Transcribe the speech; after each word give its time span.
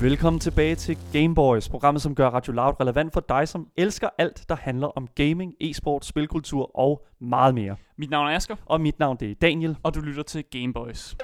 Velkommen 0.00 0.40
tilbage 0.40 0.74
til 0.74 0.98
Gameboys, 1.12 1.68
programmet 1.68 2.02
som 2.02 2.14
gør 2.14 2.28
Radio 2.28 2.52
Loud 2.52 2.80
relevant 2.80 3.12
for 3.12 3.20
dig, 3.20 3.48
som 3.48 3.68
elsker 3.76 4.08
alt, 4.18 4.44
der 4.48 4.56
handler 4.56 4.86
om 4.86 5.08
gaming, 5.14 5.54
e-sport, 5.60 6.04
spilkultur 6.04 6.78
og 6.78 7.06
meget 7.20 7.54
mere. 7.54 7.76
Mit 7.98 8.10
navn 8.10 8.28
er 8.28 8.36
Asger, 8.36 8.56
Og 8.66 8.80
mit 8.80 8.98
navn 8.98 9.16
det 9.20 9.30
er 9.30 9.34
Daniel. 9.34 9.76
og 9.82 9.94
du 9.94 10.00
lytter 10.00 10.22
til 10.22 10.44
Gameboys. 10.50 11.16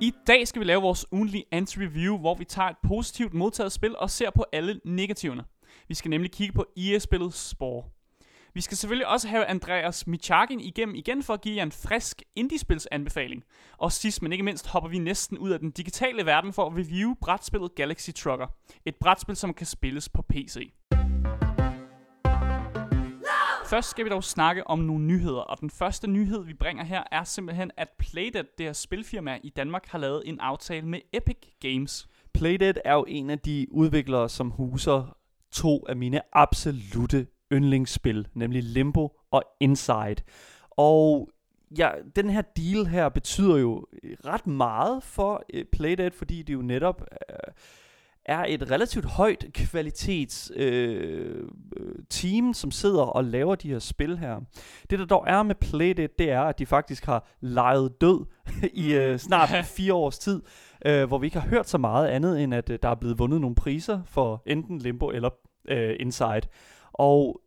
I 0.00 0.12
dag 0.26 0.48
skal 0.48 0.60
vi 0.60 0.64
lave 0.64 0.82
vores 0.82 1.06
ugenlige 1.12 1.44
anti-review, 1.54 2.18
hvor 2.18 2.34
vi 2.34 2.44
tager 2.44 2.68
et 2.68 2.76
positivt 2.88 3.34
modtaget 3.34 3.72
spil 3.72 3.96
og 3.98 4.10
ser 4.10 4.30
på 4.30 4.44
alle 4.52 4.80
negativerne. 4.84 5.44
Vi 5.88 5.94
skal 5.94 6.10
nemlig 6.10 6.30
kigge 6.32 6.52
på 6.54 6.64
EA-spillet 6.76 7.34
Spore. 7.34 7.82
Vi 8.56 8.60
skal 8.60 8.76
selvfølgelig 8.76 9.06
også 9.06 9.28
have 9.28 9.44
Andreas 9.44 10.06
Michakin 10.06 10.60
igennem 10.60 10.94
igen 10.94 11.22
for 11.22 11.34
at 11.34 11.40
give 11.40 11.56
jer 11.56 11.62
en 11.62 11.72
frisk 11.72 12.22
indiespilsanbefaling. 12.36 13.44
Og 13.78 13.92
sidst 13.92 14.22
men 14.22 14.32
ikke 14.32 14.44
mindst 14.44 14.66
hopper 14.66 14.90
vi 14.90 14.98
næsten 14.98 15.38
ud 15.38 15.50
af 15.50 15.58
den 15.58 15.70
digitale 15.70 16.26
verden 16.26 16.52
for 16.52 16.66
at 16.66 16.72
review 16.72 17.14
brætspillet 17.20 17.74
Galaxy 17.74 18.10
Trucker. 18.10 18.46
Et 18.86 18.96
brætspil, 18.96 19.36
som 19.36 19.54
kan 19.54 19.66
spilles 19.66 20.08
på 20.08 20.22
PC. 20.22 20.72
Først 23.66 23.90
skal 23.90 24.04
vi 24.04 24.10
dog 24.10 24.24
snakke 24.24 24.66
om 24.66 24.78
nogle 24.78 25.04
nyheder, 25.04 25.40
og 25.40 25.60
den 25.60 25.70
første 25.70 26.06
nyhed, 26.06 26.44
vi 26.44 26.54
bringer 26.54 26.84
her, 26.84 27.02
er 27.12 27.24
simpelthen, 27.24 27.70
at 27.76 27.88
Playdead, 27.98 28.44
det 28.58 28.66
her 28.66 28.72
spilfirma 28.72 29.38
i 29.42 29.48
Danmark, 29.48 29.86
har 29.88 29.98
lavet 29.98 30.22
en 30.26 30.40
aftale 30.40 30.86
med 30.86 31.00
Epic 31.12 31.38
Games. 31.60 32.08
Playdead 32.34 32.74
er 32.84 32.94
jo 32.94 33.04
en 33.08 33.30
af 33.30 33.38
de 33.38 33.66
udviklere, 33.70 34.28
som 34.28 34.50
huser 34.50 35.16
to 35.52 35.86
af 35.88 35.96
mine 35.96 36.20
absolute 36.32 37.26
yndlingsspil, 37.52 38.28
nemlig 38.34 38.62
Limbo 38.62 39.20
og 39.30 39.42
Inside. 39.60 40.16
Og 40.70 41.30
ja, 41.78 41.90
den 42.16 42.30
her 42.30 42.42
deal 42.42 42.86
her 42.86 43.08
betyder 43.08 43.56
jo 43.56 43.86
ret 44.26 44.46
meget 44.46 45.02
for 45.02 45.44
uh, 45.54 45.60
Playdead, 45.72 46.10
fordi 46.10 46.42
det 46.42 46.54
jo 46.54 46.62
netop 46.62 47.00
uh, 47.00 47.52
er 48.24 48.44
et 48.48 48.70
relativt 48.70 49.04
højt 49.04 49.44
kvalitets 49.54 50.52
uh, 50.56 51.48
team, 52.10 52.54
som 52.54 52.70
sidder 52.70 53.02
og 53.02 53.24
laver 53.24 53.54
de 53.54 53.68
her 53.68 53.78
spil 53.78 54.18
her. 54.18 54.40
Det 54.90 54.98
der 54.98 55.04
dog 55.04 55.24
er 55.26 55.42
med 55.42 55.54
Playdead, 55.54 56.08
det 56.18 56.30
er, 56.30 56.42
at 56.42 56.58
de 56.58 56.66
faktisk 56.66 57.04
har 57.04 57.28
lejet 57.40 58.00
død 58.00 58.26
i 58.84 58.98
uh, 58.98 59.16
snart 59.16 59.64
fire 59.64 59.94
års 59.94 60.18
tid, 60.18 60.42
uh, 60.88 61.02
hvor 61.02 61.18
vi 61.18 61.26
ikke 61.26 61.40
har 61.40 61.48
hørt 61.48 61.68
så 61.68 61.78
meget 61.78 62.08
andet, 62.08 62.42
end 62.42 62.54
at 62.54 62.70
uh, 62.70 62.76
der 62.82 62.88
er 62.88 62.94
blevet 62.94 63.18
vundet 63.18 63.40
nogle 63.40 63.56
priser 63.56 64.00
for 64.04 64.42
enten 64.46 64.78
Limbo 64.78 65.10
eller 65.10 65.30
uh, 65.70 65.94
Inside. 66.00 66.42
Og 66.98 67.40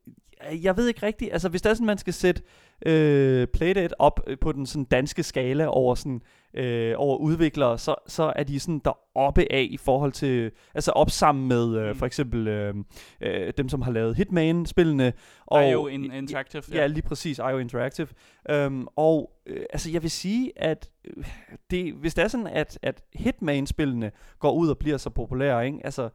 jeg 0.64 0.78
ved 0.78 0.88
ikke 0.88 1.06
rigtigt, 1.06 1.34
altså 1.34 1.50
hvis 1.50 1.62
der 1.62 1.70
er 1.70 1.74
sådan, 1.74 1.88
man 1.88 1.98
skal 1.98 2.14
sætte 2.14 2.42
øh, 2.86 3.48
Playdead 3.48 3.90
op 4.00 4.20
på 4.42 4.52
den 4.52 4.66
sådan 4.66 4.84
danske 4.84 5.24
skala 5.24 5.66
over 5.66 5.96
sådan 5.96 6.22
øh, 6.54 6.94
over 6.98 7.18
udviklere, 7.18 7.78
så, 7.78 7.96
så 8.08 8.34
er 8.36 8.44
de 8.44 8.60
sådan 8.60 8.82
der 8.86 8.98
oppe 9.16 9.52
af 9.52 9.68
i 9.72 9.78
forhold 9.78 10.12
til, 10.12 10.52
altså 10.74 10.92
op 10.92 11.10
sammen 11.10 11.48
med 11.48 11.78
øh, 11.78 11.96
for 11.96 12.06
eksempel 12.06 12.48
øh, 12.48 12.76
øh, 13.22 13.54
dem, 13.58 13.70
som 13.70 13.82
har 13.82 13.92
lavet 13.92 14.16
Hitman-spillene. 14.16 15.14
Og, 15.46 15.70
IO 15.70 15.88
in 15.88 16.12
Interactive. 16.12 16.64
Ja, 16.74 16.88
lige 16.88 17.02
præcis, 17.02 17.38
IO 17.38 17.58
Interactive. 17.58 18.08
Um, 18.54 18.88
og 18.96 19.32
øh, 19.46 19.64
altså 19.74 19.92
jeg 19.92 20.02
vil 20.02 20.12
sige, 20.12 20.52
at 20.56 20.90
øh, 21.18 21.24
det, 21.72 21.94
hvis 21.94 22.14
det 22.14 22.24
er 22.24 22.28
sådan, 22.28 22.48
at, 22.48 22.80
at 22.82 23.02
Hitman-spillene 23.14 24.12
går 24.40 24.52
ud 24.52 24.70
og 24.70 24.78
bliver 24.78 24.98
så 24.98 25.10
populære, 25.10 25.66
ikke? 25.66 25.80
altså 25.84 26.10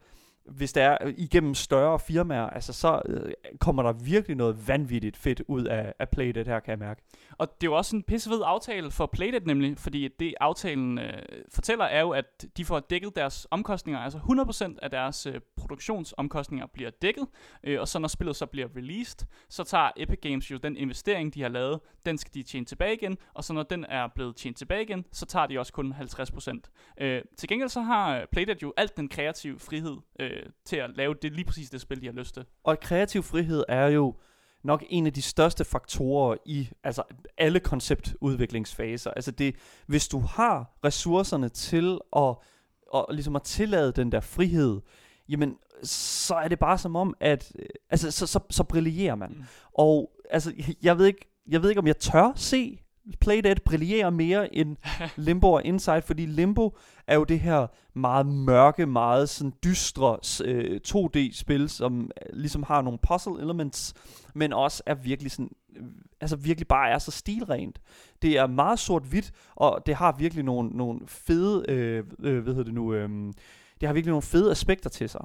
hvis 0.47 0.73
det 0.73 0.83
er 0.83 0.97
øh, 1.01 1.15
igennem 1.17 1.55
større 1.55 1.99
firmaer, 1.99 2.51
altså 2.51 2.73
så 2.73 3.03
øh, 3.07 3.33
kommer 3.61 3.83
der 3.83 3.93
virkelig 3.93 4.37
noget 4.37 4.69
vanvittigt 4.69 5.17
fedt 5.17 5.43
ud 5.49 5.65
af, 5.65 5.95
af 5.99 6.09
Playdead 6.09 6.45
her, 6.45 6.61
kan 6.61 6.71
jeg 6.71 6.79
mærke. 6.79 7.03
Og 7.39 7.49
det 7.61 7.67
er 7.67 7.71
jo 7.71 7.77
også 7.77 7.97
en 7.97 8.03
pissefed 8.03 8.41
aftale 8.45 8.91
for 8.91 9.07
Playdead 9.07 9.41
nemlig, 9.41 9.79
fordi 9.79 10.09
det 10.09 10.35
aftalen 10.41 10.99
øh, 10.99 11.23
fortæller 11.55 11.85
er 11.85 12.01
jo, 12.01 12.11
at 12.11 12.47
de 12.57 12.65
får 12.65 12.81
dækket 12.81 13.17
deres 13.17 13.47
omkostninger, 13.51 14.01
altså 14.01 14.19
100% 14.19 14.79
af 14.83 14.91
deres 14.91 15.27
øh, 15.27 15.41
produktionsomkostninger 15.57 16.67
bliver 16.67 16.91
dækket, 16.91 17.27
øh, 17.65 17.81
og 17.81 17.89
så 17.89 17.99
når 17.99 18.09
spillet 18.09 18.37
så 18.37 18.47
bliver 18.47 18.69
released, 18.77 19.27
så 19.49 19.65
tager 19.65 19.91
Epic 19.97 20.19
Games 20.23 20.51
jo 20.51 20.57
den 20.57 20.77
investering, 20.77 21.35
de 21.35 21.43
har 21.43 21.49
lavet, 21.49 21.81
den 22.07 22.19
skal 22.19 22.35
de 22.35 22.43
tjene 22.43 22.67
tilbage 22.67 22.95
igen, 22.95 23.17
og 23.35 23.45
så 23.45 23.53
når 23.53 23.63
den 23.63 23.85
er 23.89 24.09
blevet 24.15 24.37
tjent 24.37 24.57
tilbage 24.57 24.83
igen, 24.83 25.05
så 25.13 25.27
tager 25.27 25.47
de 25.47 25.59
også 25.59 25.73
kun 25.73 25.95
50%. 26.01 26.61
Øh, 27.01 27.23
til 27.37 27.49
gengæld 27.49 27.69
så 27.69 27.81
har 27.81 28.19
øh, 28.19 28.27
Playdead 28.33 28.57
jo 28.63 28.73
alt 28.77 28.97
den 28.97 29.09
kreative 29.09 29.59
frihed 29.59 29.97
øh, 30.21 30.34
til 30.65 30.77
at 30.77 30.91
lave 30.97 31.15
det 31.23 31.33
lige 31.33 31.45
præcis 31.45 31.71
det 31.71 31.81
spil, 31.81 32.01
de 32.01 32.07
har 32.07 32.13
lyst 32.13 32.35
til. 32.35 32.45
Og 32.65 32.81
kreativ 32.81 33.23
frihed 33.23 33.65
er 33.69 33.87
jo 33.87 34.15
nok 34.63 34.85
en 34.89 35.07
af 35.07 35.13
de 35.13 35.23
største 35.23 35.65
faktorer 35.65 36.37
i 36.47 36.69
altså 36.85 37.03
alle 37.39 37.61
konceptudviklingsfaser. 37.61 39.11
Altså 39.11 39.31
det, 39.31 39.57
hvis 39.87 40.09
du 40.09 40.21
har 40.21 40.79
ressourcerne 40.85 41.49
til 41.49 41.99
at, 42.17 42.35
og 42.93 43.09
ligesom 43.11 43.37
at 43.37 43.43
tillade 43.43 43.93
den 43.93 44.13
der 44.13 44.21
frihed, 44.21 44.81
jamen 45.29 45.57
så 45.83 46.35
er 46.35 46.49
det 46.49 46.59
bare 46.59 46.79
som 46.79 46.97
om, 46.97 47.15
at 47.21 47.53
altså, 47.91 48.11
så, 48.11 48.27
så, 48.27 48.41
så 48.51 48.65
brillerer 48.65 49.15
man. 49.15 49.31
Mm. 49.31 49.45
Og 49.73 50.11
altså, 50.31 50.53
jeg 50.83 50.99
ved, 50.99 51.07
ikke, 51.07 51.31
jeg 51.47 51.63
ved 51.63 51.69
ikke, 51.69 51.79
om 51.79 51.87
jeg 51.87 51.97
tør 51.97 52.33
se 52.37 52.84
Playdead 53.21 53.57
brillerer 53.65 54.11
mere 54.11 54.55
end 54.55 54.77
Limbo 55.27 55.53
og 55.53 55.65
Inside, 55.65 56.03
fordi 56.03 56.27
Limbo 56.27 56.77
er 57.07 57.15
jo 57.15 57.25
det 57.25 57.41
her 57.41 57.67
meget 57.95 58.27
mørke, 58.27 58.87
meget 58.87 59.29
sådan 59.29 59.53
dystre 59.65 60.19
øh, 60.45 60.81
2D-spil, 60.89 61.69
som 61.69 62.11
ligesom 62.33 62.63
har 62.63 62.83
nogle 62.83 62.99
puzzle 63.09 63.43
elements, 63.43 63.95
men 64.35 64.53
også 64.53 64.83
er 64.87 64.95
virkelig 64.95 65.33
sådan, 65.33 65.51
altså 66.21 66.37
virkelig 66.37 66.69
bare 66.69 66.91
er 66.91 66.99
så 66.99 67.11
stilrent. 67.11 67.81
Det 68.23 68.39
er 68.39 68.47
meget 68.47 68.79
sort-hvidt, 68.79 69.33
og 69.55 69.83
det 69.87 69.95
har 69.95 70.17
virkelig 70.19 70.45
nogle, 70.45 70.71
nogle 70.71 71.01
fede, 71.07 71.65
øh, 71.69 72.05
øh, 72.23 72.43
hvad 72.43 72.53
hedder 72.55 72.65
det 72.65 72.75
nu, 72.75 72.95
øh, 72.95 73.09
det 73.81 73.87
har 73.87 73.93
virkelig 73.93 74.11
nogle 74.11 74.23
fede 74.23 74.51
aspekter 74.51 74.91
til 74.91 75.09
sig. 75.09 75.25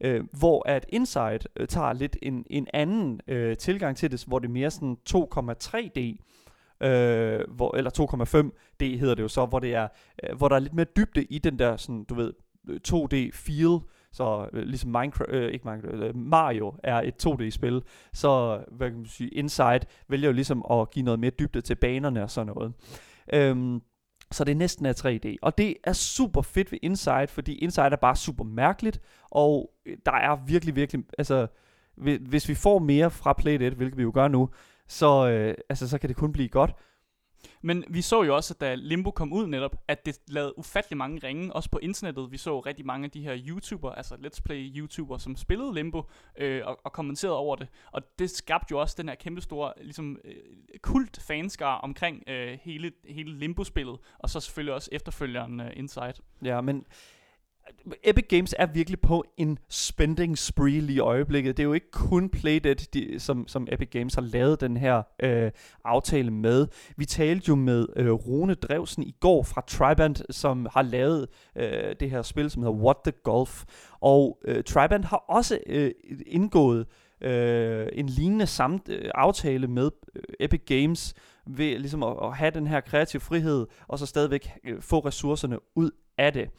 Øh, 0.00 0.24
hvor 0.32 0.68
at 0.68 0.86
Inside 0.88 1.40
øh, 1.56 1.66
tager 1.68 1.92
lidt 1.92 2.16
en, 2.22 2.44
en 2.50 2.66
anden 2.74 3.20
øh, 3.28 3.56
tilgang 3.56 3.96
til 3.96 4.10
det, 4.10 4.24
hvor 4.26 4.38
det 4.38 4.48
er 4.48 4.52
mere 4.52 4.70
sådan 4.70 4.96
2,3D, 5.10 6.16
øh, 6.80 7.40
hvor, 7.48 7.76
eller 7.76 7.90
2,5D 7.98 8.98
hedder 8.98 9.14
det 9.14 9.22
jo 9.22 9.28
så, 9.28 9.46
hvor, 9.46 9.58
det 9.58 9.74
er, 9.74 9.88
øh, 10.22 10.36
hvor 10.36 10.48
der 10.48 10.56
er 10.56 10.60
lidt 10.60 10.74
mere 10.74 10.86
dybde 10.96 11.24
i 11.24 11.38
den 11.38 11.58
der 11.58 11.76
sådan, 11.76 12.04
du 12.04 12.14
ved, 12.14 12.32
øh, 12.68 12.80
2D 12.88 13.30
feel, 13.32 13.78
så 14.12 14.48
øh, 14.52 14.62
ligesom 14.62 14.90
Minecraft, 14.90 15.30
øh, 15.30 15.52
ikke 15.52 15.68
Minecraft, 15.68 15.94
øh, 15.94 16.16
Mario 16.16 16.74
er 16.82 17.00
et 17.00 17.26
2D-spil, 17.26 17.82
så 18.12 18.60
hvad 18.72 18.90
kan 18.90 18.98
man 18.98 19.06
sige, 19.06 19.30
Inside 19.30 19.80
vælger 20.08 20.28
jo 20.28 20.32
ligesom 20.32 20.64
at 20.70 20.90
give 20.90 21.04
noget 21.04 21.20
mere 21.20 21.30
dybde 21.30 21.60
til 21.60 21.74
banerne 21.74 22.22
og 22.22 22.30
sådan 22.30 22.52
noget. 22.54 22.72
Øhm, 23.32 23.82
så 24.32 24.44
det 24.44 24.56
næsten 24.56 24.86
er 24.86 24.92
3D. 24.92 25.36
Og 25.42 25.58
det 25.58 25.76
er 25.84 25.92
super 25.92 26.42
fedt 26.42 26.72
ved 26.72 26.78
Inside, 26.82 27.28
fordi 27.28 27.54
Inside 27.54 27.86
er 27.86 27.96
bare 27.96 28.16
super 28.16 28.44
mærkeligt, 28.44 29.00
og 29.30 29.70
øh, 29.86 29.96
der 30.06 30.12
er 30.12 30.44
virkelig, 30.46 30.76
virkelig, 30.76 31.04
altså, 31.18 31.46
hvis 32.20 32.48
vi 32.48 32.54
får 32.54 32.78
mere 32.78 33.10
fra 33.10 33.32
Playdead, 33.32 33.70
hvilket 33.70 33.98
vi 33.98 34.02
jo 34.02 34.10
gør 34.14 34.28
nu, 34.28 34.48
så, 34.88 35.28
øh, 35.28 35.54
altså, 35.68 35.88
så 35.88 35.98
kan 35.98 36.08
det 36.08 36.16
kun 36.16 36.32
blive 36.32 36.48
godt. 36.48 36.70
Men 37.62 37.84
vi 37.88 38.02
så 38.02 38.22
jo 38.22 38.36
også, 38.36 38.54
at 38.54 38.60
da 38.60 38.74
Limbo 38.74 39.10
kom 39.10 39.32
ud 39.32 39.46
netop, 39.46 39.76
at 39.88 40.06
det 40.06 40.18
lavede 40.28 40.58
ufattelig 40.58 40.96
mange 40.96 41.26
ringe, 41.26 41.52
også 41.52 41.70
på 41.70 41.78
internettet. 41.78 42.30
Vi 42.30 42.36
så 42.36 42.60
rigtig 42.60 42.86
mange 42.86 43.04
af 43.04 43.10
de 43.10 43.22
her 43.22 43.38
YouTuber, 43.48 43.92
altså 43.92 44.14
Let's 44.14 44.42
Play 44.44 44.76
YouTuber, 44.76 45.18
som 45.18 45.36
spillede 45.36 45.74
Limbo 45.74 46.02
øh, 46.38 46.62
og, 46.64 46.80
og 46.84 46.92
kommenterede 46.92 47.36
over 47.36 47.56
det. 47.56 47.68
Og 47.92 48.02
det 48.18 48.30
skabte 48.30 48.66
jo 48.72 48.80
også 48.80 48.94
den 48.98 49.08
her 49.08 49.14
kæmpe 49.14 49.40
store 49.40 49.72
ligesom, 49.80 50.18
øh, 50.24 50.34
kult 50.82 51.22
fanskar 51.22 51.74
omkring 51.74 52.22
øh, 52.26 52.58
hele, 52.62 52.92
hele 53.08 53.38
Limbo-spillet, 53.38 53.98
og 54.18 54.30
så 54.30 54.40
selvfølgelig 54.40 54.74
også 54.74 54.88
efterfølgeren 54.92 55.60
øh, 55.60 55.70
Inside. 55.76 56.14
Ja, 56.44 56.60
men 56.60 56.84
Epic 58.04 58.24
Games 58.28 58.54
er 58.58 58.66
virkelig 58.66 59.00
på 59.00 59.24
en 59.36 59.58
spending 59.68 60.38
spree 60.38 60.80
lige 60.80 60.96
i 60.96 60.98
øjeblikket. 60.98 61.56
Det 61.56 61.62
er 61.62 61.66
jo 61.66 61.72
ikke 61.72 61.90
kun 61.90 62.28
Playdead, 62.28 62.74
de, 62.74 63.20
som, 63.20 63.48
som 63.48 63.68
Epic 63.72 63.88
Games 63.90 64.14
har 64.14 64.22
lavet 64.22 64.60
den 64.60 64.76
her 64.76 65.02
øh, 65.22 65.50
aftale 65.84 66.30
med. 66.30 66.66
Vi 66.96 67.04
talte 67.04 67.44
jo 67.48 67.54
med 67.54 67.86
øh, 67.96 68.12
Rune 68.12 68.54
Drevsen 68.54 69.02
i 69.02 69.14
går 69.20 69.42
fra 69.42 69.60
Triband, 69.66 70.16
som 70.30 70.66
har 70.72 70.82
lavet 70.82 71.28
øh, 71.56 71.96
det 72.00 72.10
her 72.10 72.22
spil, 72.22 72.50
som 72.50 72.62
hedder 72.62 72.76
What 72.76 72.96
the 73.04 73.12
Golf. 73.22 73.64
Og 74.00 74.38
øh, 74.44 74.64
Triband 74.64 75.04
har 75.04 75.24
også 75.28 75.58
øh, 75.66 75.90
indgået 76.26 76.86
øh, 77.20 77.86
en 77.92 78.06
lignende 78.06 78.46
samt, 78.46 78.88
øh, 78.88 79.10
aftale 79.14 79.66
med 79.66 79.90
øh, 80.14 80.22
Epic 80.40 80.62
Games 80.66 81.14
ved 81.46 81.78
ligesom 81.78 82.02
at, 82.02 82.16
at 82.22 82.36
have 82.36 82.50
den 82.50 82.66
her 82.66 82.80
kreative 82.80 83.20
frihed, 83.20 83.66
og 83.88 83.98
så 83.98 84.06
stadigvæk 84.06 84.50
øh, 84.64 84.82
få 84.82 84.98
ressourcerne 84.98 85.58
ud 85.76 85.90
af 86.18 86.32
det. 86.32 86.50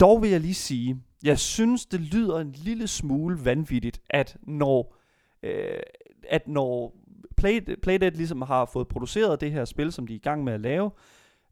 Dog 0.00 0.22
vil 0.22 0.30
jeg 0.30 0.40
lige 0.40 0.54
sige, 0.54 1.02
jeg 1.24 1.38
synes, 1.38 1.86
det 1.86 2.00
lyder 2.00 2.38
en 2.38 2.52
lille 2.52 2.86
smule 2.86 3.44
vanvittigt, 3.44 4.00
at 4.10 4.36
når, 4.42 4.96
øh, 5.42 5.80
at 6.28 6.48
når 6.48 6.96
Play, 7.36 7.60
Playdead 7.82 8.10
ligesom 8.10 8.42
har 8.42 8.64
fået 8.64 8.88
produceret 8.88 9.40
det 9.40 9.52
her 9.52 9.64
spil, 9.64 9.92
som 9.92 10.06
de 10.06 10.12
er 10.12 10.16
i 10.16 10.20
gang 10.20 10.44
med 10.44 10.52
at 10.52 10.60
lave, 10.60 10.90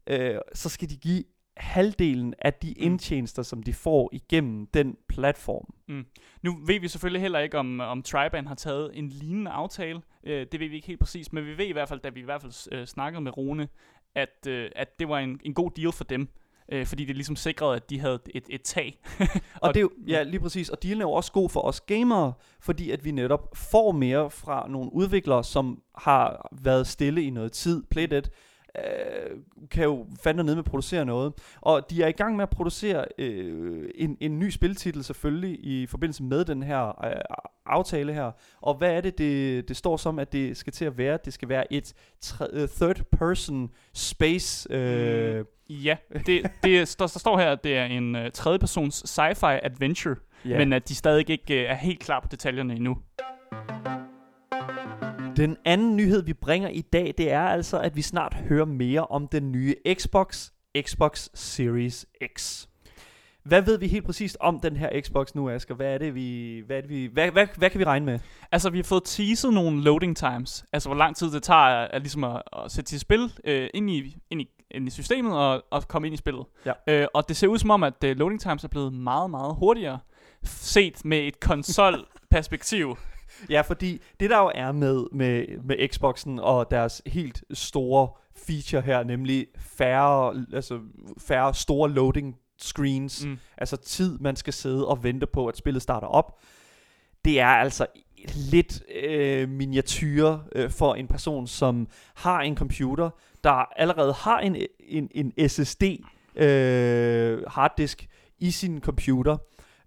øh, 0.07 0.35
så 0.53 0.69
skal 0.69 0.89
de 0.89 0.97
give 0.97 1.23
halvdelen 1.57 2.33
af 2.39 2.53
de 2.53 2.67
mm. 2.67 2.83
indtjenester, 2.83 3.43
som 3.43 3.63
de 3.63 3.73
får 3.73 4.09
igennem 4.13 4.67
den 4.67 4.97
platform. 5.09 5.73
Mm. 5.87 6.05
Nu 6.41 6.57
ved 6.65 6.79
vi 6.79 6.87
selvfølgelig 6.87 7.21
heller 7.21 7.39
ikke, 7.39 7.57
om, 7.57 7.79
om 7.79 8.03
Triband 8.03 8.47
har 8.47 8.55
taget 8.55 8.91
en 8.93 9.09
lignende 9.09 9.51
aftale. 9.51 10.01
Øh, 10.23 10.47
det 10.51 10.59
ved 10.59 10.69
vi 10.69 10.75
ikke 10.75 10.87
helt 10.87 10.99
præcis, 10.99 11.33
men 11.33 11.45
vi 11.45 11.57
ved 11.57 11.65
i 11.65 11.71
hvert 11.71 11.89
fald, 11.89 11.99
da 11.99 12.09
vi 12.09 12.19
i 12.19 12.23
hvert 12.23 12.41
fald 12.41 12.73
øh, 12.73 12.85
snakkede 12.85 13.21
med 13.21 13.37
Rune, 13.37 13.67
at, 14.15 14.47
øh, 14.47 14.71
at 14.75 14.99
det 14.99 15.09
var 15.09 15.19
en, 15.19 15.39
en 15.43 15.53
god 15.53 15.71
deal 15.71 15.91
for 15.91 16.03
dem 16.03 16.29
øh, 16.71 16.85
fordi 16.85 17.05
det 17.05 17.15
ligesom 17.15 17.35
sikrede, 17.35 17.75
at 17.75 17.89
de 17.89 17.99
havde 17.99 18.19
et, 18.35 18.43
et 18.49 18.61
tag. 18.61 18.99
Og, 19.19 19.27
Og- 19.61 19.73
det 19.73 19.79
er 19.79 19.81
jo, 19.81 19.91
ja, 20.07 20.23
lige 20.23 20.39
præcis. 20.39 20.69
Og 20.69 20.83
dealen 20.83 21.01
er 21.01 21.05
jo 21.05 21.11
også 21.11 21.31
god 21.31 21.49
for 21.49 21.61
os 21.61 21.81
gamere, 21.81 22.33
fordi 22.59 22.91
at 22.91 23.05
vi 23.05 23.11
netop 23.11 23.57
får 23.57 23.91
mere 23.91 24.31
fra 24.31 24.67
nogle 24.69 24.93
udviklere, 24.93 25.43
som 25.43 25.81
har 25.97 26.49
været 26.61 26.87
stille 26.87 27.23
i 27.23 27.29
noget 27.29 27.51
tid. 27.51 27.83
Playdead 27.91 28.23
øh, 28.79 29.37
kan 29.71 29.83
jo 29.83 30.05
fandme 30.23 30.43
ned 30.43 30.55
med 30.55 30.63
at 30.63 30.65
producere 30.65 31.05
noget. 31.05 31.33
Og 31.61 31.89
de 31.89 32.03
er 32.03 32.07
i 32.07 32.11
gang 32.11 32.35
med 32.35 32.43
at 32.43 32.49
producere 32.49 33.05
øh, 33.17 33.89
en, 33.95 34.17
en 34.19 34.39
ny 34.39 34.49
spiltitel 34.49 35.03
selvfølgelig 35.03 35.59
i 35.65 35.85
forbindelse 35.85 36.23
med 36.23 36.45
den 36.45 36.63
her 36.63 37.05
øh, 37.05 37.21
aftale 37.65 38.13
her. 38.13 38.31
Og 38.61 38.75
hvad 38.75 38.91
er 38.91 39.01
det, 39.01 39.17
det, 39.17 39.67
det 39.67 39.77
står 39.77 39.97
som, 39.97 40.19
at 40.19 40.33
det 40.33 40.57
skal 40.57 40.73
til 40.73 40.85
at 40.85 40.97
være? 40.97 41.19
Det 41.25 41.33
skal 41.33 41.49
være 41.49 41.73
et 41.73 41.93
øh, 42.53 42.67
third 42.69 43.03
person 43.11 43.69
space... 43.93 44.73
Øh, 44.73 45.45
Ja, 45.69 45.97
det, 46.13 46.25
det, 46.25 46.43
der, 46.63 46.95
der 46.97 47.19
står 47.19 47.37
her, 47.37 47.51
at 47.51 47.63
det 47.63 47.77
er 47.77 47.85
en 47.85 48.15
uh, 48.15 48.21
tredjepersons 48.33 49.19
sci-fi 49.19 49.59
adventure, 49.63 50.15
ja. 50.45 50.57
men 50.57 50.73
at 50.73 50.89
de 50.89 50.95
stadig 50.95 51.29
ikke 51.29 51.53
uh, 51.53 51.69
er 51.71 51.75
helt 51.75 51.99
klar 51.99 52.19
på 52.19 52.27
detaljerne 52.31 52.75
endnu. 52.75 52.97
Den 55.35 55.57
anden 55.65 55.95
nyhed, 55.95 56.23
vi 56.23 56.33
bringer 56.33 56.69
i 56.69 56.81
dag, 56.81 57.13
det 57.17 57.31
er 57.31 57.41
altså, 57.41 57.79
at 57.79 57.95
vi 57.95 58.01
snart 58.01 58.33
hører 58.33 58.65
mere 58.65 59.07
om 59.07 59.27
den 59.27 59.51
nye 59.51 59.75
Xbox, 59.93 60.49
Xbox 60.81 61.29
Series 61.33 62.05
X. 62.37 62.67
Hvad 63.43 63.61
ved 63.61 63.77
vi 63.77 63.87
helt 63.87 64.05
præcist 64.05 64.37
om 64.39 64.59
den 64.59 64.75
her 64.75 65.01
Xbox 65.01 65.35
nu, 65.35 65.49
Asger? 65.49 65.75
Hvad 65.75 65.93
er 65.93 65.97
det, 65.97 66.15
vi, 66.15 66.59
hvad, 66.65 66.77
er 66.77 66.81
det, 66.81 66.89
vi, 66.89 67.09
hvad, 67.13 67.31
hvad, 67.31 67.47
hvad 67.57 67.69
kan 67.69 67.79
vi 67.79 67.85
regne 67.85 68.05
med? 68.05 68.19
Altså, 68.51 68.69
vi 68.69 68.77
har 68.77 68.83
fået 68.83 69.03
teaset 69.05 69.53
nogle 69.53 69.83
loading 69.83 70.17
times. 70.17 70.65
Altså, 70.73 70.89
hvor 70.89 70.97
lang 70.97 71.15
tid 71.15 71.31
det 71.31 71.43
tager 71.43 71.59
at, 71.59 71.89
at, 71.93 72.01
ligesom 72.01 72.23
at, 72.23 72.41
at 72.57 72.71
sætte 72.71 72.89
sit 72.89 73.01
spil 73.01 73.33
øh, 73.43 73.69
ind, 73.73 73.89
i, 73.89 74.17
ind, 74.29 74.41
i, 74.41 74.47
ind 74.71 74.87
i 74.87 74.91
systemet 74.91 75.33
og, 75.33 75.63
og 75.71 75.87
komme 75.87 76.07
ind 76.07 76.13
i 76.13 76.17
spillet. 76.17 76.45
Ja. 76.65 76.73
Øh, 76.87 77.07
og 77.13 77.27
det 77.27 77.37
ser 77.37 77.47
ud 77.47 77.57
som 77.57 77.69
om, 77.69 77.83
at 77.83 78.03
øh, 78.03 78.17
loading 78.17 78.41
times 78.41 78.63
er 78.63 78.67
blevet 78.67 78.93
meget, 78.93 79.29
meget 79.29 79.55
hurtigere. 79.55 79.99
Set 80.43 81.05
med 81.05 81.19
et 81.19 81.39
konsolperspektiv. 81.39 82.97
Ja, 83.49 83.61
fordi 83.61 84.01
det 84.19 84.29
der 84.29 84.39
jo 84.39 84.51
er 84.55 84.71
med, 84.71 85.05
med, 85.11 85.45
med 85.63 85.87
Xboxen 85.89 86.39
og 86.39 86.71
deres 86.71 87.01
helt 87.05 87.43
store 87.53 88.09
feature 88.47 88.81
her, 88.81 89.03
nemlig 89.03 89.47
færre, 89.57 90.45
altså 90.53 90.79
færre 91.17 91.53
store 91.53 91.89
loading 91.89 92.35
screens, 92.57 93.25
Mm. 93.25 93.37
altså 93.57 93.77
tid, 93.77 94.17
man 94.19 94.35
skal 94.35 94.53
sidde 94.53 94.87
og 94.87 95.03
vente 95.03 95.25
på, 95.27 95.47
at 95.47 95.57
spillet 95.57 95.81
starter 95.81 96.07
op, 96.07 96.39
det 97.25 97.39
er 97.39 97.47
altså 97.47 97.85
lidt 98.51 98.83
øh, 99.03 99.49
miniatyre 99.49 100.43
øh, 100.55 100.69
for 100.71 100.95
en 100.95 101.07
person, 101.07 101.47
som 101.47 101.87
har 102.15 102.41
en 102.41 102.57
computer, 102.57 103.09
der 103.43 103.79
allerede 103.79 104.13
har 104.13 104.39
en, 104.39 104.55
en, 104.79 105.09
en 105.15 105.49
SSD 105.49 105.83
øh, 106.35 107.43
harddisk 107.47 108.07
i 108.39 108.51
sin 108.51 108.81
computer. 108.81 109.37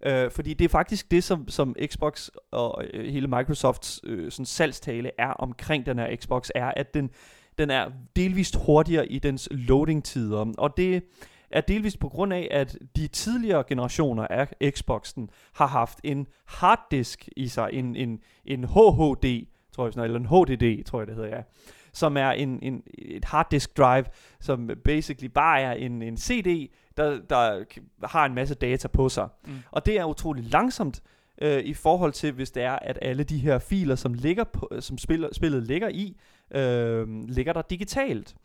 Øh, 0.05 0.31
fordi 0.31 0.53
det 0.53 0.65
er 0.65 0.69
faktisk 0.69 1.11
det, 1.11 1.23
som, 1.23 1.47
som 1.47 1.75
Xbox 1.85 2.29
og 2.51 2.83
øh, 2.93 3.05
hele 3.05 3.27
Microsofts 3.27 4.01
øh, 4.03 4.31
sådan 4.31 4.45
salgstale 4.45 5.11
er 5.17 5.29
omkring 5.29 5.85
den 5.85 5.99
her 5.99 6.15
Xbox, 6.15 6.49
er, 6.55 6.73
at 6.75 6.93
den, 6.93 7.09
den 7.57 7.69
er 7.69 7.91
delvist 8.15 8.55
hurtigere 8.65 9.07
i 9.07 9.19
dens 9.19 9.47
loading-tider. 9.51 10.53
Og 10.57 10.77
det 10.77 11.03
er 11.51 11.61
delvist 11.61 11.99
på 11.99 12.09
grund 12.09 12.33
af, 12.33 12.47
at 12.51 12.77
de 12.95 13.07
tidligere 13.07 13.63
generationer 13.67 14.27
af 14.27 14.47
Xboxen 14.71 15.29
har 15.53 15.67
haft 15.67 15.99
en 16.03 16.27
harddisk 16.45 17.29
i 17.37 17.47
sig, 17.47 17.69
en, 17.73 17.95
en, 17.95 18.19
en 18.45 18.63
HHD, 18.63 19.45
tror 19.71 19.91
jeg, 19.95 20.03
eller 20.03 20.19
en 20.19 20.25
HDD, 20.25 20.85
tror 20.85 20.99
jeg 20.99 21.07
det 21.07 21.15
hedder, 21.15 21.35
ja, 21.35 21.41
som 21.93 22.17
er 22.17 22.31
en, 22.31 22.59
en, 22.61 22.83
et 22.97 23.25
harddisk 23.25 23.77
drive, 23.77 24.05
som 24.39 24.69
basically 24.83 25.27
bare 25.27 25.61
er 25.61 25.71
en, 25.71 26.01
en 26.01 26.17
CD, 26.17 26.71
der, 26.99 27.19
der 27.29 28.07
har 28.07 28.25
en 28.25 28.33
masse 28.35 28.55
data 28.55 28.87
på 28.87 29.09
sig. 29.09 29.27
Mm. 29.47 29.53
Og 29.71 29.85
det 29.85 29.99
er 29.99 30.05
utrolig 30.05 30.43
langsomt 30.43 31.01
øh, 31.41 31.63
i 31.63 31.73
forhold 31.73 32.11
til, 32.11 32.31
hvis 32.31 32.51
det 32.51 32.63
er, 32.63 32.79
at 32.81 32.99
alle 33.01 33.23
de 33.23 33.37
her 33.37 33.59
filer, 33.59 33.95
som, 33.95 34.13
ligger 34.13 34.43
på, 34.43 34.69
som 34.79 34.97
spiller, 34.97 35.29
spillet 35.31 35.63
ligger 35.63 35.89
i, 35.89 36.17
øh, 36.55 37.07
ligger 37.27 37.53
der 37.53 37.61
digitalt. 37.61 38.35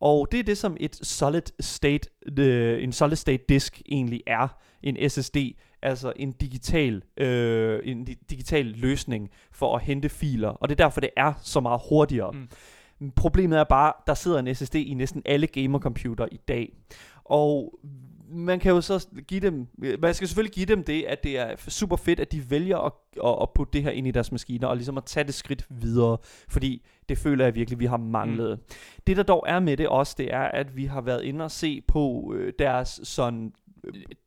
Og 0.00 0.28
det 0.32 0.40
er 0.40 0.44
det, 0.44 0.58
som 0.58 0.76
et 0.80 0.96
solid 1.02 1.42
state, 1.60 2.08
øh, 2.38 2.82
en 2.82 2.92
solid 2.92 3.16
state 3.16 3.44
disk 3.48 3.82
egentlig 3.88 4.22
er, 4.26 4.48
en 4.82 5.10
SSD, 5.10 5.36
altså 5.82 6.12
en 6.16 6.32
digital, 6.32 7.02
øh, 7.16 7.80
en 7.84 8.08
di- 8.08 8.24
digital 8.30 8.66
løsning 8.66 9.30
for 9.52 9.76
at 9.76 9.82
hente 9.82 10.08
filer. 10.08 10.48
Og 10.48 10.68
det 10.68 10.80
er 10.80 10.84
derfor, 10.84 11.00
det 11.00 11.10
er 11.16 11.32
så 11.42 11.60
meget 11.60 11.80
hurtigere. 11.88 12.32
Mm. 12.32 12.48
Problemet 13.16 13.58
er 13.58 13.64
bare, 13.64 13.92
der 14.06 14.14
sidder 14.14 14.38
en 14.38 14.54
SSD 14.54 14.74
i 14.74 14.94
næsten 14.94 15.22
alle 15.24 15.46
gamercomputer 15.46 16.26
i 16.32 16.36
dag. 16.48 16.72
Og 17.32 17.78
man 18.28 18.60
kan 18.60 18.72
jo 18.72 18.80
så 18.80 19.06
give 19.28 19.40
dem, 19.40 19.66
man 19.98 20.14
skal 20.14 20.28
selvfølgelig 20.28 20.54
give 20.54 20.66
dem 20.66 20.84
det, 20.84 21.02
at 21.02 21.22
det 21.24 21.38
er 21.38 21.54
super 21.68 21.96
fedt, 21.96 22.20
at 22.20 22.32
de 22.32 22.50
vælger 22.50 22.78
at, 22.78 22.92
at, 23.24 23.38
at 23.42 23.48
putte 23.54 23.72
det 23.72 23.82
her 23.82 23.90
ind 23.90 24.06
i 24.06 24.10
deres 24.10 24.32
maskiner, 24.32 24.68
og 24.68 24.76
ligesom 24.76 24.98
at 24.98 25.04
tage 25.04 25.24
det 25.24 25.34
skridt 25.34 25.66
videre, 25.70 26.18
fordi 26.48 26.86
det 27.08 27.18
føler 27.18 27.44
jeg 27.44 27.54
virkelig, 27.54 27.78
vi 27.78 27.86
har 27.86 27.96
manglet. 27.96 28.58
Mm. 28.58 28.74
Det 29.06 29.16
der 29.16 29.22
dog 29.22 29.44
er 29.48 29.60
med 29.60 29.76
det 29.76 29.88
også, 29.88 30.14
det 30.18 30.34
er, 30.34 30.40
at 30.42 30.76
vi 30.76 30.84
har 30.84 31.00
været 31.00 31.22
inde 31.22 31.44
og 31.44 31.50
se 31.50 31.80
på 31.80 32.32
øh, 32.36 32.52
deres 32.58 33.00
sådan, 33.02 33.52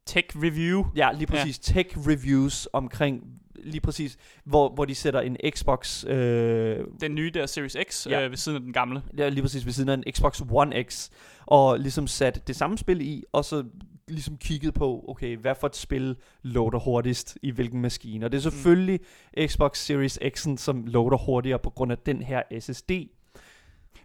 Tech 0.06 0.28
review. 0.36 0.84
ja 0.96 1.12
lige 1.12 1.28
præcis, 1.28 1.70
ja. 1.70 1.74
tech 1.74 1.98
reviews 2.08 2.68
omkring, 2.74 3.24
lige 3.64 3.82
præcis, 3.82 4.18
hvor, 4.44 4.70
hvor 4.70 4.86
de 4.86 4.96
sætter 4.96 5.20
en 5.22 5.38
Xbox, 5.50 6.06
øh, 6.06 6.86
Den 7.02 7.16
nye 7.16 7.32
der 7.34 7.46
Series 7.46 7.78
X 7.90 8.08
Ja. 8.08 8.26
øh, 8.26 8.30
ved 8.32 8.38
siden 8.38 8.56
af 8.56 8.62
den 8.62 8.74
gamle. 8.74 9.02
ja, 9.18 9.30
lige 9.30 9.42
præcis 9.42 9.66
ved 9.66 9.74
siden 9.74 9.90
af 9.90 9.94
en 9.94 10.04
Xbox 10.12 10.42
One 10.52 10.84
X, 10.84 11.10
og 11.46 11.80
ligesom 11.80 12.08
sat 12.08 12.48
det 12.48 12.56
samme 12.56 12.78
spil 12.78 13.02
i, 13.02 13.24
og 13.32 13.46
så 13.46 13.64
ligesom 14.08 14.38
kigget 14.38 14.74
på, 14.74 15.06
okay, 15.08 15.38
hvad 15.38 15.56
for 15.60 15.68
et 15.68 15.76
spil 15.76 16.16
loader 16.44 16.80
hurtigst 16.80 17.38
i 17.42 17.52
hvilken 17.52 17.82
maskine. 17.82 18.26
Og 18.26 18.32
det 18.32 18.38
er 18.38 18.42
selvfølgelig 18.42 19.00
mm. 19.38 19.48
Xbox 19.48 19.78
Series 19.78 20.20
X'en, 20.24 20.58
som 20.58 20.86
loader 20.86 21.18
hurtigere 21.18 21.60
på 21.60 21.70
grund 21.70 21.92
af 21.92 21.98
den 21.98 22.22
her 22.22 22.42
SSD. 22.60 22.92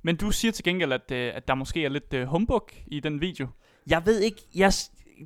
Men 0.03 0.17
du 0.17 0.31
siger 0.31 0.53
til 0.53 0.65
gengæld, 0.65 0.93
at, 0.93 1.11
øh, 1.13 1.33
at 1.35 1.49
der 1.49 1.55
måske 1.55 1.85
er 1.85 1.89
lidt 1.89 2.15
øh, 2.15 2.27
humbug 2.27 2.69
i 2.87 3.01
den 3.01 3.21
video. 3.21 3.47
Jeg 3.87 4.03
ved 4.07 4.21
ikke, 4.21 4.43
jeg, 4.55 4.73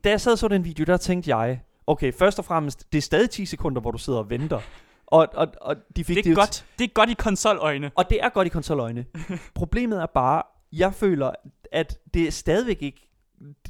da 0.04 0.10
jeg 0.10 0.20
sad 0.20 0.32
og 0.32 0.38
så 0.38 0.48
den 0.48 0.64
video, 0.64 0.84
der 0.84 0.96
tænkte 0.96 1.36
jeg, 1.36 1.60
okay, 1.86 2.12
først 2.12 2.38
og 2.38 2.44
fremmest, 2.44 2.92
det 2.92 2.98
er 2.98 3.02
stadig 3.02 3.30
10 3.30 3.46
sekunder, 3.46 3.80
hvor 3.80 3.90
du 3.90 3.98
sidder 3.98 4.18
og 4.18 4.30
venter. 4.30 4.60
Og, 5.06 5.28
og, 5.34 5.48
og 5.60 5.76
de 5.96 6.04
fik 6.04 6.16
Det 6.16 6.26
er 6.26 6.30
t- 6.30 6.34
godt. 6.34 6.66
Det 6.78 6.84
er 6.84 6.88
godt 6.94 7.10
i 7.10 7.14
konsoløjne. 7.14 7.90
Og 7.94 8.10
det 8.10 8.18
er 8.22 8.28
godt 8.28 8.46
i 8.46 8.50
konsoløjne. 8.50 9.04
Problemet 9.54 10.02
er 10.02 10.06
bare, 10.06 10.42
jeg 10.72 10.94
føler, 10.94 11.30
at 11.72 11.98
det 12.14 12.26
er 12.26 12.30
stadigvæk 12.30 12.82
ikke 12.82 13.10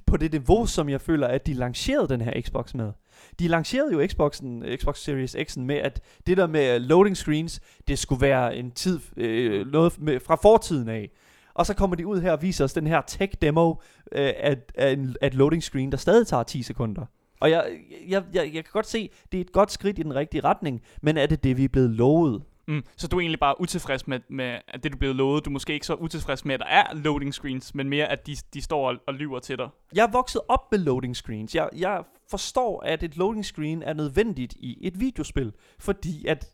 på 0.07 0.17
det 0.17 0.33
niveau, 0.33 0.67
som 0.67 0.89
jeg 0.89 1.01
føler, 1.01 1.27
at 1.27 1.47
de 1.47 1.55
lancerede 1.55 2.09
den 2.09 2.21
her 2.21 2.41
Xbox 2.41 2.75
med. 2.75 2.93
De 3.39 3.49
lancerede 3.49 3.93
jo 3.93 4.07
Xboxen, 4.07 4.65
Xbox 4.77 4.99
Series 4.99 5.37
X'en 5.37 5.61
med, 5.61 5.77
at 5.77 6.01
det 6.27 6.37
der 6.37 6.47
med 6.47 6.79
loading 6.81 7.17
screens, 7.17 7.61
det 7.89 7.99
skulle 7.99 8.21
være 8.21 8.57
en 8.57 8.71
tid, 8.71 9.01
øh, 9.17 9.67
noget 9.67 10.01
med, 10.01 10.21
fra 10.21 10.35
fortiden 10.35 10.89
af. 10.89 11.11
Og 11.55 11.67
så 11.67 11.75
kommer 11.75 11.97
de 11.97 12.07
ud 12.07 12.21
her 12.21 12.33
og 12.33 12.43
viser 12.43 12.65
os 12.65 12.73
den 12.73 12.87
her 12.87 13.01
tech 13.07 13.33
demo 13.43 13.71
øh, 14.13 14.33
af, 14.37 14.57
af, 14.75 14.93
en, 14.93 15.17
af 15.21 15.27
et 15.27 15.35
loading 15.35 15.63
screen, 15.63 15.91
der 15.93 15.99
stadig 15.99 16.27
tager 16.27 16.43
10 16.43 16.63
sekunder. 16.63 17.05
Og 17.45 17.51
jeg, 17.51 17.79
jeg, 18.09 18.23
jeg, 18.35 18.45
jeg 18.55 18.65
kan 18.65 18.73
godt 18.73 18.87
se, 18.87 19.11
det 19.33 19.39
er 19.39 19.41
et 19.41 19.53
godt 19.53 19.73
skridt 19.73 19.99
i 19.99 20.03
den 20.03 20.15
rigtige 20.15 20.41
retning, 20.41 20.83
men 21.03 21.17
er 21.17 21.27
det 21.27 21.45
det, 21.45 21.57
vi 21.57 21.65
er 21.65 21.69
blevet 21.69 21.91
lovet? 21.91 22.43
Mm. 22.69 22.83
Så 22.97 23.09
du 23.09 23.17
er 23.17 23.21
egentlig 23.21 23.41
bare 23.41 23.61
utilfreds 23.61 24.07
med, 24.07 24.21
med, 24.29 24.59
at 24.69 24.83
det 24.83 24.93
du 24.93 24.97
er 24.97 24.99
blevet 24.99 25.17
lovet. 25.17 25.45
Du 25.45 25.51
er 25.51 25.53
måske 25.53 25.73
ikke 25.73 25.87
så 25.87 25.95
utilfreds 25.95 26.45
med, 26.45 26.55
at 26.55 26.61
der 26.61 26.67
er 26.67 26.95
loading 26.95 27.35
screens, 27.35 27.75
men 27.75 27.89
mere, 27.89 28.07
at 28.07 28.27
de, 28.27 28.37
de 28.55 28.63
står 28.63 28.89
og, 28.89 28.97
og 29.07 29.15
lyver 29.15 29.39
til 29.39 29.59
dig. 29.59 29.69
Jeg 29.95 30.03
er 30.03 30.11
vokset 30.13 30.41
op 30.49 30.73
med 30.73 30.79
loading 30.79 31.17
screens. 31.17 31.55
Jeg, 31.55 31.69
jeg 31.77 32.03
forstår, 32.31 32.83
at 32.83 33.03
et 33.03 33.17
loading 33.17 33.45
screen 33.45 33.83
er 33.83 33.93
nødvendigt 33.93 34.53
i 34.53 34.79
et 34.81 35.01
videospil, 35.01 35.53
fordi 35.79 36.27
at 36.27 36.47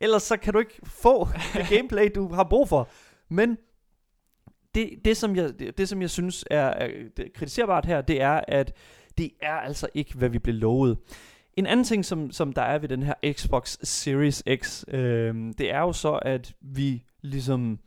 ellers 0.00 0.22
så 0.22 0.36
kan 0.36 0.52
du 0.52 0.58
ikke 0.58 0.80
få 0.84 1.28
det 1.54 1.68
gameplay, 1.68 2.08
du 2.14 2.28
har 2.34 2.44
brug 2.44 2.68
for. 2.68 2.88
Men 3.28 3.56
det, 4.74 4.90
det, 5.04 5.16
som, 5.16 5.36
jeg, 5.36 5.58
det, 5.58 5.78
det, 5.78 5.88
som 5.88 6.02
jeg 6.02 6.10
synes 6.10 6.44
er, 6.50 6.60
er 6.60 6.88
kritiserbart 7.34 7.86
her, 7.86 8.00
det 8.00 8.22
er, 8.22 8.40
at 8.48 8.72
det 9.20 9.30
er 9.42 9.52
altså 9.54 9.88
ikke, 9.94 10.14
hvad 10.14 10.28
vi 10.28 10.38
blev 10.38 10.54
lovet. 10.54 10.98
En 11.56 11.66
anden 11.66 11.84
ting, 11.84 12.04
som, 12.04 12.30
som 12.30 12.52
der 12.52 12.62
er 12.62 12.78
ved 12.78 12.88
den 12.88 13.02
her 13.02 13.14
Xbox 13.32 13.76
Series 13.82 14.42
X, 14.62 14.84
øh, 14.88 15.34
det 15.58 15.72
er 15.72 15.80
jo 15.80 15.92
så, 15.92 16.12
at 16.12 16.52
vi 16.60 17.04
ligesom 17.22 17.78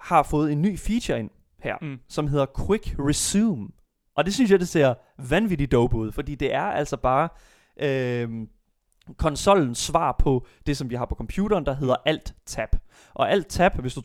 har 0.00 0.22
fået 0.22 0.52
en 0.52 0.62
ny 0.62 0.78
feature 0.78 1.20
ind 1.20 1.30
her, 1.62 1.76
Mm. 1.82 1.98
som 2.08 2.28
hedder 2.28 2.46
Quick 2.66 2.94
Resume. 2.98 3.68
Og 4.16 4.24
det 4.24 4.34
synes 4.34 4.50
jeg, 4.50 4.60
det 4.60 4.68
ser 4.68 4.94
vanvittigt 5.30 5.72
dope 5.72 5.96
ud, 5.96 6.12
fordi 6.12 6.34
det 6.34 6.54
er 6.54 6.62
altså 6.62 6.96
bare 6.96 7.28
øh, 7.80 8.28
konsollens 9.16 9.78
svar 9.78 10.16
på 10.18 10.46
det, 10.66 10.76
som 10.76 10.90
vi 10.90 10.94
har 10.94 11.04
på 11.06 11.14
computeren, 11.14 11.66
der 11.66 11.74
hedder 11.74 11.96
Alt-Tab. 12.06 12.76
Og 13.14 13.30
Alt-Tab, 13.30 13.80
hvis 13.80 13.94
du 13.94 14.02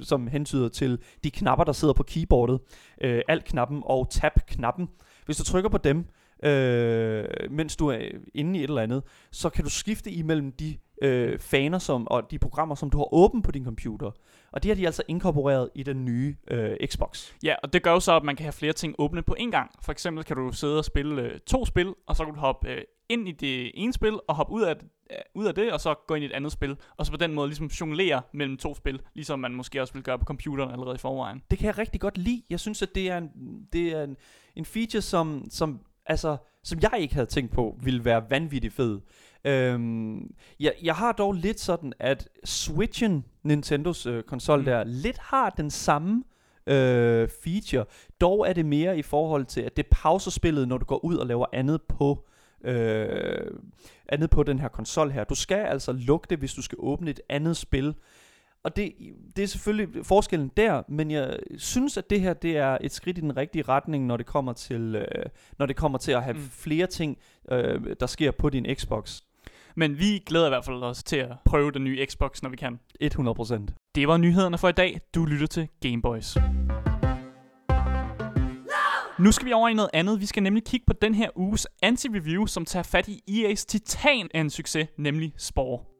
som 0.00 0.26
hentyder 0.26 0.68
til 0.68 0.98
de 1.24 1.30
knapper, 1.30 1.64
der 1.64 1.72
sidder 1.72 1.94
på 1.94 2.02
keyboardet, 2.02 2.60
øh, 3.00 3.22
Alt-knappen 3.28 3.82
og 3.84 4.10
Tab-knappen, 4.10 4.88
hvis 5.26 5.36
du 5.36 5.44
trykker 5.44 5.70
på 5.70 5.78
dem, 5.78 6.04
øh, 6.44 7.24
mens 7.50 7.76
du 7.76 7.88
er 7.88 7.98
inde 8.34 8.58
i 8.58 8.62
et 8.64 8.68
eller 8.68 8.82
andet, 8.82 9.02
så 9.30 9.50
kan 9.50 9.64
du 9.64 9.70
skifte 9.70 10.10
imellem 10.10 10.52
de 10.52 10.76
øh, 11.02 11.38
faner 11.38 11.78
som, 11.78 12.08
og 12.08 12.30
de 12.30 12.38
programmer, 12.38 12.74
som 12.74 12.90
du 12.90 12.98
har 12.98 13.14
åbent 13.14 13.44
på 13.44 13.50
din 13.50 13.64
computer. 13.64 14.10
Og 14.52 14.62
det 14.62 14.68
har 14.68 14.76
de 14.76 14.86
altså 14.86 15.02
inkorporeret 15.08 15.70
i 15.74 15.82
den 15.82 16.04
nye 16.04 16.36
øh, 16.50 16.76
Xbox. 16.86 17.32
Ja, 17.42 17.54
og 17.62 17.72
det 17.72 17.82
gør 17.82 17.92
jo 17.92 18.00
så, 18.00 18.16
at 18.16 18.22
man 18.22 18.36
kan 18.36 18.44
have 18.44 18.52
flere 18.52 18.72
ting 18.72 18.94
åbne 18.98 19.22
på 19.22 19.36
én 19.38 19.50
gang. 19.50 19.70
For 19.82 19.92
eksempel 19.92 20.24
kan 20.24 20.36
du 20.36 20.52
sidde 20.52 20.78
og 20.78 20.84
spille 20.84 21.22
øh, 21.22 21.40
to 21.40 21.64
spil, 21.64 21.94
og 22.06 22.16
så 22.16 22.24
kan 22.24 22.34
du 22.34 22.40
hoppe 22.40 22.68
øh, 22.68 22.82
ind 23.08 23.28
i 23.28 23.32
det 23.32 23.70
ene 23.74 23.92
spil, 23.92 24.18
og 24.28 24.34
hoppe 24.34 24.52
ud 24.52 24.62
af, 24.62 24.74
øh, 25.10 25.16
ud 25.34 25.46
af 25.46 25.54
det, 25.54 25.72
og 25.72 25.80
så 25.80 25.94
gå 26.06 26.14
ind 26.14 26.24
i 26.24 26.26
et 26.26 26.32
andet 26.32 26.52
spil. 26.52 26.76
Og 26.96 27.06
så 27.06 27.12
på 27.12 27.16
den 27.16 27.34
måde 27.34 27.48
ligesom 27.48 27.66
jonglere 27.66 28.22
mellem 28.32 28.56
to 28.56 28.74
spil, 28.74 29.00
ligesom 29.14 29.38
man 29.38 29.54
måske 29.54 29.80
også 29.80 29.94
vil 29.94 30.02
gøre 30.02 30.18
på 30.18 30.24
computeren 30.24 30.70
allerede 30.70 30.94
i 30.94 30.98
forvejen. 30.98 31.42
Det 31.50 31.58
kan 31.58 31.66
jeg 31.66 31.78
rigtig 31.78 32.00
godt 32.00 32.18
lide. 32.18 32.42
Jeg 32.50 32.60
synes, 32.60 32.82
at 32.82 32.94
det 32.94 33.10
er 33.10 33.18
en, 33.18 33.30
det 33.72 33.92
er 33.92 34.02
en, 34.02 34.16
en 34.56 34.64
feature, 34.64 35.02
som, 35.02 35.44
som, 35.50 35.80
altså, 36.06 36.36
som 36.64 36.78
jeg 36.82 36.92
ikke 36.98 37.14
havde 37.14 37.26
tænkt 37.26 37.52
på, 37.52 37.76
ville 37.82 38.04
være 38.04 38.30
vanvittigt 38.30 38.74
fed. 38.74 39.00
Øhm, 39.44 40.34
jeg, 40.60 40.74
jeg 40.82 40.94
har 40.94 41.12
dog 41.12 41.32
lidt 41.32 41.60
sådan, 41.60 41.92
at 41.98 42.28
Switchen, 42.44 43.24
Nintendos 43.42 44.06
øh, 44.06 44.22
konsol 44.22 44.58
mm. 44.58 44.64
der, 44.64 44.84
lidt 44.84 45.18
har 45.18 45.50
den 45.50 45.70
samme 45.70 46.24
øh, 46.66 47.28
feature. 47.44 47.84
Dog 48.20 48.48
er 48.48 48.52
det 48.52 48.66
mere 48.66 48.98
i 48.98 49.02
forhold 49.02 49.44
til, 49.44 49.60
at 49.60 49.76
det 49.76 49.86
pauser 49.90 50.30
spillet, 50.30 50.68
når 50.68 50.78
du 50.78 50.84
går 50.84 51.04
ud 51.04 51.16
og 51.16 51.26
laver 51.26 51.46
andet 51.52 51.82
på 51.82 52.26
øh, 52.64 53.50
andet 54.08 54.30
på 54.30 54.42
den 54.42 54.58
her 54.58 54.68
konsol 54.68 55.10
her. 55.10 55.24
Du 55.24 55.34
skal 55.34 55.64
altså 55.66 55.92
lukke 55.92 56.26
det, 56.30 56.38
hvis 56.38 56.54
du 56.54 56.62
skal 56.62 56.78
åbne 56.80 57.10
et 57.10 57.20
andet 57.28 57.56
spil. 57.56 57.94
Og 58.64 58.76
det, 58.76 58.92
det 59.36 59.42
er 59.42 59.46
selvfølgelig 59.46 60.06
forskellen 60.06 60.50
der, 60.56 60.82
men 60.88 61.10
jeg 61.10 61.38
synes, 61.58 61.96
at 61.96 62.10
det 62.10 62.20
her 62.20 62.34
det 62.34 62.56
er 62.56 62.78
et 62.80 62.92
skridt 62.92 63.18
i 63.18 63.20
den 63.20 63.36
rigtige 63.36 63.62
retning, 63.62 64.06
når 64.06 64.16
det 64.16 64.26
kommer 64.26 64.52
til, 64.52 64.94
øh, 64.94 65.24
når 65.58 65.66
det 65.66 65.76
kommer 65.76 65.98
til 65.98 66.12
at 66.12 66.22
have 66.22 66.34
mm. 66.34 66.42
flere 66.50 66.86
ting, 66.86 67.18
øh, 67.50 67.96
der 68.00 68.06
sker 68.06 68.30
på 68.30 68.50
din 68.50 68.66
Xbox. 68.74 69.20
Men 69.76 69.98
vi 69.98 70.22
glæder 70.26 70.46
i 70.46 70.50
hvert 70.50 70.64
fald 70.64 70.82
os 70.82 71.02
til 71.02 71.16
at 71.16 71.32
prøve 71.44 71.70
den 71.70 71.84
nye 71.84 72.06
Xbox, 72.06 72.42
når 72.42 72.50
vi 72.50 72.56
kan. 72.56 72.80
100%. 73.04 73.92
Det 73.94 74.08
var 74.08 74.16
nyhederne 74.16 74.58
for 74.58 74.68
i 74.68 74.72
dag. 74.72 75.00
Du 75.14 75.24
lytter 75.24 75.46
til 75.46 75.68
Gameboys. 75.80 76.36
Nu 79.18 79.32
skal 79.32 79.46
vi 79.46 79.52
over 79.52 79.68
i 79.68 79.74
noget 79.74 79.90
andet. 79.92 80.20
Vi 80.20 80.26
skal 80.26 80.42
nemlig 80.42 80.64
kigge 80.64 80.86
på 80.86 80.92
den 80.92 81.14
her 81.14 81.28
uges 81.36 81.66
anti-review, 81.84 82.46
som 82.46 82.64
tager 82.64 82.82
fat 82.82 83.08
i 83.08 83.20
EA's 83.30 83.64
titan 83.68 84.28
af 84.34 84.40
en 84.40 84.50
succes, 84.50 84.88
nemlig 84.98 85.32
Spore. 85.36 85.91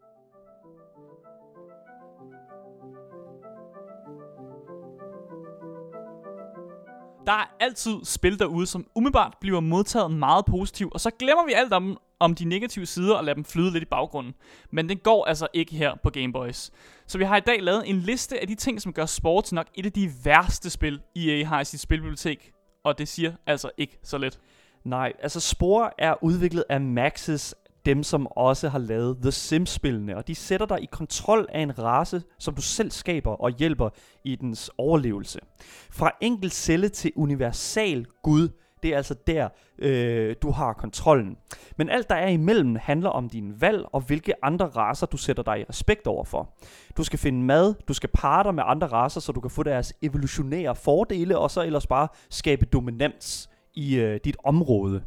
Der 7.27 7.33
er 7.33 7.55
altid 7.61 7.95
spil 8.05 8.39
derude, 8.39 8.67
som 8.67 8.87
umiddelbart 8.95 9.35
bliver 9.41 9.61
modtaget 9.61 10.11
meget 10.11 10.45
positivt, 10.45 10.93
og 10.93 11.01
så 11.01 11.11
glemmer 11.11 11.47
vi 11.47 11.53
alt 11.53 11.73
om, 11.73 11.99
om 12.21 12.35
de 12.35 12.45
negative 12.45 12.87
sider 12.87 13.15
og 13.15 13.25
lader 13.25 13.35
dem 13.35 13.45
flyde 13.45 13.73
lidt 13.73 13.83
i 13.83 13.87
baggrunden. 13.87 14.35
Men 14.71 14.89
den 14.89 14.99
går 14.99 15.25
altså 15.25 15.47
ikke 15.53 15.75
her 15.75 15.95
på 16.03 16.11
Game 16.11 16.33
Boys. 16.33 16.71
Så 17.07 17.19
vi 17.19 17.25
har 17.25 17.37
i 17.37 17.41
dag 17.41 17.63
lavet 17.63 17.91
en 17.91 17.99
liste 18.01 18.41
af 18.41 18.47
de 18.47 18.55
ting, 18.55 18.83
som 18.83 18.93
gør 18.93 19.07
sport 19.07 19.45
til 19.45 19.55
nok 19.55 19.67
et 19.75 19.87
af 19.87 19.93
de 19.93 20.11
værste 20.25 20.71
spil, 20.71 21.01
EA 21.17 21.45
har 21.45 21.61
i 21.61 21.65
sit 21.65 21.81
spilbibliotek. 21.81 22.53
Og 22.85 22.99
det 22.99 23.09
siger 23.09 23.33
altså 23.47 23.71
ikke 23.79 23.99
så 24.03 24.19
let. 24.19 24.41
Nej, 24.85 25.13
altså 25.23 25.41
Spore 25.41 25.91
er 25.99 26.25
udviklet 26.25 26.65
af 26.69 26.81
Maxis, 26.81 27.55
dem 27.85 28.03
som 28.03 28.27
også 28.27 28.69
har 28.69 28.79
lavet 28.79 29.19
The 29.23 29.33
Sims-spillene, 29.33 30.17
og 30.17 30.29
de 30.29 30.35
sætter 30.35 30.67
dig 30.67 30.83
i 30.83 30.87
kontrol 30.87 31.47
af 31.49 31.61
en 31.61 31.79
race, 31.79 32.23
som 32.39 32.55
du 32.55 32.63
selv 32.63 32.91
skaber 32.91 33.31
og 33.31 33.51
hjælper 33.51 33.89
i 34.25 34.37
dens 34.37 34.71
overlevelse. 34.79 35.39
Fra 35.91 36.11
enkelt 36.21 36.53
celle 36.53 36.89
til 36.89 37.13
universal 37.17 38.07
Gud, 38.23 38.49
det 38.83 38.93
er 38.93 38.97
altså 38.97 39.15
der, 39.27 39.49
øh, 39.79 40.37
du 40.43 40.51
har 40.51 40.73
kontrollen. 40.73 41.37
Men 41.77 41.89
alt, 41.89 42.09
der 42.09 42.15
er 42.15 42.29
imellem, 42.29 42.77
handler 42.81 43.11
om 43.11 43.29
din 43.29 43.61
valg 43.61 43.85
og 43.93 44.01
hvilke 44.01 44.45
andre 44.45 44.67
raser, 44.67 45.07
du 45.07 45.17
sætter 45.17 45.43
dig 45.43 45.61
i 45.61 45.65
respekt 45.69 46.07
overfor. 46.07 46.55
Du 46.97 47.05
skal 47.05 47.19
finde 47.19 47.43
mad, 47.43 47.75
du 47.89 47.95
skal 47.95 48.09
parre 48.15 48.45
dig 48.45 48.55
med 48.55 48.63
andre 48.67 48.87
raser, 48.87 49.21
så 49.21 49.33
du 49.33 49.41
kan 49.41 49.51
få 49.51 49.63
deres 49.63 49.95
evolutionære 50.03 50.77
fordele, 50.77 51.39
og 51.39 51.51
så 51.51 51.63
ellers 51.63 51.87
bare 51.87 52.09
skabe 52.31 52.67
dominans 52.67 53.49
i 53.75 53.97
øh, 53.97 54.21
dit 54.25 54.37
område. 54.45 55.03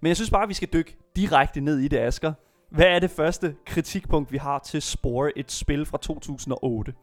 Men 0.00 0.08
jeg 0.08 0.16
synes 0.16 0.30
bare, 0.30 0.42
at 0.42 0.48
vi 0.48 0.54
skal 0.54 0.68
dykke 0.72 0.96
direkte 1.16 1.60
ned 1.60 1.78
i 1.78 1.88
det, 1.88 1.98
Asger. 1.98 2.32
Hvad 2.70 2.86
er 2.86 2.98
det 2.98 3.10
første 3.10 3.54
kritikpunkt, 3.66 4.32
vi 4.32 4.38
har 4.38 4.58
til 4.58 4.82
Spore, 4.82 5.38
et 5.38 5.52
spil 5.52 5.86
fra 5.86 5.98
2008? 5.98 6.94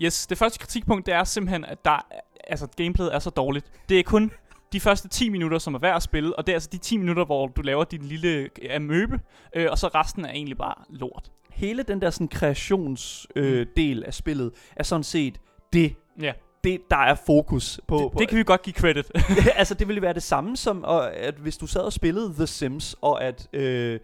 Yes, 0.00 0.26
det 0.26 0.38
første 0.38 0.58
kritikpunkt, 0.58 1.06
det 1.06 1.14
er 1.14 1.24
simpelthen, 1.24 1.64
at 1.64 1.84
der, 1.84 2.06
altså, 2.46 2.66
gameplayet 2.76 3.14
er 3.14 3.18
så 3.18 3.30
dårligt. 3.30 3.66
Det 3.88 3.98
er 3.98 4.02
kun 4.02 4.30
de 4.72 4.80
første 4.80 5.08
10 5.08 5.28
minutter, 5.28 5.58
som 5.58 5.74
er 5.74 5.78
værd 5.78 5.96
at 5.96 6.02
spille, 6.02 6.38
og 6.38 6.46
det 6.46 6.52
er 6.52 6.56
altså 6.56 6.68
de 6.72 6.78
10 6.78 6.96
minutter, 6.96 7.24
hvor 7.24 7.46
du 7.46 7.62
laver 7.62 7.84
din 7.84 8.02
lille 8.02 8.28
øh, 8.28 8.48
amøbe, 8.70 9.20
øh, 9.54 9.66
og 9.70 9.78
så 9.78 9.88
resten 9.88 10.24
er 10.24 10.30
egentlig 10.30 10.58
bare 10.58 10.74
lort. 10.88 11.30
Hele 11.50 11.82
den 11.82 12.00
der 12.00 12.10
sådan 12.10 12.28
kreationsdel 12.28 13.96
øh, 13.96 13.96
mm. 13.96 14.02
af 14.06 14.14
spillet 14.14 14.52
er 14.76 14.82
sådan 14.82 15.04
set 15.04 15.40
det, 15.72 15.96
Ja, 16.20 16.32
det 16.64 16.90
der 16.90 16.96
er 16.96 17.14
fokus 17.14 17.80
på. 17.86 17.96
det, 17.96 18.12
på 18.12 18.18
det 18.18 18.28
kan 18.28 18.38
vi 18.38 18.42
godt 18.42 18.62
give 18.62 18.74
credit. 18.74 19.06
altså 19.60 19.74
det 19.74 19.88
ville 19.88 20.02
være 20.02 20.12
det 20.12 20.22
samme 20.22 20.56
som, 20.56 20.84
og, 20.84 21.16
at 21.16 21.34
hvis 21.34 21.56
du 21.56 21.66
sad 21.66 21.80
og 21.80 21.92
spillede 21.92 22.34
The 22.34 22.46
Sims, 22.46 22.96
og 23.00 23.24
at 23.24 23.48
øh, 23.52 24.00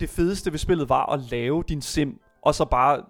det 0.00 0.10
fedeste 0.10 0.52
ved 0.52 0.58
spillet 0.58 0.88
var 0.88 1.12
at 1.12 1.20
lave 1.30 1.64
din 1.68 1.82
sim, 1.82 2.20
og 2.42 2.54
så 2.54 2.64
bare 2.64 3.02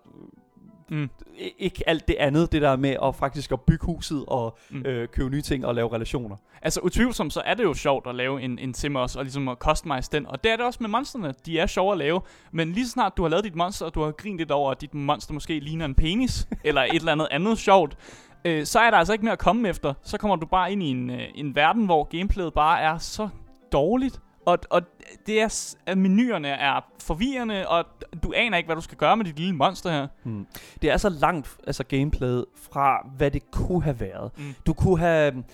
mm. 0.90 1.11
ikke 1.59 1.88
alt 1.88 2.09
det 2.09 2.16
andet, 2.19 2.52
det 2.52 2.62
der 2.62 2.76
med 2.76 2.97
at 3.02 3.16
faktisk 3.16 3.52
at 3.52 3.61
bygge 3.61 3.87
huset 3.87 4.25
og 4.26 4.59
mm. 4.71 4.83
øh, 4.87 5.09
købe 5.09 5.30
nye 5.30 5.42
ting 5.42 5.66
og 5.66 5.75
lave 5.75 5.92
relationer. 5.92 6.37
Altså 6.62 6.80
utvivlsomt, 6.80 7.33
så 7.33 7.42
er 7.45 7.54
det 7.54 7.64
jo 7.64 7.75
sjovt 7.75 8.07
at 8.07 8.14
lave 8.14 8.42
en, 8.42 8.59
en 8.59 8.75
sim 8.75 8.97
også, 8.97 9.19
og 9.19 9.25
ligesom 9.25 9.49
at 9.49 9.59
customize 9.59 10.09
den. 10.12 10.26
Og 10.26 10.45
det 10.45 10.52
er 10.52 10.57
det 10.57 10.66
også 10.66 10.78
med 10.80 10.88
monsterne. 10.88 11.35
De 11.47 11.59
er 11.59 11.66
sjove 11.66 11.92
at 11.92 11.99
lave. 11.99 12.21
Men 12.52 12.73
lige 12.73 12.87
så 12.87 12.92
snart 12.92 13.16
du 13.16 13.23
har 13.23 13.28
lavet 13.28 13.45
dit 13.45 13.54
monster, 13.54 13.87
og 13.87 13.95
du 13.95 14.02
har 14.02 14.11
grint 14.11 14.38
lidt 14.38 14.50
over, 14.50 14.71
at 14.71 14.80
dit 14.80 14.95
monster 14.95 15.35
måske 15.35 15.61
ligner 15.61 15.85
en 15.85 15.95
penis, 15.95 16.49
eller 16.64 16.83
et 16.83 16.95
eller 16.95 17.12
andet 17.12 17.28
andet 17.30 17.59
sjovt, 17.59 17.97
øh, 18.44 18.66
så 18.66 18.78
er 18.78 18.90
der 18.90 18.99
altså 18.99 19.12
ikke 19.12 19.25
mere 19.25 19.32
at 19.32 19.38
komme 19.38 19.68
efter. 19.68 19.94
Så 20.02 20.18
kommer 20.18 20.37
du 20.37 20.47
bare 20.47 20.73
ind 20.73 20.82
i 20.82 20.87
en, 20.87 21.11
øh, 21.11 21.20
en 21.35 21.54
verden, 21.54 21.85
hvor 21.85 22.04
gameplayet 22.04 22.54
bare 22.54 22.80
er 22.80 22.99
så 22.99 23.28
dårligt. 23.73 24.20
Og, 24.47 24.59
og 24.70 24.82
det 25.26 25.40
er, 25.40 25.75
at 25.87 25.99
menuerne 25.99 26.49
er 26.49 26.80
forvirrende, 27.02 27.68
og 27.68 27.85
du 28.23 28.32
aner 28.37 28.56
ikke, 28.56 28.66
hvad 28.66 28.76
du 28.76 28.82
skal 28.82 28.99
gøre 28.99 29.16
med 29.16 29.25
dit 29.25 29.38
lille 29.38 29.54
monster 29.56 29.90
her. 29.90 30.06
Hmm. 30.23 30.47
Det 30.82 30.90
er 30.90 30.97
så 30.97 31.09
langt, 31.09 31.56
altså 31.66 31.85
gameplayet, 31.85 32.44
fra 32.70 33.09
hvad 33.16 33.30
det 33.30 33.50
kunne 33.50 33.82
have 33.82 34.00
været. 34.00 34.30
Mm. 34.37 34.54
Du 34.66 34.73
kunne 34.73 34.99
have... 34.99 35.44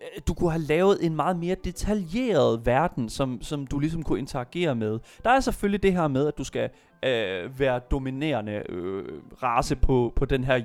øh, 0.00 0.20
Du 0.28 0.34
kunne 0.34 0.50
have 0.50 0.62
lavet 0.62 1.06
en 1.06 1.16
meget 1.16 1.36
mere 1.36 1.56
detaljeret 1.64 2.66
verden, 2.66 3.08
som, 3.08 3.42
som 3.42 3.66
du 3.66 3.78
ligesom 3.78 4.02
kunne 4.02 4.18
interagere 4.18 4.74
med. 4.74 4.98
Der 5.24 5.30
er 5.30 5.40
selvfølgelig 5.40 5.82
det 5.82 5.92
her 5.92 6.08
med, 6.08 6.26
at 6.26 6.38
du 6.38 6.44
skal 6.44 6.70
øh, 7.04 7.60
være 7.60 7.78
dominerende 7.78 8.62
øh, 8.68 9.04
race 9.42 9.76
på, 9.76 10.12
på 10.16 10.24
den 10.24 10.44
her 10.44 10.62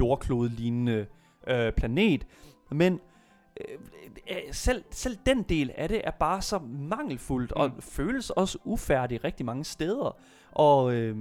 jordklode-lignende 0.00 1.06
øh, 1.46 1.72
planet. 1.72 2.26
Men 2.70 3.00
øh, 3.60 3.78
øh, 4.30 4.36
selv, 4.52 4.84
selv 4.90 5.16
den 5.26 5.42
del 5.42 5.70
af 5.74 5.88
det 5.88 6.00
er 6.04 6.10
bare 6.10 6.42
så 6.42 6.58
mangelfuldt, 6.78 7.52
mm. 7.56 7.60
og 7.60 7.70
føles 7.80 8.30
også 8.30 8.58
ufærdig 8.64 9.24
rigtig 9.24 9.46
mange 9.46 9.64
steder. 9.64 10.16
Og 10.52 10.94
øh, 10.94 11.16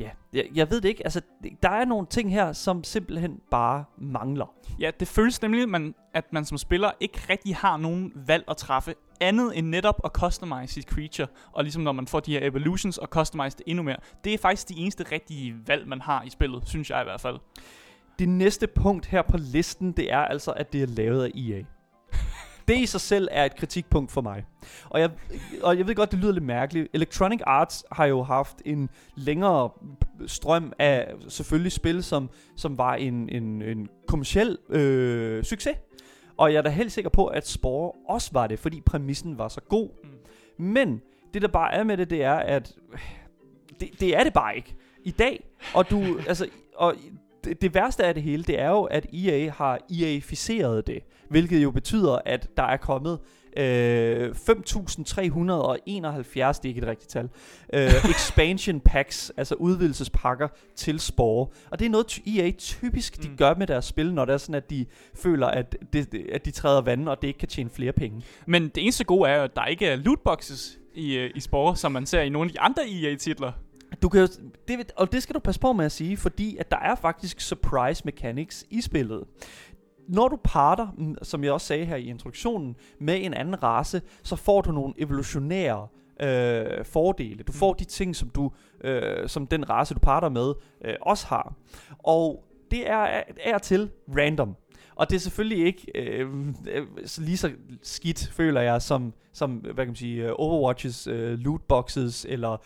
ja, 0.00 0.10
jeg, 0.32 0.44
jeg 0.54 0.70
ved 0.70 0.80
det 0.80 0.88
ikke. 0.88 1.04
Altså, 1.04 1.20
der 1.62 1.68
er 1.68 1.84
nogle 1.84 2.06
ting 2.06 2.32
her, 2.32 2.52
som 2.52 2.84
simpelthen 2.84 3.40
bare 3.50 3.84
mangler. 3.98 4.54
Ja, 4.80 4.90
det 5.00 5.08
føles 5.08 5.42
nemlig, 5.42 5.62
at 5.62 5.68
man, 5.68 5.94
at 6.14 6.32
man 6.32 6.44
som 6.44 6.58
spiller 6.58 6.90
ikke 7.00 7.20
rigtig 7.30 7.56
har 7.56 7.76
nogen 7.76 8.12
valg 8.14 8.44
at 8.48 8.56
træffe, 8.56 8.94
andet 9.20 9.58
end 9.58 9.66
netop 9.66 10.00
at 10.04 10.10
customize 10.10 10.72
sit 10.72 10.84
creature, 10.84 11.28
og 11.52 11.64
ligesom 11.64 11.82
når 11.82 11.92
man 11.92 12.06
får 12.06 12.20
de 12.20 12.32
her 12.32 12.46
evolutions 12.46 12.98
og 12.98 13.08
customize 13.08 13.56
det 13.56 13.64
endnu 13.66 13.82
mere. 13.82 13.96
Det 14.24 14.34
er 14.34 14.38
faktisk 14.38 14.68
de 14.68 14.74
eneste 14.76 15.04
rigtige 15.12 15.54
valg, 15.66 15.88
man 15.88 16.00
har 16.00 16.22
i 16.22 16.30
spillet, 16.30 16.62
synes 16.68 16.90
jeg 16.90 17.00
i 17.00 17.04
hvert 17.04 17.20
fald. 17.20 17.36
Det 18.18 18.28
næste 18.28 18.66
punkt 18.66 19.06
her 19.06 19.22
på 19.22 19.36
listen, 19.36 19.92
det 19.92 20.12
er 20.12 20.18
altså, 20.18 20.50
at 20.50 20.72
det 20.72 20.82
er 20.82 20.86
lavet 20.86 21.24
af 21.24 21.30
EA. 21.34 21.62
Det 22.68 22.78
i 22.78 22.86
sig 22.86 23.00
selv 23.00 23.28
er 23.30 23.44
et 23.44 23.56
kritikpunkt 23.56 24.12
for 24.12 24.20
mig. 24.20 24.44
Og 24.90 25.00
jeg, 25.00 25.10
og 25.62 25.78
jeg 25.78 25.86
ved 25.86 25.94
godt, 25.94 26.10
det 26.10 26.18
lyder 26.18 26.32
lidt 26.32 26.44
mærkeligt. 26.44 26.88
Electronic 26.92 27.40
Arts 27.46 27.84
har 27.92 28.06
jo 28.06 28.22
haft 28.22 28.56
en 28.64 28.90
længere 29.14 29.70
strøm 30.26 30.72
af 30.78 31.14
selvfølgelig 31.28 31.72
spil, 31.72 32.04
som, 32.04 32.30
som 32.56 32.78
var 32.78 32.94
en, 32.94 33.28
en, 33.28 33.62
en 33.62 33.88
kommersiel 34.06 34.58
øh, 34.68 35.44
succes. 35.44 35.76
Og 36.36 36.52
jeg 36.52 36.58
er 36.58 36.62
da 36.62 36.68
helt 36.68 36.92
sikker 36.92 37.10
på, 37.10 37.26
at 37.26 37.48
Spore 37.48 37.92
også 38.08 38.30
var 38.32 38.46
det, 38.46 38.58
fordi 38.58 38.80
præmissen 38.80 39.38
var 39.38 39.48
så 39.48 39.60
god. 39.60 39.88
Mm. 40.04 40.64
Men 40.64 41.00
det 41.34 41.42
der 41.42 41.48
bare 41.48 41.74
er 41.74 41.84
med 41.84 41.96
det, 41.96 42.10
det 42.10 42.24
er, 42.24 42.34
at 42.34 42.72
det, 43.80 44.00
det 44.00 44.16
er 44.16 44.24
det 44.24 44.32
bare 44.32 44.56
ikke 44.56 44.74
i 45.04 45.10
dag. 45.10 45.46
Og 45.74 45.90
du, 45.90 46.04
altså, 46.28 46.48
og 46.76 46.94
det, 47.44 47.62
det 47.62 47.74
værste 47.74 48.04
af 48.04 48.14
det 48.14 48.22
hele, 48.22 48.44
det 48.44 48.60
er 48.60 48.68
jo, 48.68 48.82
at 48.82 49.06
EA 49.12 49.50
har 49.50 49.78
EA-ficeret 49.90 50.86
det. 50.86 51.02
Hvilket 51.28 51.62
jo 51.62 51.70
betyder, 51.70 52.18
at 52.24 52.48
der 52.56 52.62
er 52.62 52.76
kommet 52.76 53.18
øh, 53.56 54.30
5.371, 54.30 54.34
det 55.32 56.38
er 56.38 56.58
ikke 56.64 56.80
et 56.80 56.86
rigtigt 56.86 57.10
tal, 57.10 57.28
øh, 57.72 58.10
expansion 58.10 58.80
packs, 58.80 59.32
altså 59.36 59.54
udvidelsespakker 59.54 60.48
til 60.76 61.00
Spore. 61.00 61.46
Og 61.70 61.78
det 61.78 61.86
er 61.86 61.90
noget, 61.90 62.18
EA 62.26 62.50
typisk 62.50 63.22
de 63.22 63.28
Mm. 63.28 63.36
gør 63.36 63.54
med 63.54 63.66
deres 63.66 63.84
spil, 63.84 64.14
når 64.14 64.24
det 64.24 64.32
er 64.32 64.36
sådan, 64.38 64.54
at 64.54 64.70
de 64.70 64.86
føler, 65.14 65.46
at, 65.46 65.76
det, 65.92 66.14
at 66.32 66.44
de 66.44 66.50
træder 66.50 66.80
vandet, 66.80 67.08
og 67.08 67.22
det 67.22 67.28
ikke 67.28 67.38
kan 67.38 67.48
tjene 67.48 67.70
flere 67.70 67.92
penge. 67.92 68.22
Men 68.46 68.62
det 68.68 68.82
eneste 68.82 69.04
gode 69.04 69.30
er 69.30 69.36
jo, 69.36 69.42
at 69.42 69.56
der 69.56 69.64
ikke 69.66 69.86
er 69.86 69.96
lootboxes 69.96 70.78
i, 70.94 71.16
øh, 71.16 71.30
i 71.34 71.40
Spore, 71.40 71.76
som 71.76 71.92
man 71.92 72.06
ser 72.06 72.20
i 72.20 72.28
nogle 72.28 72.48
af 72.48 72.52
de 72.52 72.60
andre 72.60 72.82
EA-titler. 72.88 73.52
Du 74.02 74.08
kan 74.08 74.20
jo, 74.20 74.28
det, 74.68 74.92
og 74.96 75.12
det 75.12 75.22
skal 75.22 75.34
du 75.34 75.40
passe 75.40 75.60
på 75.60 75.72
med 75.72 75.84
at 75.84 75.92
sige, 75.92 76.16
fordi 76.16 76.56
at 76.56 76.70
der 76.70 76.76
er 76.78 76.94
faktisk 76.94 77.40
surprise 77.40 78.02
mechanics 78.04 78.64
i 78.70 78.80
spillet. 78.80 79.24
Når 80.08 80.28
du 80.28 80.38
parter, 80.44 80.88
mm, 80.98 81.16
som 81.22 81.44
jeg 81.44 81.52
også 81.52 81.66
sagde 81.66 81.84
her 81.84 81.96
i 81.96 82.04
introduktionen, 82.04 82.76
med 82.98 83.24
en 83.24 83.34
anden 83.34 83.62
race, 83.62 84.02
så 84.22 84.36
får 84.36 84.60
du 84.60 84.72
nogle 84.72 84.94
evolutionære 84.98 85.88
øh, 86.22 86.84
fordele. 86.84 87.42
Du 87.42 87.52
får 87.52 87.72
de 87.72 87.84
ting, 87.84 88.16
som 88.16 88.28
du, 88.28 88.50
øh, 88.84 89.28
som 89.28 89.46
den 89.46 89.70
race, 89.70 89.94
du 89.94 90.00
parter 90.00 90.28
med, 90.28 90.54
øh, 90.84 90.94
også 91.00 91.26
har. 91.26 91.54
Og 91.98 92.44
det 92.70 92.90
er 92.90 93.22
og 93.54 93.62
til 93.62 93.90
random. 94.16 94.56
Og 94.96 95.10
det 95.10 95.16
er 95.16 95.20
selvfølgelig 95.20 95.66
ikke 95.66 95.86
øh, 95.94 96.30
øh, 96.68 96.86
lige 97.18 97.36
så 97.36 97.50
skidt, 97.82 98.30
føler 98.32 98.60
jeg, 98.60 98.82
som, 98.82 99.12
som 99.32 99.50
hvad 99.50 99.74
kan 99.74 99.86
man 99.86 99.96
sige, 99.96 100.24
øh, 100.24 100.32
Overwatches 100.34 101.06
øh, 101.06 101.38
lootboxes, 101.38 102.26
eller 102.28 102.56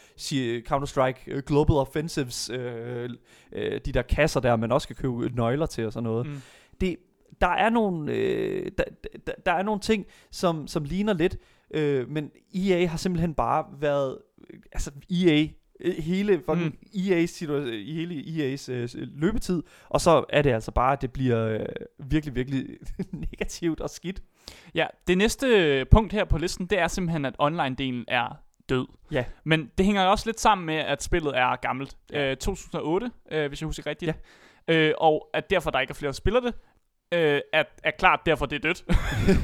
Counter-Strike 0.69 1.25
øh, 1.27 1.43
Global 1.47 1.77
Offensives, 1.77 2.51
øh, 2.51 3.11
øh, 3.53 3.81
de 3.85 3.93
der 3.93 4.03
kasser 4.03 4.41
der, 4.41 4.57
man 4.57 4.73
også 4.73 4.89
kan 4.89 4.97
købe 4.97 5.37
nøgler 5.37 5.67
til 5.67 5.87
og 5.87 5.93
sådan 5.93 6.05
noget. 6.05 6.27
Mm. 6.27 6.43
Det, 6.81 6.97
der 7.41 7.49
er 7.49 7.71
nogle, 7.71 8.13
øh, 8.13 8.71
der, 8.79 8.85
der, 9.27 9.33
der 9.47 9.53
er 9.53 9.63
nogle 9.63 9.81
ting, 9.81 10.07
som, 10.31 10.67
som 10.67 10.85
ligner 10.85 11.13
lidt, 11.13 11.37
øh, 11.71 12.09
men 12.11 12.31
EA 12.55 12.87
har 12.87 12.97
simpelthen 12.97 13.35
bare 13.35 13.65
været, 13.81 14.19
øh, 14.51 14.61
altså 14.73 14.91
EA, 15.11 15.47
øh, 15.81 15.95
hele 15.95 16.43
fucking 16.47 16.65
Mm. 16.65 16.89
EA's 16.95 17.47
hele 17.47 18.55
EA's 18.55 18.73
øh, 18.73 18.89
løbetid, 18.95 19.63
og 19.89 20.01
så 20.01 20.25
er 20.29 20.43
det 20.43 20.51
altså 20.51 20.71
bare, 20.71 20.93
at 20.93 21.03
det 21.03 21.13
bliver 21.13 21.49
øh, 21.49 21.67
virkelig, 21.99 22.35
virkelig 22.35 22.67
negativt 23.31 23.81
og 23.81 23.91
skidt. 23.91 24.23
Ja, 24.75 24.87
det 25.07 25.19
næste 25.19 25.87
punkt 25.91 26.13
her 26.13 26.25
på 26.25 26.39
listen, 26.39 26.67
det 26.67 26.79
er 26.79 26.89
simpelthen, 26.89 27.25
at 27.25 27.35
online-delen 27.39 28.05
er 28.09 28.37
død. 28.69 28.87
Ja. 29.11 29.25
Men 29.45 29.71
det 29.79 29.87
hænger 29.87 30.03
også 30.03 30.27
lidt 30.27 30.41
sammen 30.41 30.67
med, 30.67 30.75
at 30.75 31.03
spillet 31.03 31.39
er 31.39 31.57
gammelt. 31.57 31.97
Ja. 32.13 32.31
Øh, 32.31 32.37
2008, 32.37 33.11
øh, 33.33 33.49
hvis 33.49 33.61
jeg 33.61 33.67
husker 33.67 33.87
rigtigt. 33.87 34.17
Ja. 34.69 34.75
Øh, 34.75 34.95
og 34.99 35.29
at 35.35 35.51
derfor 35.51 35.71
der 35.71 35.81
ikke 35.81 35.91
er 35.91 35.95
flere, 35.95 36.09
der 36.09 36.15
spiller 36.15 36.41
det, 36.41 36.55
øh, 37.13 37.41
er, 37.53 37.65
er 37.85 37.91
klart 37.99 38.21
derfor, 38.27 38.47
det 38.47 38.57
er 38.57 38.61
dødt. 38.61 38.85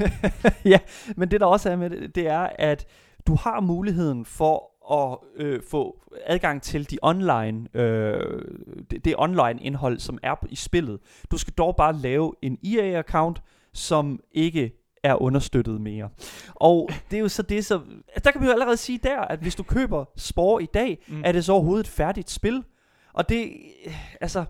ja, 0.72 0.78
men 1.16 1.30
det 1.30 1.40
der 1.40 1.46
også 1.46 1.70
er 1.70 1.76
med 1.76 1.90
det, 1.90 2.14
det 2.14 2.26
er, 2.28 2.48
at 2.58 2.86
du 3.26 3.34
har 3.34 3.60
muligheden 3.60 4.24
for 4.24 4.70
at 4.92 5.18
øh, 5.36 5.62
få 5.70 6.00
adgang 6.26 6.62
til 6.62 6.90
de 6.90 6.98
online, 7.02 7.68
øh, 7.74 8.42
det, 8.90 9.04
det 9.04 9.14
online 9.18 9.60
indhold, 9.62 9.98
som 9.98 10.18
er 10.22 10.34
i 10.50 10.56
spillet. 10.56 11.00
Du 11.30 11.38
skal 11.38 11.54
dog 11.54 11.76
bare 11.76 11.92
lave 11.96 12.32
en 12.42 12.58
EA-account, 12.66 13.40
som 13.72 14.20
ikke 14.32 14.72
er 15.02 15.22
understøttet 15.22 15.80
mere. 15.80 16.08
Og 16.54 16.90
det 17.10 17.16
er 17.16 17.20
jo 17.20 17.28
så 17.28 17.42
det, 17.42 17.64
så... 17.66 17.80
Der 18.24 18.30
kan 18.30 18.40
vi 18.40 18.46
jo 18.46 18.52
allerede 18.52 18.76
sige 18.76 19.00
der, 19.02 19.20
at 19.20 19.38
hvis 19.38 19.54
du 19.54 19.62
køber 19.62 20.04
Spore 20.16 20.62
i 20.62 20.66
dag, 20.74 20.98
Mm. 21.08 21.22
er 21.24 21.32
det 21.32 21.44
så 21.44 21.52
overhovedet 21.52 21.84
et 21.86 21.90
færdigt 21.90 22.30
spil. 22.30 22.64
Og 23.12 23.28
det, 23.28 23.52
altså, 24.20 24.44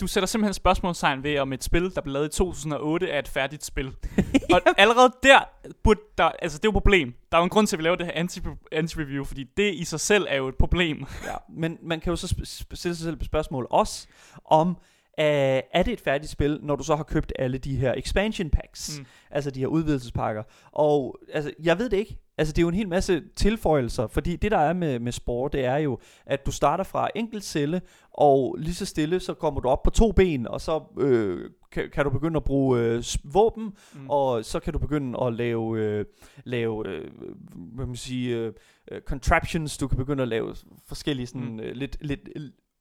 Du 0.00 0.06
sætter 0.06 0.26
simpelthen 0.26 0.54
spørgsmålstegn 0.54 1.22
ved, 1.22 1.38
om 1.38 1.52
et 1.52 1.64
spil, 1.64 1.94
der 1.94 2.00
blev 2.00 2.12
lavet 2.12 2.34
i 2.34 2.36
2008, 2.38 3.08
er 3.08 3.18
et 3.18 3.28
færdigt 3.28 3.64
spil. 3.64 3.86
Og 4.54 4.60
allerede 4.78 5.12
der 5.22 5.38
burde 5.84 6.00
der, 6.18 6.24
altså 6.24 6.58
det 6.58 6.64
er 6.64 6.68
jo 6.68 6.70
et 6.70 6.82
problem. 6.82 7.14
Der 7.32 7.38
er 7.38 7.40
jo 7.40 7.44
en 7.44 7.50
grund 7.50 7.66
til, 7.66 7.76
at 7.76 7.78
vi 7.78 7.84
laver 7.84 7.96
det 7.96 8.06
her 8.06 8.24
anti- 8.24 8.68
anti-review, 8.72 9.24
fordi 9.24 9.44
det 9.56 9.74
i 9.74 9.84
sig 9.84 10.00
selv 10.00 10.26
er 10.28 10.36
jo 10.36 10.48
et 10.48 10.54
problem. 10.58 10.96
Ja, 11.26 11.34
men 11.48 11.78
man 11.82 12.00
kan 12.00 12.10
jo 12.10 12.16
så 12.16 12.26
sp- 12.26 12.74
stille 12.74 12.94
sig 12.94 13.04
selv 13.04 13.16
et 13.16 13.24
spørgsmål 13.24 13.66
også 13.70 14.06
om, 14.44 14.68
uh, 14.68 14.76
er 15.18 15.82
det 15.84 15.92
et 15.92 16.00
færdigt 16.00 16.32
spil, 16.32 16.58
når 16.62 16.76
du 16.76 16.82
så 16.82 16.96
har 16.96 17.04
købt 17.04 17.32
alle 17.38 17.58
de 17.58 17.76
her 17.76 17.94
expansion 17.96 18.50
packs, 18.50 18.98
mm. 18.98 19.06
altså 19.30 19.50
de 19.50 19.60
her 19.60 19.66
udvidelsespakker. 19.66 20.42
Og 20.72 21.18
altså, 21.32 21.52
jeg 21.62 21.78
ved 21.78 21.90
det 21.90 21.96
ikke. 21.96 22.18
Altså, 22.40 22.52
det 22.52 22.58
er 22.58 22.62
jo 22.62 22.68
en 22.68 22.74
hel 22.74 22.88
masse 22.88 23.22
tilføjelser, 23.36 24.06
fordi 24.06 24.36
det, 24.36 24.50
der 24.50 24.58
er 24.58 24.72
med, 24.72 24.98
med 24.98 25.12
Spore, 25.12 25.50
det 25.52 25.64
er 25.64 25.76
jo, 25.76 25.98
at 26.26 26.46
du 26.46 26.50
starter 26.52 26.84
fra 26.84 27.08
enkelt 27.14 27.44
celle, 27.44 27.82
og 28.10 28.56
lige 28.58 28.74
så 28.74 28.86
stille, 28.86 29.20
så 29.20 29.34
kommer 29.34 29.60
du 29.60 29.68
op 29.68 29.82
på 29.82 29.90
to 29.90 30.12
ben, 30.12 30.46
og 30.48 30.60
så 30.60 30.82
øh, 30.98 31.50
kan, 31.72 31.90
kan 31.92 32.04
du 32.04 32.10
begynde 32.10 32.36
at 32.36 32.44
bruge 32.44 32.80
øh, 32.80 33.04
våben, 33.24 33.72
Mm. 33.94 34.10
og 34.10 34.44
så 34.44 34.60
kan 34.60 34.72
du 34.72 34.78
begynde 34.78 35.18
at 35.22 35.32
lave, 35.34 35.78
øh, 35.78 36.04
lave 36.44 36.88
øh, 36.88 37.10
hvad 37.54 37.86
man 37.86 37.96
sige, 37.96 38.36
øh, 38.36 38.52
øh, 38.90 39.00
contraptions, 39.02 39.78
du 39.78 39.88
kan 39.88 39.98
begynde 39.98 40.22
at 40.22 40.28
lave 40.28 40.54
forskellige 40.86 41.26
sådan, 41.26 41.52
Mm. 41.52 41.60
øh, 41.60 41.72
lidt, 41.74 41.96
lidt 42.00 42.20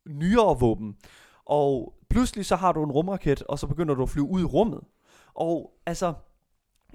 nyere 0.10 0.60
våben. 0.60 0.96
Og 1.46 1.94
pludselig 2.10 2.46
så 2.46 2.56
har 2.56 2.72
du 2.72 2.84
en 2.84 2.92
rumraket, 2.92 3.44
og 3.44 3.60
så 3.60 3.68
begynder 3.68 3.96
du 3.96 4.04
at 4.04 4.10
flyve 4.10 4.30
ud 4.30 4.42
i 4.42 4.46
rummet. 4.46 4.80
Og 5.34 5.74
altså, 5.86 6.14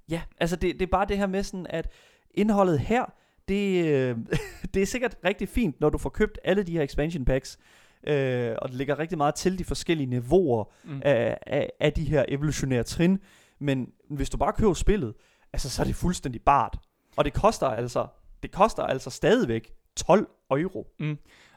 ja, 0.08 0.22
altså 0.40 0.56
det, 0.56 0.72
det 0.74 0.82
er 0.82 0.90
bare 0.90 1.06
det 1.08 1.18
her 1.18 1.26
med 1.26 1.42
sådan, 1.42 1.66
at 1.70 1.88
indholdet 2.34 2.80
her, 2.80 3.04
det, 3.48 3.84
øh, 3.86 4.16
det 4.74 4.82
er 4.82 4.86
sikkert 4.86 5.16
rigtig 5.24 5.48
fint, 5.48 5.80
når 5.80 5.90
du 5.90 5.98
får 5.98 6.10
købt 6.10 6.38
alle 6.44 6.62
de 6.62 6.72
her 6.72 6.82
expansion 6.82 7.24
packs, 7.24 7.58
øh, 8.06 8.54
og 8.62 8.68
det 8.68 8.76
ligger 8.76 8.98
rigtig 8.98 9.18
meget 9.18 9.34
til 9.34 9.58
de 9.58 9.64
forskellige 9.64 10.06
niveauer 10.06 10.64
Mm. 10.84 11.00
af, 11.04 11.38
af, 11.46 11.70
af 11.80 11.92
de 11.92 12.04
her 12.04 12.24
evolutionære 12.28 12.82
trin. 12.82 13.18
Men 13.58 13.88
hvis 14.10 14.30
du 14.30 14.36
bare 14.36 14.52
køber 14.52 14.74
spillet, 14.74 15.14
altså 15.52 15.70
så 15.70 15.82
er 15.82 15.86
det 15.86 15.94
fuldstændig 15.94 16.42
bart. 16.42 16.78
Og 17.16 17.24
det 17.24 17.32
koster 17.32 17.66
altså, 17.66 18.06
det 18.42 18.50
koster 18.52 18.82
altså 18.82 19.10
stadigvæk 19.10 19.72
12 19.96 20.28
euro. 20.50 20.86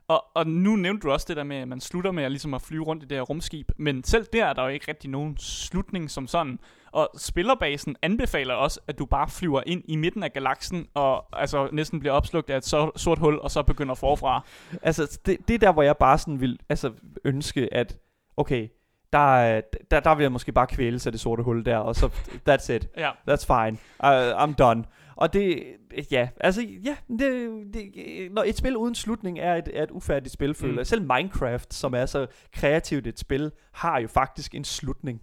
Og, 0.09 0.23
og 0.35 0.47
nu 0.47 0.75
nævnte 0.75 1.07
du 1.07 1.11
også 1.11 1.25
det 1.29 1.37
der 1.37 1.43
med, 1.43 1.57
at 1.57 1.67
man 1.67 1.79
slutter 1.81 2.11
med 2.11 2.23
at, 2.23 2.31
ligesom 2.31 2.53
at 2.53 2.61
flyve 2.61 2.83
rundt 2.83 3.03
i 3.03 3.05
det 3.07 3.17
her 3.17 3.21
rumskib. 3.21 3.71
Men 3.77 4.03
selv 4.03 4.25
der 4.33 4.45
er 4.45 4.53
der 4.53 4.61
jo 4.63 4.67
ikke 4.67 4.85
rigtig 4.87 5.09
nogen 5.09 5.37
slutning 5.37 6.11
som 6.11 6.27
sådan. 6.27 6.59
Og 6.91 7.09
spillerbasen 7.17 7.95
anbefaler 8.01 8.53
også, 8.53 8.79
at 8.87 8.99
du 8.99 9.05
bare 9.05 9.29
flyver 9.29 9.61
ind 9.65 9.83
i 9.87 9.95
midten 9.95 10.23
af 10.23 10.33
galaksen, 10.33 10.87
og 10.93 11.39
altså 11.41 11.69
næsten 11.71 11.99
bliver 11.99 12.13
opslugt 12.13 12.49
af 12.49 12.57
et 12.57 12.65
sort 12.99 13.19
hul, 13.19 13.39
og 13.39 13.51
så 13.51 13.63
begynder 13.63 13.95
forfra. 13.95 14.41
Altså, 14.81 15.19
det, 15.25 15.37
det 15.47 15.53
er 15.53 15.59
der, 15.59 15.71
hvor 15.71 15.83
jeg 15.83 15.97
bare 15.97 16.17
sådan 16.17 16.41
vil 16.41 16.59
altså, 16.69 16.91
ønske, 17.25 17.73
at 17.73 17.97
okay, 18.37 18.67
der, 19.13 19.35
er- 19.37 19.61
der, 19.91 19.99
der 19.99 20.15
vil 20.15 20.23
jeg 20.23 20.31
måske 20.31 20.51
bare 20.51 20.67
kvæles 20.67 21.05
af 21.05 21.11
det 21.11 21.21
sorte 21.21 21.43
hul 21.43 21.65
der, 21.65 21.77
og 21.77 21.95
så, 21.95 22.05
that's 22.49 22.71
it. 22.73 22.87
Ja. 22.97 23.11
That's 23.29 23.45
fine. 23.63 23.77
Uh, 24.03 24.43
I'm 24.43 24.53
done. 24.55 24.83
Og 25.17 25.33
det, 25.33 25.63
ja, 26.11 26.29
altså, 26.39 26.61
ja, 26.61 26.95
det, 27.07 27.49
det, 27.73 28.31
når 28.31 28.43
et 28.43 28.57
spil 28.57 28.77
uden 28.77 28.95
slutning 28.95 29.39
er 29.39 29.55
et, 29.55 29.69
er 29.73 29.83
et 29.83 29.91
ufærdigt 29.91 30.33
spil, 30.33 30.53
føler 30.53 30.77
Mm. 30.77 30.85
Selv 30.85 31.01
Minecraft, 31.01 31.73
som 31.73 31.93
er 31.93 32.05
så 32.05 32.27
kreativt 32.53 33.07
et 33.07 33.19
spil, 33.19 33.51
har 33.71 33.99
jo 33.99 34.07
faktisk 34.07 34.55
en 34.55 34.63
slutning. 34.63 35.21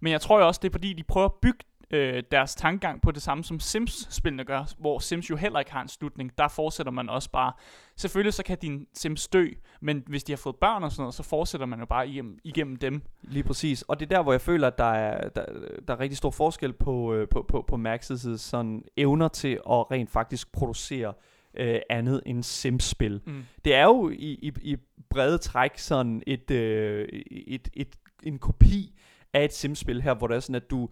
Men 0.00 0.12
jeg 0.12 0.20
tror 0.20 0.40
jo 0.40 0.46
også, 0.46 0.60
det 0.62 0.68
er 0.68 0.72
fordi, 0.72 0.92
de 0.92 1.02
prøver 1.02 1.26
at 1.26 1.34
bygge 1.42 1.58
øh, 1.90 2.22
deres 2.30 2.54
tankegang 2.54 3.02
på 3.02 3.10
det 3.10 3.22
samme, 3.22 3.44
som 3.44 3.60
Sims-spillene 3.60 4.44
gør, 4.44 4.64
hvor 4.78 4.98
Sims 4.98 5.30
jo 5.30 5.36
heller 5.36 5.58
ikke 5.58 5.72
har 5.72 5.82
en 5.82 5.88
slutning. 5.88 6.38
Der 6.38 6.48
fortsætter 6.48 6.92
man 6.92 7.08
også 7.08 7.30
bare. 7.30 7.52
Selvfølgelig 7.96 8.34
så 8.34 8.42
kan 8.42 8.58
din 8.58 8.86
Sims 8.94 9.28
dø, 9.28 9.46
men 9.80 10.04
hvis 10.06 10.24
de 10.24 10.32
har 10.32 10.36
fået 10.36 10.56
børn 10.56 10.82
og 10.82 10.92
sådan 10.92 11.02
noget, 11.02 11.14
så 11.14 11.22
fortsætter 11.22 11.66
man 11.66 11.78
jo 11.78 11.86
bare 11.86 12.08
igennem, 12.08 12.38
igennem 12.44 12.76
dem. 12.76 13.02
Lige 13.22 13.42
præcis. 13.42 13.82
Og 13.82 14.00
det 14.00 14.06
er 14.12 14.16
der, 14.16 14.22
hvor 14.22 14.32
jeg 14.32 14.40
føler, 14.40 14.66
at 14.66 14.78
der 14.78 14.92
er, 14.92 15.28
der, 15.28 15.44
der 15.88 15.94
er 15.94 16.00
rigtig 16.00 16.18
stor 16.18 16.30
forskel 16.30 16.72
på, 16.72 17.14
øh, 17.14 17.28
på, 17.28 17.44
på, 17.48 17.64
på 17.68 17.76
Max's 17.76 18.36
sådan 18.36 18.84
evner 18.96 19.28
til 19.28 19.52
at 19.52 19.90
rent 19.90 20.10
faktisk 20.10 20.52
producere 20.52 21.12
øh, 21.54 21.80
andet 21.90 22.22
end 22.26 22.42
Sims-spil. 22.42 23.20
Mm. 23.26 23.44
Det 23.64 23.74
er 23.74 23.84
jo 23.84 24.10
i, 24.10 24.38
i, 24.42 24.52
i 24.62 24.76
brede 25.10 25.38
træk 25.38 25.78
sådan 25.78 26.22
et, 26.26 26.50
øh, 26.50 27.08
et, 27.30 27.68
et, 27.72 27.88
en 28.22 28.38
kopi 28.38 28.94
af 29.34 29.44
et 29.44 29.52
Sims-spil 29.52 30.02
her, 30.02 30.14
hvor 30.14 30.26
det 30.26 30.36
er 30.36 30.40
sådan, 30.40 30.54
at 30.54 30.70
du 30.70 30.88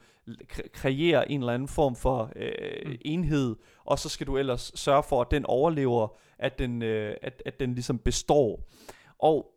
kre- 0.52 0.68
kreerer 0.72 1.22
en 1.24 1.40
eller 1.40 1.52
anden 1.52 1.68
form 1.68 1.96
for 1.96 2.32
øh, 2.36 2.52
Mm. 2.86 2.92
enhed, 3.04 3.56
og 3.84 3.98
så 3.98 4.08
skal 4.08 4.26
du 4.26 4.36
ellers 4.38 4.72
sørge 4.74 5.02
for, 5.02 5.20
at 5.20 5.30
den 5.30 5.46
overlever, 5.46 6.08
at 6.38 6.58
den, 6.58 6.82
øh, 6.82 7.16
at, 7.22 7.42
at 7.46 7.60
den 7.60 7.74
ligesom 7.74 7.98
består. 7.98 8.68
Og 9.18 9.54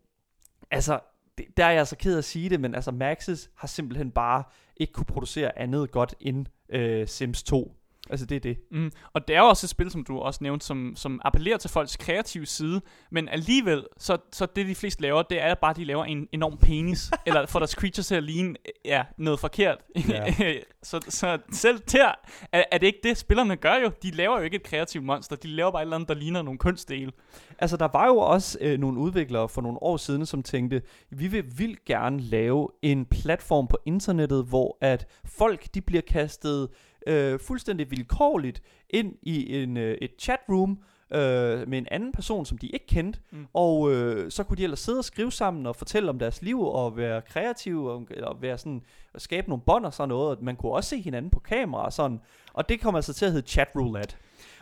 altså, 0.71 0.99
det, 1.37 1.45
der 1.57 1.65
er 1.65 1.69
jeg 1.71 1.79
altså 1.79 1.95
ked 1.97 2.13
af 2.13 2.17
at 2.17 2.23
sige 2.25 2.49
det, 2.49 2.59
men 2.61 2.75
altså 2.75 2.91
Maxis 2.91 3.49
har 3.55 3.67
simpelthen 3.67 4.11
bare 4.11 4.43
ikke 4.77 4.93
kunne 4.93 5.05
producere 5.05 5.59
andet 5.59 5.91
godt 5.91 6.15
end 6.19 6.45
øh, 6.69 7.07
Sims 7.07 7.43
2. 7.43 7.75
Altså 8.09 8.25
det 8.25 8.35
er 8.35 8.39
det. 8.39 8.57
Mm. 8.71 8.91
Og 9.13 9.27
det 9.27 9.35
er 9.35 9.39
jo 9.39 9.45
også 9.45 9.65
et 9.65 9.69
spil, 9.69 9.91
som 9.91 10.03
du 10.03 10.19
også 10.19 10.39
nævnte, 10.41 10.65
som, 10.65 10.93
som 10.95 11.21
appellerer 11.25 11.57
til 11.57 11.69
folks 11.69 11.97
kreative 11.97 12.45
side, 12.45 12.81
men 13.11 13.29
alligevel, 13.29 13.83
så, 13.97 14.17
så 14.31 14.45
det 14.55 14.67
de 14.67 14.75
fleste 14.75 15.01
laver, 15.01 15.21
det 15.21 15.41
er 15.41 15.55
bare, 15.55 15.71
at 15.71 15.77
de 15.77 15.83
laver 15.83 16.05
en 16.05 16.27
enorm 16.31 16.57
penis, 16.57 17.11
eller 17.25 17.45
får 17.45 17.59
deres 17.59 17.71
creatures 17.71 18.07
til 18.07 18.15
at 18.15 18.23
ligne 18.23 18.55
ja, 18.85 19.03
noget 19.17 19.39
forkert. 19.39 19.77
Ja. 20.09 20.33
så, 20.83 20.99
så 21.09 21.37
selv 21.51 21.79
der 21.79 22.11
er, 22.51 22.63
er 22.71 22.77
det 22.77 22.87
ikke 22.87 22.99
det, 23.03 23.17
spillerne 23.17 23.55
gør 23.55 23.75
jo. 23.75 23.91
De 24.03 24.11
laver 24.11 24.37
jo 24.37 24.43
ikke 24.43 24.55
et 24.55 24.63
kreativt 24.63 25.05
monster, 25.05 25.35
de 25.35 25.47
laver 25.47 25.71
bare 25.71 25.81
et 25.81 25.85
eller 25.85 25.95
andet, 25.95 26.09
der 26.09 26.15
ligner 26.15 26.41
nogle 26.41 26.57
kunstdele. 26.57 27.11
Altså, 27.59 27.77
der 27.77 27.87
var 27.93 28.07
jo 28.07 28.17
også 28.17 28.57
øh, 28.61 28.79
nogle 28.79 28.99
udviklere 28.99 29.49
for 29.49 29.61
nogle 29.61 29.83
år 29.83 29.97
siden, 29.97 30.25
som 30.25 30.43
tænkte, 30.43 30.81
vi 31.09 31.27
vil 31.27 31.43
vildt 31.57 31.85
gerne 31.85 32.19
lave 32.19 32.67
en 32.81 33.05
platform 33.05 33.67
på 33.67 33.77
internettet, 33.85 34.45
hvor 34.45 34.77
at 34.81 35.07
folk, 35.25 35.73
de 35.73 35.81
bliver 35.81 36.01
kastet 36.01 36.69
øh, 37.07 37.39
fuldstændig 37.39 37.91
vilkårligt 37.91 38.61
ind 38.89 39.15
i 39.21 39.63
en, 39.63 39.77
øh, 39.77 39.97
et 40.01 40.11
chatroom 40.19 40.79
øh, 41.13 41.69
med 41.69 41.77
en 41.77 41.87
anden 41.91 42.11
person, 42.11 42.45
som 42.45 42.57
de 42.57 42.67
ikke 42.67 42.87
kendte, 42.87 43.19
Mm. 43.31 43.47
og 43.53 43.91
øh, 43.91 44.31
så 44.31 44.43
kunne 44.43 44.57
de 44.57 44.63
ellers 44.63 44.79
sidde 44.79 44.99
og 44.99 45.05
skrive 45.05 45.31
sammen 45.31 45.65
og 45.65 45.75
fortælle 45.75 46.09
om 46.09 46.19
deres 46.19 46.41
liv 46.41 46.61
og 46.61 46.97
være 46.97 47.21
kreative 47.21 47.91
og, 47.91 48.07
og 48.23 48.41
være 48.41 48.57
sådan, 48.57 48.81
og 49.13 49.21
skabe 49.21 49.49
nogle 49.49 49.61
bånd 49.65 49.85
og 49.85 49.93
sådan 49.93 50.09
noget, 50.09 50.37
og 50.37 50.43
man 50.43 50.55
kunne 50.55 50.71
også 50.71 50.89
se 50.89 51.01
hinanden 51.01 51.31
på 51.31 51.39
kamera 51.39 51.85
og 51.85 51.93
sådan, 51.93 52.19
og 52.53 52.69
det 52.69 52.81
kom 52.81 52.95
altså 52.95 53.13
til 53.13 53.25
at 53.25 53.31
hedde 53.31 53.47
chat 53.47 53.67
roulette. 53.75 54.15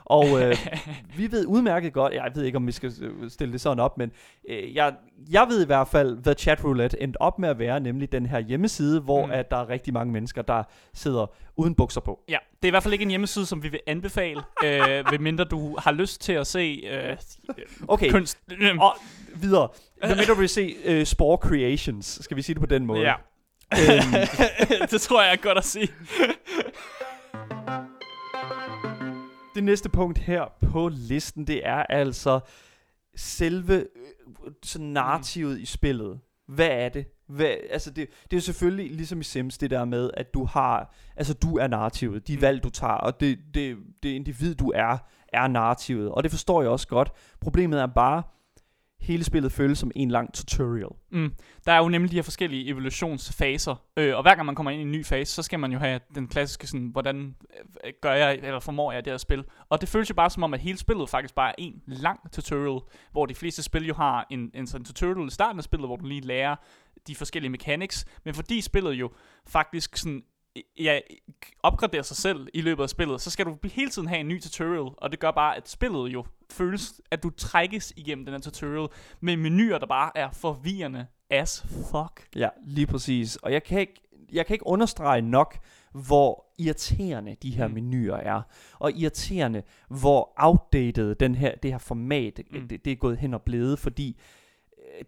Og 0.09 0.41
øh, 0.41 0.55
vi 1.17 1.31
ved 1.31 1.45
udmærket 1.45 1.93
godt, 1.93 2.13
jeg 2.13 2.31
ved 2.35 2.43
ikke, 2.43 2.55
om 2.55 2.67
vi 2.67 2.71
skal 2.71 2.93
øh, 3.01 3.29
stille 3.29 3.51
det 3.51 3.61
sådan 3.61 3.79
op, 3.79 3.97
men 3.97 4.11
øh, 4.49 4.75
jeg, 4.75 4.93
jeg 5.31 5.47
ved 5.49 5.63
i 5.63 5.65
hvert 5.65 5.87
fald, 5.87 6.17
hvad 6.17 6.35
Chat 6.35 6.63
Roulette 6.63 7.01
endte 7.01 7.21
op 7.21 7.39
med 7.39 7.49
at 7.49 7.59
være, 7.59 7.79
nemlig 7.79 8.11
den 8.11 8.25
her 8.25 8.39
hjemmeside, 8.39 9.01
hvor 9.01 9.25
mm. 9.25 9.31
at 9.31 9.51
der 9.51 9.57
er 9.57 9.69
rigtig 9.69 9.93
mange 9.93 10.13
mennesker, 10.13 10.41
der 10.41 10.63
sidder 10.93 11.25
uden 11.57 11.75
bukser 11.75 12.01
på. 12.01 12.19
Ja, 12.29 12.37
det 12.51 12.63
er 12.63 12.67
i 12.67 12.69
hvert 12.69 12.83
fald 12.83 12.93
ikke 12.93 13.03
en 13.03 13.09
hjemmeside, 13.09 13.45
som 13.45 13.63
vi 13.63 13.67
vil 13.69 13.79
anbefale, 13.87 14.41
øh, 14.63 14.81
medmindre 15.11 15.43
du 15.43 15.77
har 15.79 15.91
lyst 15.91 16.21
til 16.21 16.33
at 16.33 16.47
se 16.47 16.83
øh, 16.91 17.17
Okay, 17.87 18.11
kunst. 18.11 18.37
og 18.79 18.95
videre. 19.35 19.67
Hvad 20.05 20.15
med 20.15 20.25
du 20.25 20.33
vil 20.33 20.49
se 20.49 20.75
uh, 20.99 21.03
Spore 21.03 21.37
Creations? 21.37 22.19
Skal 22.21 22.37
vi 22.37 22.41
sige 22.41 22.53
det 22.53 22.61
på 22.61 22.67
den 22.67 22.85
måde? 22.85 23.01
Ja, 23.01 23.13
Øhm, 23.73 24.13
det 24.91 25.01
tror 25.01 25.23
jeg 25.23 25.31
er 25.31 25.35
godt 25.35 25.57
at 25.57 25.65
sige. 25.65 25.89
Det 29.55 29.63
næste 29.63 29.89
punkt 29.89 30.17
her 30.17 30.45
på 30.71 30.87
listen, 30.87 31.47
det 31.47 31.67
er 31.67 31.83
altså 31.83 32.39
selve 33.15 33.73
øh, 33.75 34.51
sådan 34.63 34.87
narrativet 34.87 35.59
i 35.59 35.65
spillet. 35.65 36.19
Hvad 36.47 36.69
er 36.71 36.89
det? 36.89 37.05
Hvad, 37.27 37.55
altså 37.69 37.89
det, 37.89 38.09
det 38.23 38.33
er 38.33 38.37
jo 38.37 38.41
selvfølgelig 38.41 38.91
ligesom 38.91 39.19
i 39.19 39.23
Sims 39.23 39.57
det 39.57 39.69
der 39.71 39.85
med, 39.85 40.11
at 40.13 40.33
du 40.33 40.45
har, 40.45 40.93
altså 41.15 41.33
du 41.33 41.57
er 41.57 41.67
narrativet, 41.67 42.27
de 42.27 42.35
Mm. 42.35 42.41
valg 42.41 42.63
du 42.63 42.69
tager, 42.69 42.93
og 42.93 43.19
det, 43.19 43.39
det, 43.53 43.77
det 44.03 44.09
individ 44.09 44.55
du 44.55 44.71
er, 44.75 44.97
er 45.33 45.47
narrativet. 45.47 46.09
Og 46.11 46.23
det 46.23 46.31
forstår 46.31 46.61
jeg 46.61 46.71
også 46.71 46.87
godt. 46.87 47.11
Problemet 47.41 47.81
er 47.81 47.85
bare, 47.85 48.23
hele 49.01 49.23
spillet 49.23 49.51
føles 49.51 49.79
som 49.79 49.91
en 49.95 50.11
lang 50.11 50.33
tutorial. 50.33 50.89
Mm. 51.11 51.33
Der 51.65 51.71
er 51.71 51.77
jo 51.77 51.89
nemlig 51.89 52.11
de 52.11 52.15
her 52.15 52.23
forskellige 52.23 52.67
evolutionsfaser, 52.67 53.75
øh, 53.97 54.15
og 54.15 54.21
hver 54.21 54.35
gang 54.35 54.45
man 54.45 54.55
kommer 54.55 54.71
ind 54.71 54.79
i 54.79 54.83
en 54.83 54.91
ny 54.91 55.05
fase, 55.05 55.33
så 55.33 55.43
skal 55.43 55.59
man 55.59 55.71
jo 55.71 55.79
have 55.79 55.99
den 56.15 56.27
klassiske 56.27 56.67
sådan, 56.67 56.87
hvordan 56.87 57.35
øh, 57.85 57.93
gør 58.01 58.13
jeg, 58.13 58.39
eller 58.43 58.59
formår 58.59 58.91
jeg 58.91 59.05
det 59.05 59.13
her 59.13 59.17
spil. 59.17 59.43
Og 59.69 59.81
det 59.81 59.89
føles 59.89 60.09
jo 60.09 60.15
bare 60.15 60.29
som 60.29 60.43
om, 60.43 60.53
at 60.53 60.59
hele 60.59 60.77
spillet 60.77 61.09
faktisk 61.09 61.35
bare 61.35 61.49
er 61.49 61.55
en 61.57 61.81
lang 61.85 62.31
tutorial, 62.31 62.79
hvor 63.11 63.25
de 63.25 63.35
fleste 63.35 63.63
spil 63.63 63.87
jo 63.87 63.93
har 63.93 64.27
en, 64.29 64.51
en 64.53 64.67
sådan 64.67 64.85
tutorial 64.85 65.27
i 65.27 65.31
starten 65.31 65.59
af 65.59 65.63
spillet, 65.63 65.87
hvor 65.87 65.95
du 65.95 66.05
lige 66.05 66.21
lærer 66.21 66.55
de 67.07 67.15
forskellige 67.15 67.51
mechanics, 67.51 68.05
men 68.25 68.33
fordi 68.33 68.61
spillet 68.61 68.93
jo 68.93 69.11
faktisk 69.47 69.97
sådan 69.97 70.23
ja, 70.79 70.99
opgraderer 71.63 72.01
sig 72.03 72.17
selv 72.17 72.47
i 72.53 72.61
løbet 72.61 72.83
af 72.83 72.89
spillet, 72.89 73.21
så 73.21 73.29
skal 73.29 73.45
du 73.45 73.57
hele 73.63 73.89
tiden 73.91 74.07
have 74.07 74.19
en 74.19 74.27
ny 74.27 74.41
tutorial, 74.41 74.91
og 74.97 75.11
det 75.11 75.19
gør 75.19 75.31
bare, 75.31 75.57
at 75.57 75.69
spillet 75.69 76.13
jo 76.13 76.25
føles, 76.51 77.01
at 77.11 77.23
du 77.23 77.29
trækkes 77.29 77.93
igennem 77.97 78.25
den 78.25 78.33
her 78.33 78.41
tutorial 78.41 78.87
med 79.21 79.37
menuer, 79.37 79.77
der 79.77 79.87
bare 79.87 80.11
er 80.15 80.31
forvirrende 80.31 81.05
as 81.29 81.61
fuck. 81.91 82.27
Ja, 82.35 82.49
lige 82.65 82.87
præcis. 82.87 83.35
Og 83.35 83.51
jeg 83.53 83.63
kan 83.63 83.79
ikke, 83.79 84.01
jeg 84.31 84.45
kan 84.45 84.53
ikke 84.53 84.67
understrege 84.67 85.21
nok, 85.21 85.57
hvor 85.93 86.45
irriterende 86.59 87.35
de 87.43 87.51
her 87.51 87.67
Mm. 87.67 87.73
menuer 87.73 88.15
er. 88.17 88.41
Og 88.79 88.91
irriterende, 88.91 89.63
hvor 89.89 90.33
outdated 90.37 91.15
den 91.15 91.35
her, 91.35 91.55
det 91.55 91.71
her 91.71 91.77
format, 91.77 92.39
Mm. 92.51 92.67
det, 92.67 92.85
det 92.85 92.91
er 92.91 92.95
gået 92.95 93.17
hen 93.17 93.33
og 93.33 93.41
blevet, 93.41 93.79
fordi 93.79 94.19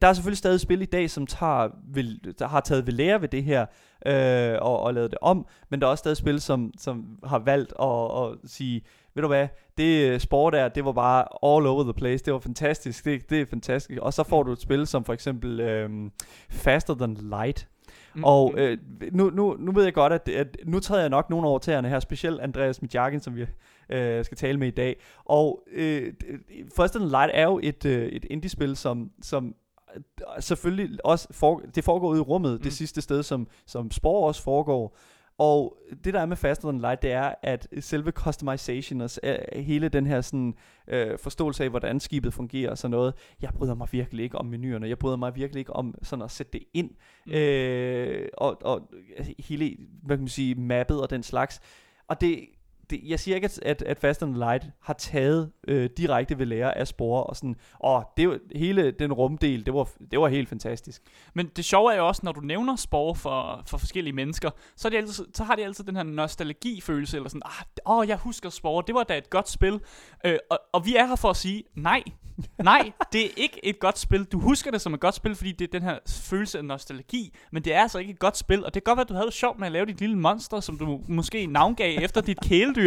der 0.01 0.07
er 0.07 0.13
selvfølgelig 0.13 0.37
stadig 0.37 0.59
spil 0.59 0.81
i 0.81 0.85
dag, 0.85 1.09
som 1.09 1.27
tager, 1.27 1.69
vil, 1.93 2.33
der 2.39 2.47
har 2.47 2.59
taget 2.59 2.85
ved 2.87 2.93
lære 2.93 3.21
ved 3.21 3.27
det 3.27 3.43
her, 3.43 3.65
øh, 4.05 4.57
og, 4.61 4.79
og 4.79 4.93
lavet 4.93 5.11
det 5.11 5.19
om, 5.21 5.47
men 5.69 5.81
der 5.81 5.87
er 5.87 5.91
også 5.91 6.01
stadig 6.01 6.17
spil, 6.17 6.41
som, 6.41 6.71
som 6.77 7.19
har 7.23 7.39
valgt 7.39 7.73
at, 7.81 8.21
at 8.23 8.51
sige, 8.51 8.81
ved 9.15 9.21
du 9.21 9.27
hvad, 9.27 9.47
det 9.77 10.09
øh, 10.11 10.19
sport 10.19 10.53
der, 10.53 10.67
det 10.67 10.85
var 10.85 10.91
bare 10.91 11.19
all 11.21 11.67
over 11.67 11.83
the 11.83 11.93
place, 11.93 12.25
det 12.25 12.33
var 12.33 12.39
fantastisk, 12.39 13.05
det, 13.05 13.29
det 13.29 13.41
er 13.41 13.45
fantastisk, 13.45 13.99
og 14.01 14.13
så 14.13 14.23
får 14.23 14.43
du 14.43 14.51
et 14.51 14.61
spil 14.61 14.87
som 14.87 15.03
for 15.03 15.13
eksempel 15.13 15.59
øh, 15.59 15.89
Faster 16.49 16.95
Than 16.95 17.13
Light, 17.13 17.67
Mm. 18.15 18.23
og 18.23 18.53
øh, 18.57 18.77
nu, 19.11 19.29
nu, 19.29 19.55
nu 19.59 19.71
ved 19.71 19.83
jeg 19.83 19.93
godt, 19.93 20.13
at, 20.13 20.29
at 20.29 20.57
nu 20.65 20.79
træder 20.79 21.01
jeg 21.01 21.09
nok 21.09 21.29
nogle 21.29 21.47
over 21.47 21.59
tæerne 21.59 21.89
her, 21.89 21.99
specielt 21.99 22.41
Andreas 22.41 22.81
Midjakin, 22.81 23.19
som 23.19 23.35
vi 23.35 23.45
øh, 23.89 24.25
skal 24.25 24.37
tale 24.37 24.57
med 24.57 24.67
i 24.67 24.71
dag. 24.71 25.01
Og 25.25 25.63
øh, 25.71 26.13
First 26.75 26.95
and 26.95 27.03
Light 27.09 27.31
er 27.33 27.43
jo 27.43 27.59
et, 27.63 27.85
øh, 27.85 28.07
et 28.07 28.25
indie-spil, 28.29 28.75
som, 28.75 29.11
som 29.21 29.55
selvfølgelig 30.39 31.05
også 31.05 31.27
for, 31.31 31.61
det 31.75 31.83
foregår 31.83 32.09
ude 32.09 32.17
i 32.17 32.21
rummet, 32.21 32.53
mm. 32.53 32.61
Det 32.63 32.73
sidste 32.73 33.01
sted, 33.01 33.23
som, 33.23 33.47
som 33.65 33.91
Spore 33.91 34.27
også 34.27 34.43
foregår. 34.43 34.97
Og 35.37 35.77
det 36.03 36.13
der 36.13 36.19
er 36.19 36.25
med 36.25 36.37
Faster 36.37 36.67
Than 36.69 36.81
Light, 36.81 37.01
det 37.01 37.11
er, 37.11 37.33
at 37.43 37.67
selve 37.79 38.11
customization 38.11 39.01
og 39.01 39.09
øh, 39.23 39.37
hele 39.63 39.89
den 39.89 40.05
her 40.05 40.21
sådan, 40.21 40.53
øh, 40.87 41.19
forståelse 41.19 41.63
af, 41.63 41.69
hvordan 41.69 41.99
skibet 41.99 42.33
fungerer 42.33 42.71
og 42.71 42.77
sådan 42.77 42.91
noget, 42.91 43.13
jeg 43.41 43.49
bryder 43.53 43.75
mig 43.75 43.87
virkelig 43.91 44.23
ikke 44.23 44.37
om 44.37 44.45
menuerne. 44.45 44.89
Jeg 44.89 44.99
bryder 44.99 45.17
mig 45.17 45.35
virkelig 45.35 45.59
ikke 45.59 45.73
om 45.73 45.95
sådan 46.03 46.25
at 46.25 46.31
sætte 46.31 46.51
det 46.51 46.63
ind. 46.73 46.89
Mm. 47.25 47.33
Øh, 47.33 48.27
og, 48.37 48.57
og 48.61 48.91
altså, 49.17 49.33
hele, 49.39 49.77
hvad 50.03 50.17
kan 50.17 50.21
man 50.21 50.27
sige, 50.27 50.55
mappet 50.55 51.01
og 51.01 51.09
den 51.09 51.23
slags. 51.23 51.61
Og 52.07 52.21
det, 52.21 52.45
det 52.91 53.01
jeg 53.03 53.19
siger 53.19 53.35
ikke, 53.35 53.45
at, 53.45 53.59
at, 53.61 53.81
at 53.81 53.99
Fast 53.99 54.23
and 54.23 54.35
Light 54.35 54.65
har 54.81 54.93
taget 54.93 55.51
øh, 55.67 55.89
direkte 55.97 56.39
ved 56.39 56.45
lære 56.45 56.77
af 56.77 56.87
spore 56.87 57.23
og 57.23 57.35
sådan, 57.35 57.55
åh, 57.83 58.01
det 58.17 58.39
hele 58.55 58.91
den 58.91 59.13
rumdel, 59.13 59.65
det 59.65 59.73
var, 59.73 59.89
det 60.11 60.19
var 60.19 60.27
helt 60.27 60.49
fantastisk. 60.49 61.01
Men 61.33 61.47
det 61.55 61.65
sjove 61.65 61.93
er 61.93 61.97
jo 61.97 62.07
også, 62.07 62.21
når 62.23 62.31
du 62.31 62.39
nævner 62.39 62.75
spore 62.75 63.15
for, 63.15 63.63
for 63.67 63.77
forskellige 63.77 64.13
mennesker, 64.13 64.49
så, 64.75 64.87
er 64.87 64.89
de 64.89 64.97
altid, 64.97 65.25
så 65.33 65.43
har 65.43 65.55
de 65.55 65.63
altid 65.63 65.83
den 65.83 65.95
her 65.95 66.03
nostalgifølelse, 66.03 67.17
eller 67.17 67.29
sådan, 67.29 67.41
ah, 67.45 67.97
åh, 67.97 68.07
jeg 68.07 68.17
husker 68.17 68.49
spore, 68.49 68.83
det 68.87 68.95
var 68.95 69.03
da 69.03 69.17
et 69.17 69.29
godt 69.29 69.49
spil. 69.49 69.79
Øh, 70.25 70.37
og, 70.49 70.59
og 70.73 70.85
vi 70.85 70.95
er 70.95 71.05
her 71.05 71.15
for 71.15 71.29
at 71.29 71.37
sige, 71.37 71.63
nej, 71.75 72.03
nej, 72.63 72.91
det 73.13 73.25
er 73.25 73.29
ikke 73.37 73.65
et 73.65 73.79
godt 73.79 73.99
spil. 73.99 74.23
Du 74.23 74.39
husker 74.39 74.71
det 74.71 74.81
som 74.81 74.93
et 74.93 74.99
godt 74.99 75.15
spil, 75.15 75.35
fordi 75.35 75.51
det 75.51 75.67
er 75.67 75.79
den 75.79 75.83
her 75.83 75.97
følelse 76.07 76.57
af 76.57 76.65
nostalgi, 76.65 77.33
men 77.51 77.63
det 77.63 77.73
er 77.73 77.81
altså 77.81 77.99
ikke 77.99 78.11
et 78.11 78.19
godt 78.19 78.37
spil, 78.37 78.65
og 78.65 78.73
det 78.73 78.83
kan 78.83 78.91
godt 78.91 78.97
være, 78.97 79.03
at 79.03 79.09
du 79.09 79.13
havde 79.13 79.25
det 79.25 79.33
sjovt 79.33 79.59
med 79.59 79.67
at 79.67 79.71
lave 79.71 79.85
dit 79.85 79.99
lille 79.99 80.17
monster, 80.17 80.59
som 80.59 80.77
du 80.77 81.01
måske 81.07 81.45
navngav 81.45 81.97
efter 82.01 82.21
dit 82.21 82.41
kæledyr, 82.49 82.80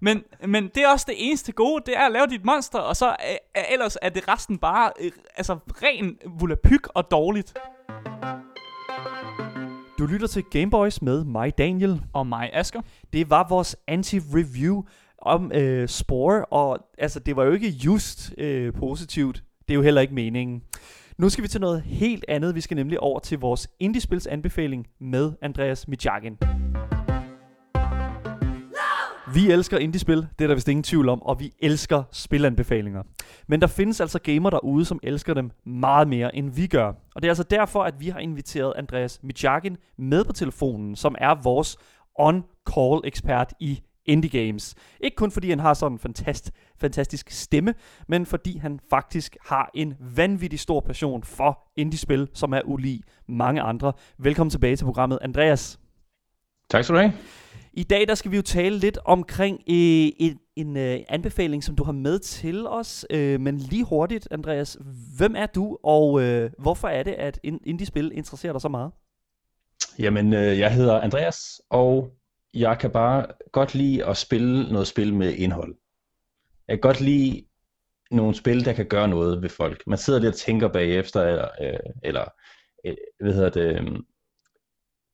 men, 0.00 0.22
men 0.46 0.70
det 0.74 0.82
er 0.82 0.88
også 0.88 1.06
det 1.08 1.14
eneste 1.18 1.52
gode, 1.52 1.82
det 1.86 1.96
er 1.96 2.06
at 2.06 2.12
lave 2.12 2.26
dit 2.26 2.44
monster, 2.44 2.78
og 2.78 2.96
så 2.96 3.16
er, 3.54 3.62
ellers 3.72 3.96
er 4.02 4.08
det 4.08 4.28
resten 4.28 4.58
bare 4.58 4.92
øh, 5.00 5.10
altså 5.36 5.58
ren 5.82 6.18
volapyk 6.40 6.88
og 6.94 7.10
dårligt. 7.10 7.54
Du 9.98 10.06
lytter 10.06 10.26
til 10.26 10.44
Gameboys 10.50 11.02
med 11.02 11.24
mig, 11.24 11.58
Daniel. 11.58 12.02
Og 12.12 12.26
mig, 12.26 12.50
Asker. 12.52 12.80
Det 13.12 13.30
var 13.30 13.46
vores 13.48 13.76
anti-review 13.90 14.82
om 15.18 15.52
øh, 15.54 15.88
Spore, 15.88 16.44
og 16.44 16.78
altså, 16.98 17.20
det 17.20 17.36
var 17.36 17.44
jo 17.44 17.52
ikke 17.52 17.68
just 17.68 18.34
øh, 18.38 18.72
positivt. 18.72 19.42
Det 19.68 19.70
er 19.70 19.74
jo 19.74 19.82
heller 19.82 20.00
ikke 20.00 20.14
meningen. 20.14 20.62
Nu 21.18 21.28
skal 21.28 21.42
vi 21.42 21.48
til 21.48 21.60
noget 21.60 21.82
helt 21.82 22.24
andet. 22.28 22.54
Vi 22.54 22.60
skal 22.60 22.74
nemlig 22.74 23.00
over 23.00 23.18
til 23.20 23.38
vores 23.38 23.68
indiespils 23.80 24.26
anbefaling 24.26 24.86
med 25.00 25.32
Andreas 25.42 25.88
Mijakin. 25.88 26.38
Vi 29.34 29.50
elsker 29.50 29.78
indie-spil, 29.78 30.16
det 30.16 30.44
er 30.44 30.48
der 30.48 30.54
vist 30.54 30.68
ingen 30.68 30.82
tvivl 30.82 31.08
om, 31.08 31.22
og 31.22 31.40
vi 31.40 31.52
elsker 31.58 32.02
spilanbefalinger. 32.12 33.02
Men 33.46 33.60
der 33.60 33.66
findes 33.66 34.00
altså 34.00 34.18
gamer 34.18 34.50
derude, 34.50 34.84
som 34.84 35.00
elsker 35.02 35.34
dem 35.34 35.50
meget 35.66 36.08
mere, 36.08 36.36
end 36.36 36.50
vi 36.50 36.66
gør. 36.66 36.88
Og 36.88 37.22
det 37.22 37.24
er 37.24 37.30
altså 37.30 37.42
derfor, 37.42 37.82
at 37.82 38.00
vi 38.00 38.08
har 38.08 38.18
inviteret 38.18 38.72
Andreas 38.76 39.20
Mijakin 39.22 39.76
med 39.98 40.24
på 40.24 40.32
telefonen, 40.32 40.96
som 40.96 41.14
er 41.18 41.42
vores 41.42 41.76
on-call 42.20 43.00
ekspert 43.04 43.52
i 43.60 43.82
indie 44.06 44.44
games. 44.44 44.74
Ikke 45.00 45.14
kun 45.14 45.30
fordi 45.30 45.50
han 45.50 45.58
har 45.58 45.74
sådan 45.74 45.92
en 45.92 45.98
fantast, 45.98 46.50
fantastisk 46.80 47.30
stemme, 47.30 47.74
men 48.08 48.26
fordi 48.26 48.58
han 48.58 48.80
faktisk 48.90 49.36
har 49.46 49.70
en 49.74 49.94
vanvittig 50.16 50.60
stor 50.60 50.80
passion 50.80 51.22
for 51.22 51.58
indie-spil, 51.76 52.28
som 52.34 52.52
er 52.52 52.60
ulig 52.64 53.00
mange 53.28 53.60
andre. 53.60 53.92
Velkommen 54.18 54.50
tilbage 54.50 54.76
til 54.76 54.84
programmet, 54.84 55.18
Andreas. 55.22 55.78
Tak 56.70 56.84
skal 56.84 56.96
du 56.96 57.00
have. 57.00 57.12
I 57.74 57.82
dag 57.82 58.08
der 58.08 58.14
skal 58.14 58.30
vi 58.30 58.36
jo 58.36 58.42
tale 58.42 58.78
lidt 58.78 58.98
omkring 59.04 59.56
øh, 59.56 60.10
en, 60.18 60.38
en 60.56 60.76
øh, 60.76 61.00
anbefaling, 61.08 61.64
som 61.64 61.76
du 61.76 61.84
har 61.84 61.92
med 61.92 62.18
til 62.18 62.66
os. 62.66 63.06
Øh, 63.10 63.40
men 63.40 63.58
lige 63.58 63.84
hurtigt, 63.84 64.28
Andreas, 64.30 64.78
hvem 65.16 65.36
er 65.36 65.46
du, 65.46 65.78
og 65.82 66.22
øh, 66.22 66.50
hvorfor 66.58 66.88
er 66.88 67.02
det, 67.02 67.12
at 67.12 67.40
indie-spil 67.44 68.12
interesserer 68.14 68.52
dig 68.52 68.60
så 68.60 68.68
meget? 68.68 68.92
Jamen, 69.98 70.32
øh, 70.32 70.58
jeg 70.58 70.74
hedder 70.74 71.00
Andreas, 71.00 71.60
og 71.70 72.10
jeg 72.54 72.78
kan 72.78 72.90
bare 72.90 73.26
godt 73.52 73.74
lide 73.74 74.06
at 74.06 74.16
spille 74.16 74.72
noget 74.72 74.86
spil 74.86 75.14
med 75.14 75.34
indhold. 75.34 75.74
Jeg 76.68 76.76
kan 76.76 76.80
godt 76.80 77.00
lide 77.00 77.44
nogle 78.10 78.34
spil, 78.34 78.64
der 78.64 78.72
kan 78.72 78.86
gøre 78.86 79.08
noget 79.08 79.42
ved 79.42 79.48
folk. 79.48 79.82
Man 79.86 79.98
sidder 79.98 80.20
lidt 80.20 80.34
og 80.34 80.38
tænker 80.38 80.68
bagefter, 80.68 81.22
eller, 81.22 81.48
øh, 81.62 81.92
eller 82.02 82.24
øh, 82.86 82.96
hvad 83.20 83.32
hedder 83.32 83.50
det, 83.50 83.80
øh, 83.80 83.96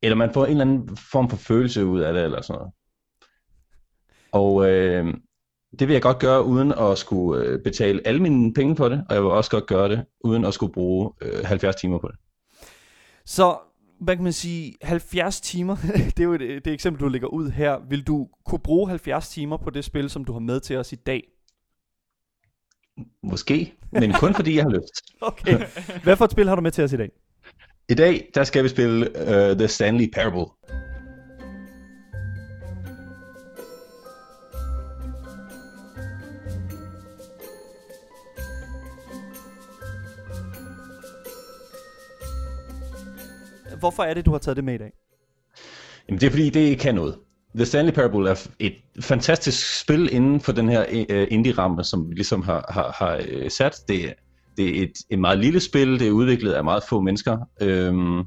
eller 0.02 0.16
man 0.16 0.32
får 0.32 0.44
en 0.44 0.50
eller 0.50 0.64
anden 0.64 0.96
form 0.96 1.30
for 1.30 1.37
følelse 1.37 1.87
ud 1.87 2.00
af 2.00 2.12
det, 2.12 2.24
eller 2.24 2.42
sådan 2.42 2.58
noget. 2.58 2.72
Og 4.32 4.70
øh, 4.70 5.14
det 5.78 5.88
vil 5.88 5.94
jeg 5.94 6.02
godt 6.02 6.18
gøre, 6.18 6.44
uden 6.44 6.72
at 6.72 6.98
skulle 6.98 7.44
øh, 7.44 7.62
betale 7.62 8.06
alle 8.06 8.22
mine 8.22 8.54
penge 8.54 8.74
på 8.74 8.88
det, 8.88 9.04
og 9.08 9.14
jeg 9.14 9.22
vil 9.22 9.30
også 9.30 9.50
godt 9.50 9.66
gøre 9.66 9.88
det, 9.88 10.04
uden 10.24 10.44
at 10.44 10.54
skulle 10.54 10.72
bruge 10.72 11.12
øh, 11.22 11.44
70 11.44 11.76
timer 11.76 11.98
på 11.98 12.08
det. 12.08 12.16
Så, 13.24 13.58
hvad 14.00 14.16
kan 14.16 14.24
man 14.24 14.32
sige, 14.32 14.74
70 14.82 15.40
timer, 15.40 15.76
det 16.16 16.20
er 16.20 16.24
jo 16.24 16.37
det, 16.37 16.64
det 16.64 16.72
eksempel, 16.72 17.00
du 17.00 17.08
lægger 17.08 17.28
ud 17.28 17.50
her. 17.50 17.78
Vil 17.88 18.06
du 18.06 18.28
kunne 18.44 18.58
bruge 18.58 18.88
70 18.88 19.28
timer 19.28 19.56
på 19.56 19.70
det 19.70 19.84
spil, 19.84 20.11
som 20.11 20.24
du 20.24 20.32
har 20.32 20.40
med 20.40 20.61
til 20.61 20.76
os 20.76 20.92
i 20.92 20.96
dag? 20.96 21.22
Måske, 23.22 23.74
men 23.92 24.12
kun 24.12 24.34
fordi 24.34 24.56
jeg 24.56 24.64
har 24.64 24.70
lyst. 24.70 24.92
Okay. 25.20 25.58
Hvad 26.02 26.16
for 26.16 26.24
et 26.24 26.30
spil 26.30 26.48
har 26.48 26.54
du 26.54 26.62
med 26.62 26.70
til 26.70 26.84
os 26.84 26.92
i 26.92 26.96
dag? 26.96 27.11
I 27.90 27.94
dag, 27.94 28.31
der 28.35 28.44
skal 28.44 28.64
vi 28.64 28.68
spille 28.68 29.11
uh, 29.20 29.59
The 29.59 29.68
Stanley 29.68 30.11
Parable. 30.11 30.46
Hvorfor 43.79 44.03
er 44.03 44.14
det, 44.14 44.27
du 44.27 44.31
har 44.31 44.38
taget 44.38 44.57
det 44.57 44.64
med 44.64 44.74
i 44.74 44.79
dag? 44.79 44.92
Jamen, 46.09 46.20
det 46.20 46.27
er 46.27 46.31
fordi, 46.31 46.51
det 46.51 46.79
kan 46.79 46.94
noget. 46.94 47.18
The 47.55 47.66
Stanley 47.66 47.92
Parable 47.92 48.31
er 48.31 48.48
et 48.59 48.74
fantastisk 49.01 49.81
spil 49.81 50.14
inden 50.14 50.40
for 50.40 50.53
den 50.53 50.68
her 50.68 50.85
øh, 51.09 51.27
indie-ramme, 51.31 51.85
som 51.85 52.11
vi 52.11 52.14
ligesom 52.14 52.42
har, 52.42 52.64
har, 52.68 52.92
har 52.98 53.20
øh, 53.29 53.51
sat. 53.51 53.81
Det 53.88 54.14
det 54.59 54.79
er 54.79 54.83
et, 54.83 54.92
et 55.11 55.18
meget 55.18 55.38
lille 55.38 55.61
spil, 55.61 56.01
det 56.01 56.09
er 56.09 56.12
udviklet 56.12 56.53
af 56.53 56.64
meget 56.64 56.83
få 56.88 57.01
mennesker. 57.01 57.38
Øhm, 57.62 58.18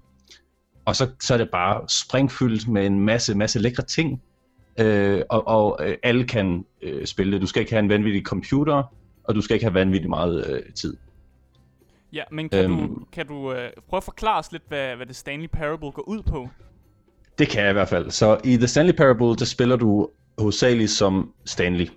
og 0.86 0.96
så, 0.96 1.10
så 1.22 1.34
er 1.34 1.38
det 1.38 1.50
bare 1.50 1.82
springfyldt 1.90 2.68
med 2.68 2.86
en 2.86 3.00
masse, 3.00 3.36
masse 3.36 3.60
lækre 3.60 3.84
ting. 3.84 4.22
Øh, 4.80 5.22
og 5.30 5.48
og 5.48 5.80
øh, 5.88 5.98
alle 6.04 6.28
kan 6.28 6.66
øh, 6.82 7.06
spille 7.06 7.34
det. 7.34 7.42
Du 7.42 7.48
skal 7.48 7.60
ikke 7.60 7.72
have 7.72 7.84
en 7.84 7.90
vanvittig 7.90 8.24
computer, 8.24 8.84
og 9.24 9.36
du 9.36 9.42
skal 9.42 9.54
ikke 9.54 9.66
have 9.66 9.74
vanvittig 9.74 10.10
meget 10.10 10.46
øh, 10.50 10.74
tid. 10.74 10.98
Ja, 12.14 12.24
men 12.32 12.50
kan 12.50 12.64
øhm, 12.66 12.78
du, 12.78 13.06
kan 13.12 13.28
du 13.28 13.54
øh, 13.54 13.70
prøve 13.90 13.98
at 13.98 14.04
forklare 14.04 14.40
os 14.40 14.52
lidt, 14.52 14.64
hvad, 14.68 14.96
hvad 14.96 15.06
The 15.06 15.14
Stanley 15.14 15.48
Parable 15.48 15.92
går 15.92 16.04
ud 16.08 16.22
på? 16.22 16.50
Det 17.38 17.48
kan 17.48 17.62
jeg 17.62 17.70
i 17.70 17.74
hvert 17.74 17.90
fald. 17.90 18.12
Så 18.12 18.40
i 18.44 18.58
The 18.58 18.68
Stanley 18.68 18.94
Parable, 18.94 19.36
der 19.36 19.46
spiller 19.46 19.76
du 19.76 20.10
hovedsageligt 20.38 20.92
som 20.92 21.34
Stanley. 21.46 21.88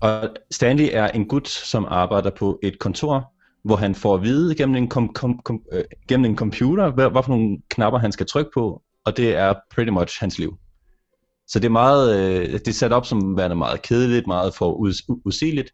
Og 0.00 0.30
Stanley 0.50 0.88
er 0.92 1.08
en 1.08 1.28
gut, 1.28 1.48
som 1.48 1.86
arbejder 1.88 2.30
på 2.30 2.58
et 2.62 2.78
kontor, 2.78 3.32
hvor 3.64 3.76
han 3.76 3.94
får 3.94 4.14
at 4.14 4.22
vide 4.22 4.54
gennem 4.54 4.76
en, 4.76 4.88
kom, 4.88 5.12
kom, 5.12 5.40
kom, 5.44 5.62
øh, 5.72 5.84
gennem 6.08 6.30
en 6.30 6.36
computer, 6.36 6.90
hvad, 6.90 7.10
hvad 7.10 7.22
for 7.22 7.36
nogle 7.36 7.58
knapper 7.70 7.98
han 7.98 8.12
skal 8.12 8.26
trykke 8.26 8.50
på, 8.54 8.82
og 9.04 9.16
det 9.16 9.36
er 9.36 9.54
pretty 9.74 9.90
much 9.90 10.20
hans 10.20 10.38
liv. 10.38 10.58
Så 11.46 11.58
det 11.58 11.64
er 11.64 11.70
meget, 11.70 12.18
øh, 12.20 12.52
det 12.52 12.68
er 12.68 12.72
sat 12.72 12.92
op 12.92 13.06
som 13.06 13.36
værende 13.36 13.56
meget 13.56 13.82
kedeligt, 13.82 14.26
meget 14.26 14.54
for 14.54 14.74
us, 14.74 15.02
usigeligt, 15.24 15.70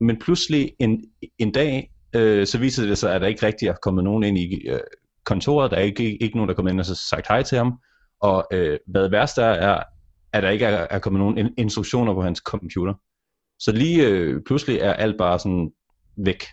men 0.00 0.18
pludselig 0.18 0.72
en, 0.80 1.04
en 1.38 1.52
dag, 1.52 1.90
øh, 2.14 2.46
så 2.46 2.58
viser 2.58 2.86
det 2.86 2.98
sig, 2.98 3.14
at 3.14 3.20
der 3.20 3.26
ikke 3.26 3.46
rigtig 3.46 3.68
er 3.68 3.74
kommet 3.82 4.04
nogen 4.04 4.24
ind 4.24 4.38
i 4.38 4.68
øh, 4.68 4.80
kontoret, 5.24 5.70
der 5.70 5.76
er 5.76 5.82
ikke, 5.82 6.22
ikke 6.22 6.36
nogen, 6.36 6.48
der 6.48 6.52
er 6.52 6.56
kommet 6.56 6.72
ind 6.72 6.80
og 6.80 6.86
så 6.86 6.94
sagt 6.94 7.28
hej 7.28 7.42
til 7.42 7.58
ham, 7.58 7.72
og 8.20 8.46
øh, 8.52 8.78
hvad 8.86 9.08
værst 9.08 9.38
er, 9.38 9.44
er, 9.44 9.82
at 10.32 10.42
der 10.42 10.50
ikke 10.50 10.64
er, 10.64 10.86
er 10.90 10.98
kommet 10.98 11.20
nogen 11.20 11.54
instruktioner 11.58 12.14
på 12.14 12.22
hans 12.22 12.38
computer. 12.38 12.94
Så 13.58 13.72
lige 13.72 14.06
øh, 14.06 14.42
pludselig 14.46 14.78
er 14.78 14.92
alt 14.92 15.18
bare 15.18 15.38
sådan 15.38 15.70
væk. 16.16 16.44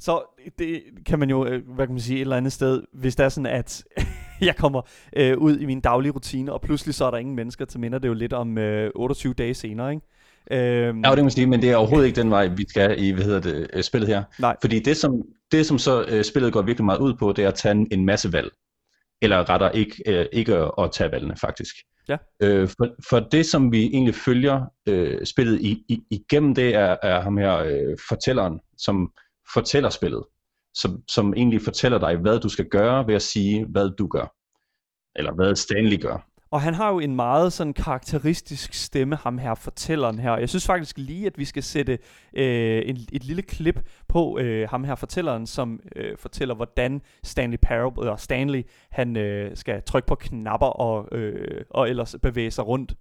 Så 0.00 0.40
det 0.58 0.82
kan 1.06 1.18
man 1.18 1.30
jo, 1.30 1.46
øh, 1.46 1.68
hvad 1.74 1.86
kan 1.86 1.94
man 1.94 2.00
sige, 2.00 2.16
et 2.16 2.20
eller 2.20 2.36
andet 2.36 2.52
sted, 2.52 2.82
hvis 2.92 3.16
det 3.16 3.24
er 3.24 3.28
sådan, 3.28 3.46
at 3.46 3.84
jeg 4.40 4.56
kommer 4.56 4.82
øh, 5.16 5.38
ud 5.38 5.58
i 5.58 5.66
min 5.66 5.80
daglige 5.80 6.12
rutine, 6.12 6.52
og 6.52 6.60
pludselig 6.60 6.94
så 6.94 7.04
er 7.04 7.10
der 7.10 7.18
ingen 7.18 7.36
mennesker, 7.36 7.64
så 7.68 7.78
minder 7.78 7.98
det 7.98 8.08
jo 8.08 8.14
lidt 8.14 8.32
om 8.32 8.58
øh, 8.58 8.90
28 8.94 9.34
dage 9.34 9.54
senere, 9.54 9.90
ikke? 9.90 10.06
Øhm, 10.50 11.04
ja, 11.04 11.14
det 11.14 11.24
må 11.24 11.30
sige, 11.30 11.46
men 11.46 11.62
det 11.62 11.70
er 11.70 11.76
overhovedet 11.76 12.06
ikke 12.06 12.20
den 12.20 12.30
vej, 12.30 12.46
vi 12.46 12.64
skal 12.68 13.04
i 13.04 13.10
hvad 13.10 13.24
hedder 13.24 13.40
det, 13.40 13.70
øh, 13.72 13.82
spillet 13.82 14.08
her. 14.08 14.22
Nej. 14.38 14.56
Fordi 14.60 14.78
det 14.78 14.96
som, 14.96 15.22
det, 15.52 15.66
som 15.66 15.78
så 15.78 16.04
uh, 16.04 16.22
spillet 16.22 16.52
går 16.52 16.62
virkelig 16.62 16.84
meget 16.84 16.98
ud 16.98 17.14
på, 17.14 17.32
det 17.32 17.44
er 17.44 17.48
at 17.48 17.54
tage 17.54 17.72
en, 17.72 17.88
en 17.90 18.04
masse 18.06 18.32
valg. 18.32 18.50
Eller 19.22 19.50
rettere 19.50 19.76
ikke, 19.76 20.02
uh, 20.08 20.24
ikke 20.32 20.54
at, 20.54 20.70
at 20.78 20.92
tage 20.92 21.12
valgene, 21.12 21.36
faktisk. 21.36 21.76
Ja. 22.08 22.14
Uh, 22.44 22.68
for, 22.68 22.88
for 23.10 23.20
det, 23.20 23.46
som 23.46 23.72
vi 23.72 23.84
egentlig 23.84 24.14
følger 24.14 24.64
uh, 24.90 25.24
spillet 25.24 25.60
i, 25.60 25.84
i, 25.88 26.02
igennem, 26.10 26.54
det 26.54 26.74
er, 26.74 26.96
er 27.02 27.20
ham 27.20 27.36
her 27.36 27.62
uh, 27.62 27.96
fortælleren, 28.08 28.60
som 28.78 29.12
fortæller 29.54 29.90
spillet, 29.90 30.24
som, 30.74 31.02
som 31.08 31.34
egentlig 31.34 31.62
fortæller 31.62 31.98
dig, 31.98 32.16
hvad 32.16 32.40
du 32.40 32.48
skal 32.48 32.64
gøre 32.68 33.06
ved 33.06 33.14
at 33.14 33.22
sige, 33.22 33.66
hvad 33.66 33.90
du 33.98 34.06
gør. 34.06 34.34
Eller 35.16 35.32
hvad 35.32 35.56
Stanley 35.56 36.00
gør. 36.00 36.26
Og 36.50 36.62
han 36.62 36.74
har 36.74 36.90
jo 36.90 36.98
en 36.98 37.16
meget 37.16 37.52
sådan 37.52 37.74
karakteristisk 37.74 38.74
stemme, 38.74 39.16
ham 39.16 39.38
her 39.38 39.54
fortælleren 39.54 40.18
her. 40.18 40.36
Jeg 40.36 40.48
synes 40.48 40.66
faktisk 40.66 40.98
lige, 40.98 41.26
at 41.26 41.38
vi 41.38 41.44
skal 41.44 41.62
sætte 41.62 41.98
øh, 42.36 42.82
en, 42.86 42.96
et 43.12 43.24
lille 43.24 43.42
klip 43.42 43.80
på 44.08 44.38
øh, 44.38 44.68
ham 44.68 44.84
her 44.84 44.94
fortælleren, 44.94 45.46
som 45.46 45.80
øh, 45.96 46.18
fortæller, 46.18 46.54
hvordan 46.54 47.02
Stanley 47.22 47.58
Parable, 47.62 48.02
eller 48.02 48.16
Stanley, 48.16 48.62
han 48.90 49.16
øh, 49.16 49.56
skal 49.56 49.82
trykke 49.82 50.06
på 50.06 50.14
knapper 50.14 50.66
og, 50.66 51.18
øh, 51.18 51.64
og 51.70 51.90
ellers 51.90 52.16
bevæge 52.22 52.50
sig 52.50 52.66
rundt. 52.66 52.94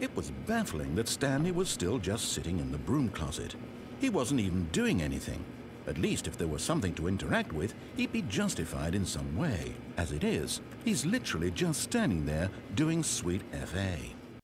It 0.00 0.10
was 0.16 0.32
baffling 0.46 0.94
that 0.96 1.08
Stanley 1.08 1.52
was 1.52 1.68
still 1.68 2.00
just 2.08 2.32
sitting 2.32 2.60
in 2.60 2.66
the 2.66 2.80
broom 2.86 3.10
closet. 3.16 3.58
He 4.00 4.10
wasn't 4.10 4.40
even 4.40 4.68
doing 4.76 5.02
anything. 5.02 5.46
At 5.86 5.98
least 5.98 6.26
if 6.26 6.36
there 6.36 6.48
was 6.48 6.62
something 6.62 6.96
to 6.96 7.08
interact 7.08 7.52
with, 7.52 7.74
he'd 7.96 8.12
be 8.12 8.24
justified 8.30 8.94
in 8.94 9.06
some 9.06 9.38
way. 9.38 9.72
As 9.96 10.12
it 10.12 10.24
is, 10.24 10.62
he's 10.86 11.06
literally 11.06 11.50
just 11.50 11.80
standing 11.82 12.26
there 12.26 12.48
doing 12.78 13.04
sweet 13.04 13.42
FA. 13.52 13.96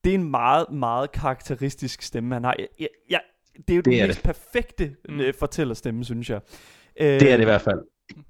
Det 0.04 0.10
er 0.10 0.14
en 0.14 0.30
meget, 0.30 0.66
meget 0.72 1.12
karakteristisk 1.12 2.02
stemme, 2.02 2.34
han 2.34 2.44
har. 2.44 2.56
Ja, 2.80 2.86
ja, 3.10 3.18
det 3.56 3.70
er 3.70 3.76
jo 3.76 3.80
det 3.80 3.84
den 3.84 3.92
er 3.92 4.06
mest 4.06 4.18
det. 4.18 4.24
perfekte 4.24 4.96
mm. 5.08 5.20
Øh, 5.20 5.34
fortællerstemme, 5.34 6.04
synes 6.04 6.30
jeg. 6.30 6.40
Det 6.98 7.32
er 7.32 7.36
det 7.36 7.40
i 7.40 7.44
hvert 7.44 7.60
fald. 7.60 7.80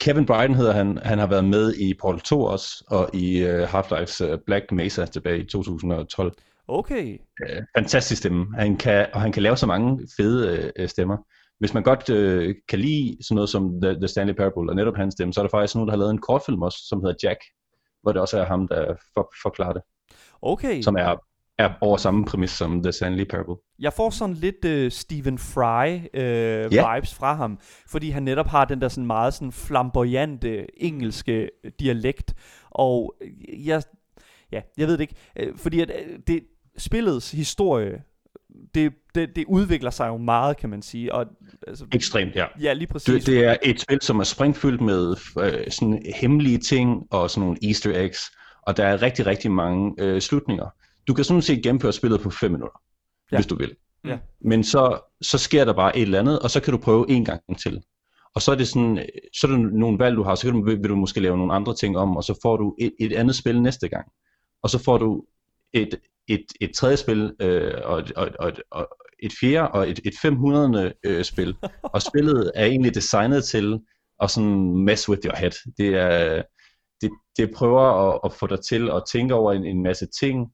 Kevin 0.01 0.27
Bryden 0.27 0.55
hedder 0.55 0.73
han. 0.73 0.99
Han 1.03 1.18
har 1.18 1.27
været 1.27 1.44
med 1.44 1.75
i 1.75 1.94
Portal 2.01 2.20
2 2.20 2.42
også, 2.42 2.85
og 2.87 3.11
i 3.14 3.44
uh, 3.44 3.62
Half-Life's 3.62 4.33
uh, 4.33 4.38
Black 4.46 4.73
Mesa 4.73 5.05
tilbage 5.05 5.38
i 5.38 5.44
2012. 5.44 6.33
Okay. 6.68 7.18
Uh, 7.42 7.57
fantastisk 7.77 8.18
stemme. 8.18 8.46
Han 8.59 8.77
kan, 8.77 9.07
og 9.12 9.20
han 9.20 9.33
kan 9.33 9.42
lave 9.42 9.57
så 9.57 9.66
mange 9.66 10.09
fede 10.16 10.73
uh, 10.81 10.87
stemmer 10.87 11.16
hvis 11.61 11.75
man 11.75 11.83
godt 11.83 12.11
øh, 12.11 12.55
kan 12.68 12.79
lide 12.79 13.16
sådan 13.20 13.35
noget 13.35 13.51
som 13.51 13.81
The, 13.83 13.94
The 13.94 14.09
Stanley 14.09 14.35
Parable 14.35 14.70
og 14.70 14.77
netop 14.77 14.96
hans 14.96 15.12
stemme, 15.12 15.33
så 15.33 15.40
er 15.40 15.44
der 15.44 15.51
faktisk 15.51 15.75
nogen, 15.75 15.88
der 15.88 15.92
har 15.92 15.99
lavet 15.99 16.11
en 16.11 16.20
kortfilm 16.20 16.62
også, 16.62 16.79
som 16.88 17.01
hedder 17.01 17.29
Jack, 17.29 17.40
hvor 18.03 18.12
det 18.12 18.20
også 18.20 18.38
er 18.38 18.44
ham, 18.44 18.68
der 18.68 18.94
for, 19.14 19.33
forklarer 19.42 19.73
det. 19.73 19.83
Okay. 20.42 20.83
Som 20.83 20.96
er, 20.96 21.16
er 21.59 21.70
over 21.81 21.96
samme 21.96 22.25
præmis 22.25 22.51
som 22.51 22.83
The 22.83 22.92
Stanley 22.92 23.25
Parable. 23.25 23.55
Jeg 23.79 23.92
får 23.92 24.11
sådan 24.11 24.35
lidt 24.35 24.64
uh, 24.64 24.90
Stephen 24.90 25.38
Fry 25.38 25.94
uh, 25.94 26.20
yeah. 26.20 26.96
vibes 26.96 27.14
fra 27.14 27.35
ham, 27.35 27.59
fordi 27.87 28.11
han 28.11 28.23
netop 28.23 28.46
har 28.46 28.64
den 28.64 28.81
der 28.81 28.88
sådan 28.88 29.07
meget 29.07 29.35
sådan 29.35 29.53
flamboyante 29.53 30.83
engelske 30.83 31.51
dialekt, 31.81 32.35
og 32.70 33.14
jeg, 33.64 33.83
ja, 34.53 34.61
jeg 34.79 34.87
ved 34.87 34.92
det 34.92 35.01
ikke, 35.01 35.14
uh, 35.42 35.59
fordi 35.59 35.81
at, 35.81 35.90
uh, 35.90 36.14
det, 36.27 36.42
spillets 36.79 37.31
historie 37.31 38.03
det, 38.75 38.93
det, 39.15 39.37
det 39.37 39.45
udvikler 39.49 39.91
sig 39.91 40.09
jo 40.09 40.17
meget, 40.17 40.57
kan 40.57 40.71
man 40.71 40.83
sige. 40.83 41.15
Og, 41.15 41.27
altså, 41.67 41.87
Ekstremt, 41.93 42.35
ja. 42.35 42.47
Ja, 42.61 42.73
lige 42.73 42.87
præcis. 42.87 43.25
Det, 43.25 43.27
det 43.27 43.45
er 43.45 43.57
et 43.63 43.81
spil, 43.81 43.99
som 44.03 44.21
er 44.21 44.25
springfyldt 44.25 44.81
med 44.81 45.17
øh, 45.41 45.71
sådan 45.71 46.03
hemmelige 46.17 46.59
ting 46.59 47.07
og 47.11 47.31
sådan 47.31 47.41
nogle 47.41 47.59
easter 47.63 48.05
eggs, 48.05 48.21
og 48.67 48.77
der 48.77 48.85
er 48.85 49.03
rigtig, 49.03 49.27
rigtig 49.27 49.51
mange 49.51 49.95
øh, 49.99 50.21
slutninger. 50.21 50.67
Du 51.09 51.15
kan 51.15 51.25
sådan 51.25 51.43
set 51.43 51.63
gennemføre 51.63 51.93
spillet 51.93 52.21
på 52.21 52.31
5 52.31 52.51
minutter, 52.51 52.81
ja. 53.33 53.37
hvis 53.37 53.47
du 53.47 53.57
vil. 53.57 53.77
Ja. 54.05 54.19
Men 54.41 54.65
så, 54.65 55.01
så 55.21 55.39
sker 55.39 55.65
der 55.65 55.73
bare 55.73 55.97
et 55.97 56.03
eller 56.03 56.19
andet, 56.19 56.39
og 56.39 56.51
så 56.51 56.61
kan 56.61 56.73
du 56.73 56.79
prøve 56.79 57.11
en 57.11 57.25
gang 57.25 57.43
til. 57.63 57.83
Og 58.35 58.43
så 58.43 58.53
er 58.53 58.57
det 58.57 58.69
sådan, 58.69 59.07
så 59.41 59.47
er 59.47 59.51
det 59.51 59.73
nogle 59.73 59.99
valg, 59.99 60.17
du 60.17 60.23
har, 60.23 60.35
så 60.35 60.47
kan 60.47 60.55
du, 60.55 60.65
vil 60.65 60.89
du 60.89 60.97
måske 60.97 61.21
lave 61.21 61.37
nogle 61.37 61.53
andre 61.53 61.75
ting 61.75 61.99
om, 61.99 62.17
og 62.17 62.25
så 62.25 62.39
får 62.43 62.57
du 62.57 62.77
et, 62.81 62.93
et 63.01 63.13
andet 63.13 63.37
spil 63.37 63.63
næste 63.63 63.89
gang. 63.89 64.07
Og 64.63 64.71
så 64.71 64.79
får 64.85 64.99
du 64.99 65.25
et, 65.73 65.95
et, 66.35 66.45
et 66.61 66.71
tredje 66.75 66.97
spil, 66.97 67.35
øh, 67.40 67.75
og, 67.85 68.03
og, 68.16 68.29
og, 68.38 68.53
og 68.71 68.88
et 69.23 69.33
fjerde 69.40 69.71
og 69.71 69.90
et, 69.90 70.01
et 70.05 70.14
500. 70.23 70.93
Øh, 71.05 71.25
spil. 71.25 71.57
Og 71.95 72.03
spillet 72.03 72.53
er 72.55 72.64
egentlig 72.64 72.95
designet 72.95 73.45
til 73.45 73.79
at 74.23 74.31
sådan 74.31 74.85
mess 74.85 75.09
with 75.09 75.27
your 75.27 75.37
head. 75.37 75.51
Det, 75.79 75.88
er, 75.88 76.43
det, 77.01 77.11
det 77.37 77.51
prøver 77.57 77.81
at, 78.09 78.21
at 78.25 78.33
få 78.33 78.47
dig 78.47 78.59
til 78.61 78.90
at 78.90 79.03
tænke 79.12 79.35
over 79.35 79.53
en, 79.53 79.64
en 79.64 79.83
masse 79.83 80.07
ting, 80.21 80.53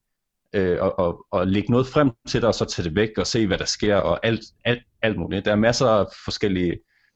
øh, 0.54 0.78
og, 0.80 0.98
og, 0.98 1.26
og 1.30 1.46
lægge 1.46 1.70
noget 1.70 1.86
frem 1.86 2.10
til 2.28 2.40
dig, 2.40 2.48
og 2.48 2.54
så 2.54 2.64
tage 2.64 2.88
det 2.88 2.96
væk 2.96 3.10
og 3.18 3.26
se, 3.26 3.46
hvad 3.46 3.58
der 3.58 3.64
sker, 3.64 3.96
og 3.96 4.26
alt, 4.26 4.40
alt, 4.64 4.82
alt 5.02 5.18
muligt. 5.18 5.44
Der 5.44 5.52
er 5.52 5.56
masser 5.56 5.86
af 5.86 6.06
forskellige, 6.24 6.70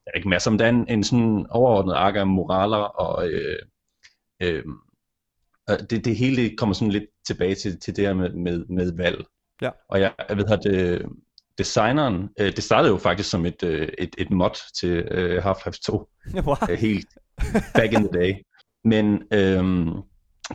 der 0.04 0.10
er 0.14 0.16
ikke 0.16 0.28
masser, 0.28 0.50
men 0.50 0.58
der 0.58 0.64
er 0.64 0.70
en, 0.70 0.88
en 0.88 1.04
sådan 1.04 1.46
overordnet 1.50 1.94
ark 1.94 2.16
af 2.16 2.26
moraler 2.26 2.76
og 2.76 3.28
øh, 3.28 3.58
øh, 4.42 4.64
det, 5.76 6.04
det 6.04 6.16
hele 6.16 6.56
kommer 6.56 6.74
sådan 6.74 6.92
lidt 6.92 7.04
tilbage 7.26 7.54
til, 7.54 7.80
til 7.80 7.96
det 7.96 8.06
her 8.06 8.14
med, 8.14 8.30
med, 8.30 8.64
med 8.68 8.92
valg. 8.96 9.24
Ja. 9.62 9.70
Og 9.88 10.00
jeg, 10.00 10.12
jeg 10.28 10.36
ved 10.36 10.44
at 10.44 10.60
det, 10.64 11.02
designeren, 11.58 12.28
øh, 12.40 12.56
det 12.56 12.64
startede 12.64 12.92
jo 12.92 12.98
faktisk 12.98 13.30
som 13.30 13.46
et, 13.46 13.62
øh, 13.62 13.88
et, 13.98 14.14
et 14.18 14.30
mod 14.30 14.72
til 14.80 14.90
øh, 14.90 15.44
Half-Life 15.44 15.80
2. 15.84 16.08
Wow. 16.46 16.56
Øh, 16.70 16.78
helt 16.78 17.08
back 17.74 17.92
in 17.92 18.08
the 18.08 18.20
day. 18.20 18.34
Men 18.84 19.22
øh, 19.32 19.86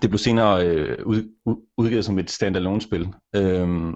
det 0.01 0.09
blev 0.09 0.17
senere 0.17 0.65
øh, 0.65 1.05
ud, 1.05 1.29
udgivet 1.77 2.05
som 2.05 2.19
et 2.19 2.31
standalone-spil. 2.31 3.07
Øh, 3.35 3.93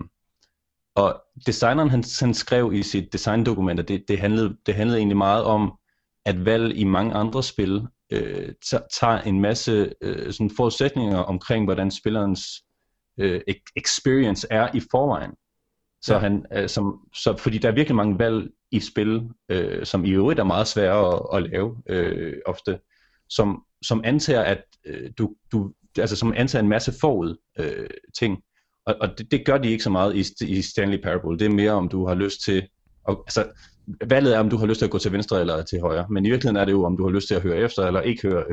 og 0.95 1.21
designeren 1.45 1.89
han, 1.89 2.03
han 2.19 2.33
skrev 2.33 2.73
i 2.73 2.83
sit 2.83 3.13
designdokument, 3.13 3.79
at 3.79 3.87
det, 3.87 4.03
det, 4.07 4.19
handlede, 4.19 4.55
det 4.65 4.75
handlede 4.75 4.97
egentlig 4.97 5.17
meget 5.17 5.43
om, 5.43 5.77
at 6.25 6.45
valg 6.45 6.77
i 6.77 6.83
mange 6.83 7.13
andre 7.13 7.43
spil 7.43 7.87
øh, 8.11 8.53
tager 8.99 9.21
en 9.21 9.41
masse 9.41 9.93
øh, 10.01 10.33
sådan 10.33 10.51
forudsætninger 10.57 11.17
omkring, 11.17 11.65
hvordan 11.65 11.91
spillerens 11.91 12.63
øh, 13.17 13.41
experience 13.75 14.47
er 14.49 14.75
i 14.75 14.81
forvejen. 14.91 15.31
Så 16.01 16.13
ja. 16.13 16.19
han, 16.19 16.45
øh, 16.53 16.69
som, 16.69 16.99
så, 17.15 17.37
fordi 17.37 17.57
der 17.57 17.67
er 17.67 17.75
virkelig 17.75 17.95
mange 17.95 18.19
valg 18.19 18.49
i 18.71 18.79
spil, 18.79 19.21
øh, 19.49 19.85
som 19.85 20.05
i 20.05 20.09
øvrigt 20.09 20.39
er 20.39 20.43
meget 20.43 20.67
svære 20.67 21.13
at, 21.13 21.21
at 21.33 21.51
lave 21.51 21.77
øh, 21.89 22.37
ofte, 22.45 22.79
som, 23.29 23.63
som 23.81 24.01
antager, 24.03 24.41
at 24.41 24.63
øh, 24.85 25.11
du, 25.17 25.35
du, 25.51 25.71
altså 25.97 26.15
som 26.15 26.33
antager 26.35 26.63
en 26.63 26.69
masse 26.69 26.93
forud 27.01 27.37
øh, 27.59 27.89
ting. 28.17 28.43
Og, 28.85 28.95
og 29.01 29.17
det, 29.17 29.31
det 29.31 29.45
gør 29.45 29.57
de 29.57 29.69
ikke 29.69 29.83
så 29.83 29.89
meget 29.89 30.15
i, 30.15 30.45
i 30.45 30.61
Stanley 30.61 31.01
Parable. 31.01 31.39
Det 31.39 31.45
er 31.45 31.49
mere 31.49 31.71
om 31.71 31.89
du 31.89 32.07
har 32.07 32.15
lyst 32.15 32.41
til, 32.41 32.67
og, 33.03 33.23
altså 33.27 33.51
valget 34.07 34.35
er, 34.35 34.39
om 34.39 34.49
du 34.49 34.57
har 34.57 34.65
lyst 34.65 34.77
til 34.79 34.85
at 34.85 34.91
gå 34.91 34.97
til 34.97 35.11
venstre 35.11 35.39
eller 35.39 35.63
til 35.63 35.81
højre. 35.81 36.05
Men 36.09 36.25
i 36.25 36.29
virkeligheden 36.29 36.61
er 36.61 36.65
det 36.65 36.71
jo, 36.71 36.83
om 36.83 36.97
du 36.97 37.03
har 37.03 37.11
lyst 37.11 37.27
til 37.27 37.35
at 37.35 37.41
høre 37.41 37.57
efter, 37.57 37.85
eller 37.85 38.01
ikke 38.01 38.27
høre, 38.27 38.43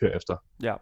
høre 0.00 0.16
efter. 0.16 0.36
Ja, 0.62 0.74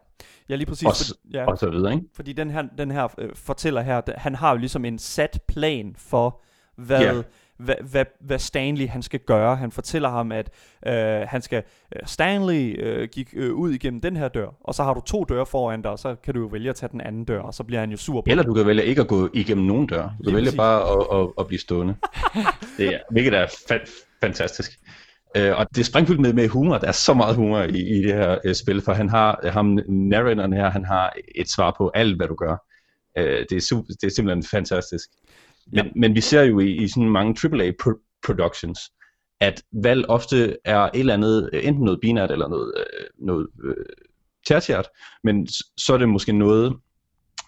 ja 0.49 0.57
lige 0.57 0.67
præcis. 0.67 0.87
Og, 0.87 0.95
for, 0.97 1.31
ja, 1.33 1.47
og 1.47 1.59
så 1.59 1.71
videre, 1.71 1.95
ikke? 1.95 2.07
fordi 2.15 2.33
den 2.33 2.51
her, 2.51 2.63
den 2.79 2.91
her 2.91 3.09
øh, 3.19 3.31
fortæller 3.35 3.81
her, 3.81 4.01
han 4.17 4.35
har 4.35 4.51
jo 4.51 4.57
ligesom 4.57 4.85
en 4.85 4.99
sat 4.99 5.41
plan 5.49 5.95
for, 5.99 6.41
hvad, 6.77 7.01
Ja. 7.01 7.23
Hvad, 7.65 7.75
hvad, 7.91 8.05
hvad 8.21 8.39
Stanley 8.39 8.89
han 8.89 9.03
skal 9.03 9.21
gøre. 9.21 9.57
Han 9.57 9.73
fortæller 9.73 10.09
ham, 10.09 10.33
at 10.33 10.51
øh, 10.87 10.93
han 11.29 11.43
skal 11.43 11.63
øh, 11.97 12.03
Stanley 12.07 12.83
øh, 12.83 13.09
gik 13.13 13.29
øh, 13.37 13.55
ud 13.55 13.71
igennem 13.71 14.01
den 14.01 14.17
her 14.17 14.29
dør, 14.29 14.49
og 14.61 14.75
så 14.75 14.83
har 14.83 14.95
du 14.95 15.01
to 15.01 15.25
døre 15.25 15.47
foran 15.47 15.83
dig, 15.83 15.91
og 15.91 15.99
så 15.99 16.15
kan 16.25 16.35
du 16.35 16.41
jo 16.41 16.47
vælge 16.47 16.71
at 16.71 16.77
tage 16.77 16.93
den 16.93 17.01
anden 17.01 17.25
dør, 17.25 17.41
og 17.41 17.55
så 17.55 17.65
bliver 17.65 17.81
han 17.81 17.91
jo 17.91 17.97
sur 17.97 18.21
på 18.21 18.25
Eller 18.27 18.43
du 18.43 18.55
kan 18.55 18.67
vælge 18.67 18.85
ikke 18.85 19.01
at 19.01 19.09
gå 19.09 19.29
igennem 19.35 19.67
nogen 19.67 19.87
dør. 19.87 20.03
Du 20.03 20.09
Lige 20.19 20.25
kan 20.27 20.35
vælge 20.35 20.47
præcis. 20.47 20.57
bare 20.57 20.81
at, 20.81 21.21
at, 21.21 21.33
at 21.39 21.47
blive 21.47 21.61
stående. 21.61 21.95
det 22.79 22.95
er, 22.95 22.99
hvilket 23.11 23.35
er 23.35 23.47
fa- 23.47 24.17
fantastisk. 24.21 24.71
Øh, 25.37 25.57
og 25.59 25.67
det 25.75 25.81
er 25.81 25.85
sprængfyldt 25.85 26.21
med, 26.21 26.33
med 26.33 26.49
humor. 26.49 26.79
Der 26.79 26.89
er 26.89 26.93
så 26.93 27.15
meget 27.15 27.37
humor 27.37 27.61
i, 27.61 27.99
i 27.99 28.03
det 28.03 28.15
her 28.15 28.39
øh, 28.45 28.55
spil, 28.55 28.83
for 28.83 28.93
han 28.93 29.09
har, 29.09 29.49
ham 29.49 29.79
narratoren 29.89 30.53
her, 30.53 30.71
han 30.71 30.85
har 30.85 31.13
et 31.35 31.51
svar 31.51 31.75
på 31.79 31.91
alt, 31.95 32.17
hvad 32.17 32.29
du 32.29 32.35
gør. 32.35 32.57
Øh, 33.19 33.47
det, 33.51 33.57
er 33.57 33.61
super, 33.61 33.87
det 34.01 34.07
er 34.07 34.11
simpelthen 34.11 34.45
fantastisk. 34.51 35.09
Men, 35.73 35.85
Ja. 35.87 35.91
men 35.97 36.15
vi 36.15 36.21
ser 36.21 36.43
jo 36.43 36.61
i, 36.61 36.71
i 36.71 36.89
sådan 36.89 37.11
mange 37.11 37.49
AAA 37.49 37.71
pro- 37.83 38.21
productions, 38.27 38.79
at 39.41 39.63
valg 39.83 40.05
ofte 40.09 40.57
er 40.65 40.79
et 40.81 40.91
eller 40.95 41.15
andet, 41.15 41.51
enten 41.53 41.85
noget 41.85 42.01
binært 42.03 42.31
eller 42.31 42.49
noget, 42.49 42.75
øh, 42.77 43.07
noget 43.27 43.49
øh, 43.65 43.75
tertiært, 44.47 44.89
men 45.25 45.49
så 45.77 45.95
er 45.95 45.99
det 45.99 46.09
måske 46.09 46.33
noget, 46.33 46.77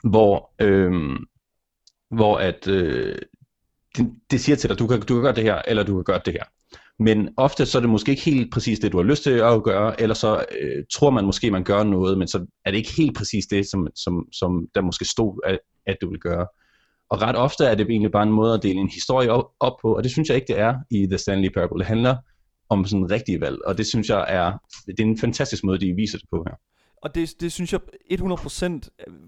hvor, 0.05 0.53
øh, 0.61 0.93
hvor 2.11 2.37
at, 2.39 2.69
øh, 2.69 3.19
det, 3.97 4.11
det 4.31 4.41
siger 4.41 4.57
til 4.57 4.71
dig, 4.71 4.79
du 4.79 4.87
kan, 4.87 5.01
du 5.01 5.15
kan 5.15 5.23
gøre 5.23 5.35
det 5.35 5.45
her, 5.45 5.63
eller 5.69 5.83
du 5.83 5.95
kan 5.95 6.05
gøre 6.05 6.21
det 6.25 6.33
her. 6.33 6.45
Men 6.99 7.29
ofte 7.37 7.67
så 7.67 7.79
er 7.79 7.81
det 7.81 7.91
måske 7.91 8.11
ikke 8.11 8.23
helt 8.23 8.53
præcis 8.53 8.79
det, 8.79 8.93
du 8.93 8.97
har 8.97 9.05
lyst 9.05 9.23
til 9.23 9.31
at 9.31 9.63
gøre, 9.63 10.01
eller 10.01 10.15
så 10.15 10.45
øh, 10.61 10.85
tror 10.93 11.11
man 11.11 11.25
måske, 11.25 11.51
man 11.51 11.65
gør 11.65 11.83
noget, 11.83 12.19
men 12.19 12.29
så 12.29 12.47
er 12.65 12.71
det 12.71 12.79
ikke 12.79 12.93
helt 12.97 13.17
præcis 13.17 13.47
det, 13.47 13.67
som, 13.71 13.89
som, 13.95 14.27
som 14.33 14.67
der 14.75 14.81
måske 14.81 15.05
stod, 15.05 15.41
at, 15.47 15.59
at 15.87 15.97
du 16.01 16.11
vil 16.11 16.21
gøre. 16.21 16.47
Og 17.13 17.23
ret 17.23 17.37
ofte 17.37 17.65
er 17.65 17.75
det 17.75 17.91
egentlig 17.91 18.13
bare 18.13 18.23
en 18.23 18.33
måde 18.33 18.55
at 18.55 18.63
dele 18.63 18.81
en 18.81 18.89
historie 18.89 19.31
op, 19.31 19.45
op 19.61 19.77
på, 19.83 19.97
og 19.97 20.03
det 20.03 20.11
synes 20.11 20.29
jeg 20.29 20.37
ikke, 20.37 20.47
det 20.47 20.59
er 20.59 20.75
i 20.91 21.07
The 21.07 21.19
Stanley 21.19 21.51
Parable. 21.51 21.79
Det 21.79 21.87
handler 21.87 22.17
om 22.69 22.85
sådan 22.85 23.11
rigtige 23.11 23.41
valg, 23.41 23.59
og 23.67 23.79
det 23.79 23.87
synes 23.87 24.09
jeg 24.09 24.25
er, 24.29 24.53
det 24.87 25.01
er 25.01 25.05
en 25.05 25.19
fantastisk 25.19 25.65
måde, 25.65 25.79
de 25.79 25.93
viser 25.93 26.19
det 26.19 26.27
på 26.31 26.45
her. 26.49 26.55
Og 27.03 27.15
det, 27.15 27.35
det 27.41 27.53
synes 27.53 27.73
jeg 27.73 27.81
100%, 28.13 28.23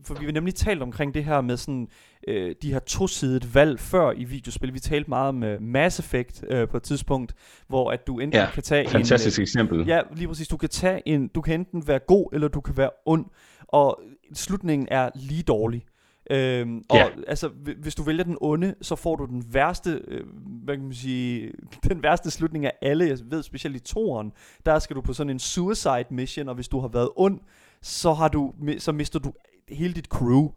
for 0.04 0.18
vi 0.18 0.24
har 0.24 0.32
nemlig 0.32 0.54
talt 0.54 0.82
omkring 0.82 1.14
det 1.14 1.24
her 1.24 1.40
med 1.40 1.56
sådan, 1.56 1.88
øh, 2.28 2.54
de 2.62 2.72
her 2.72 2.78
tosidet 2.78 3.54
valg 3.54 3.80
før 3.80 4.12
i 4.12 4.24
videospil. 4.24 4.74
Vi 4.74 4.78
talte 4.78 5.08
meget 5.08 5.28
om 5.28 5.42
uh, 5.42 5.62
Mass 5.62 5.98
Effect 5.98 6.44
øh, 6.50 6.68
på 6.68 6.76
et 6.76 6.82
tidspunkt, 6.82 7.34
hvor 7.68 7.90
at 7.90 8.06
du 8.06 8.18
enten 8.18 8.40
Ja, 8.40 8.50
kan 8.54 8.62
tage 8.62 8.88
Fantastisk 8.88 9.38
en... 9.38 9.42
eksempel. 9.42 9.80
Øh, 9.80 9.88
ja, 9.88 10.00
lige 10.16 10.28
præcis. 10.28 10.48
Du 10.48 10.56
kan, 10.56 10.68
tage 10.68 11.08
en, 11.08 11.28
du 11.28 11.40
kan 11.40 11.60
enten 11.60 11.86
være 11.86 11.98
god, 11.98 12.28
eller 12.32 12.48
du 12.48 12.60
kan 12.60 12.76
være 12.76 12.90
ond. 13.06 13.26
Og 13.68 14.00
slutningen 14.34 14.88
er 14.90 15.10
lige 15.14 15.42
dårlig. 15.42 15.84
Øhm, 16.30 16.82
og 16.88 16.96
Ja. 16.96 17.08
altså, 17.28 17.48
hvi- 17.48 17.74
hvis 17.82 17.94
du 17.94 18.02
vælger 18.02 18.24
den 18.24 18.36
onde, 18.40 18.74
så 18.82 18.96
får 18.96 19.16
du 19.16 19.24
den 19.26 19.44
værste, 19.54 20.00
øh, 20.08 20.26
hvad 20.64 20.76
kan 20.76 20.84
man 20.84 20.94
sige, 20.94 21.52
den 21.88 22.02
værste 22.02 22.30
slutning 22.30 22.64
af 22.66 22.72
alle. 22.82 23.06
Jeg 23.08 23.18
ved 23.30 23.42
specielt 23.42 23.76
i 23.76 23.80
toren, 23.80 24.32
der 24.66 24.78
skal 24.78 24.96
du 24.96 25.00
på 25.00 25.12
sådan 25.12 25.30
en 25.30 25.38
suicide 25.38 26.04
mission, 26.10 26.48
og 26.48 26.54
hvis 26.54 26.68
du 26.68 26.80
har 26.80 26.88
været 26.88 27.08
ond, 27.16 27.40
så 27.82 28.12
har 28.12 28.28
du, 28.28 28.52
så 28.78 28.92
mister 28.92 29.18
du 29.18 29.32
hele 29.68 29.94
dit 29.94 30.06
crew. 30.06 30.48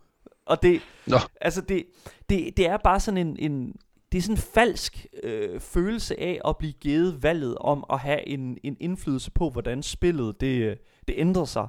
Og 0.45 0.61
det, 0.63 0.81
Nå. 1.07 1.17
altså 1.41 1.61
det, 1.61 1.83
det, 2.29 2.57
det 2.57 2.67
er 2.67 2.77
bare 2.83 2.99
sådan 2.99 3.27
en, 3.27 3.35
en 3.39 3.75
det 4.11 4.17
er 4.17 4.21
sådan 4.21 4.35
en 4.35 4.41
falsk 4.53 5.05
øh, 5.23 5.59
følelse 5.59 6.19
af 6.19 6.39
at 6.47 6.57
blive 6.57 6.73
givet 6.73 7.23
valget 7.23 7.57
om 7.57 7.83
at 7.89 7.99
have 7.99 8.27
en, 8.27 8.57
en 8.63 8.77
indflydelse 8.79 9.31
på, 9.31 9.49
hvordan 9.49 9.83
spillet 9.83 10.41
det, 10.41 10.57
øh, 10.61 10.75
det 11.07 11.15
ændrer 11.17 11.45
sig. 11.45 11.67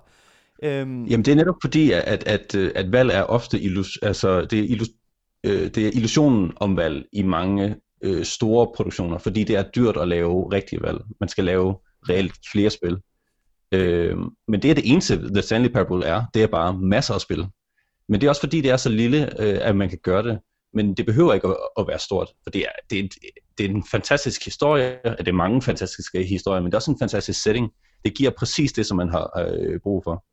Øhm, 0.62 1.04
Jamen 1.04 1.24
det 1.24 1.32
er 1.32 1.36
netop 1.36 1.56
fordi, 1.62 1.92
at, 1.92 2.02
at, 2.04 2.24
at, 2.26 2.54
at 2.54 2.92
valg 2.92 3.10
er 3.10 3.22
ofte 3.22 3.60
illus, 3.60 3.98
altså, 4.02 4.44
det, 4.44 4.58
er 4.58 4.62
illus, 4.62 4.88
øh, 5.44 5.70
det 5.74 5.78
er 5.78 5.90
illusionen 5.94 6.52
om 6.56 6.76
valg 6.76 7.04
i 7.12 7.22
mange 7.22 7.76
øh, 8.02 8.24
store 8.24 8.72
produktioner, 8.76 9.18
fordi 9.18 9.44
det 9.44 9.56
er 9.56 9.62
dyrt 9.62 9.96
at 9.96 10.08
lave 10.08 10.52
rigtige 10.52 10.82
valg. 10.82 10.98
Man 11.20 11.28
skal 11.28 11.44
lave 11.44 11.76
reelt 12.08 12.32
flere 12.52 12.70
spil. 12.70 12.96
Øh, 13.72 14.16
men 14.48 14.62
det 14.62 14.70
er 14.70 14.74
det 14.74 14.90
eneste, 14.90 15.34
The 15.34 15.42
Stanley 15.42 15.70
Parable 15.70 16.06
er. 16.06 16.24
Det 16.34 16.42
er 16.42 16.46
bare 16.46 16.78
masser 16.78 17.14
af 17.14 17.20
spil. 17.20 17.46
Men 18.08 18.20
det 18.20 18.26
er 18.26 18.30
også 18.30 18.42
fordi, 18.42 18.60
det 18.60 18.70
er 18.70 18.76
så 18.76 18.88
lille, 18.88 19.42
øh, 19.42 19.58
at 19.62 19.76
man 19.76 19.88
kan 19.88 19.98
gøre 20.02 20.22
det. 20.22 20.38
Men 20.74 20.94
det 20.94 21.06
behøver 21.06 21.34
ikke 21.34 21.48
at, 21.48 21.56
at 21.78 21.86
være 21.88 21.98
stort, 21.98 22.28
for 22.42 22.50
det 22.50 22.60
er, 22.60 22.72
det, 22.90 22.98
er, 22.98 23.08
det 23.58 23.66
er 23.66 23.70
en 23.70 23.84
fantastisk 23.90 24.44
historie, 24.44 24.98
det 25.18 25.28
er 25.28 25.32
mange 25.32 25.62
fantastiske 25.62 26.24
historier, 26.24 26.60
men 26.60 26.66
det 26.66 26.74
er 26.74 26.78
også 26.78 26.90
en 26.90 26.98
fantastisk 26.98 27.42
setting. 27.42 27.70
Det 28.04 28.14
giver 28.14 28.30
præcis 28.30 28.72
det, 28.72 28.86
som 28.86 28.96
man 28.96 29.08
har 29.08 29.46
øh, 29.48 29.80
brug 29.80 30.04
for. 30.04 30.24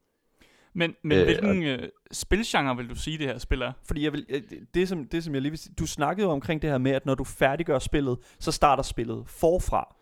Men, 0.75 0.95
men 1.03 1.17
Øh, 1.17 1.25
hvilken 1.25 1.63
øh, 1.63 1.89
spilgenre 2.11 2.77
vil 2.77 2.89
du 2.89 2.95
sige, 2.95 3.17
det 3.17 3.27
her 3.27 3.37
spil 3.37 3.61
er? 3.61 3.71
Fordi 3.87 4.03
jeg 4.03 4.11
vil, 4.11 4.25
øh, 4.29 4.41
det- 4.49 4.59
det, 4.73 4.89
som, 4.89 5.05
det 5.05 5.23
som 5.23 5.33
jeg 5.33 5.41
lige 5.41 5.49
vil 5.51 5.59
sige, 5.59 5.73
du 5.79 5.87
snakkede 5.87 6.25
jo 6.27 6.31
omkring 6.31 6.61
det 6.61 6.69
her 6.69 6.77
med, 6.77 6.91
at 6.91 7.05
når 7.05 7.15
du 7.15 7.23
færdiggør 7.23 7.79
spillet, 7.79 8.17
så 8.39 8.51
starter 8.51 8.83
spillet 8.83 9.23
forfra. 9.27 9.95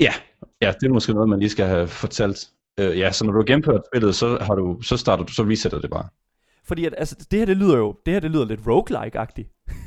Ja, 0.00 0.12
ja, 0.62 0.72
det 0.80 0.86
er 0.86 0.90
måske 0.92 1.12
noget, 1.14 1.28
man 1.28 1.38
lige 1.38 1.48
skal 1.48 1.66
have 1.66 1.88
fortalt. 1.88 2.48
Øh, 2.80 2.98
ja, 2.98 3.12
så 3.12 3.24
når 3.24 3.32
du 3.32 3.38
har 3.38 3.44
gennemført 3.44 3.80
spillet, 3.92 4.14
så, 4.14 4.38
har 4.40 4.54
du, 4.54 4.82
så 4.82 4.96
starter 4.96 5.24
du, 5.24 5.32
så 5.32 5.42
resetter 5.42 5.80
det 5.80 5.90
bare. 5.90 6.08
Fordi 6.64 6.84
at, 6.84 6.94
altså, 6.98 7.26
det 7.30 7.38
her, 7.38 7.46
det 7.46 7.56
lyder 7.56 7.76
jo, 7.76 7.96
det 8.06 8.12
her, 8.14 8.20
det 8.20 8.30
lyder 8.30 8.44
lidt 8.44 8.60
roguelike-agtigt. 8.66 9.64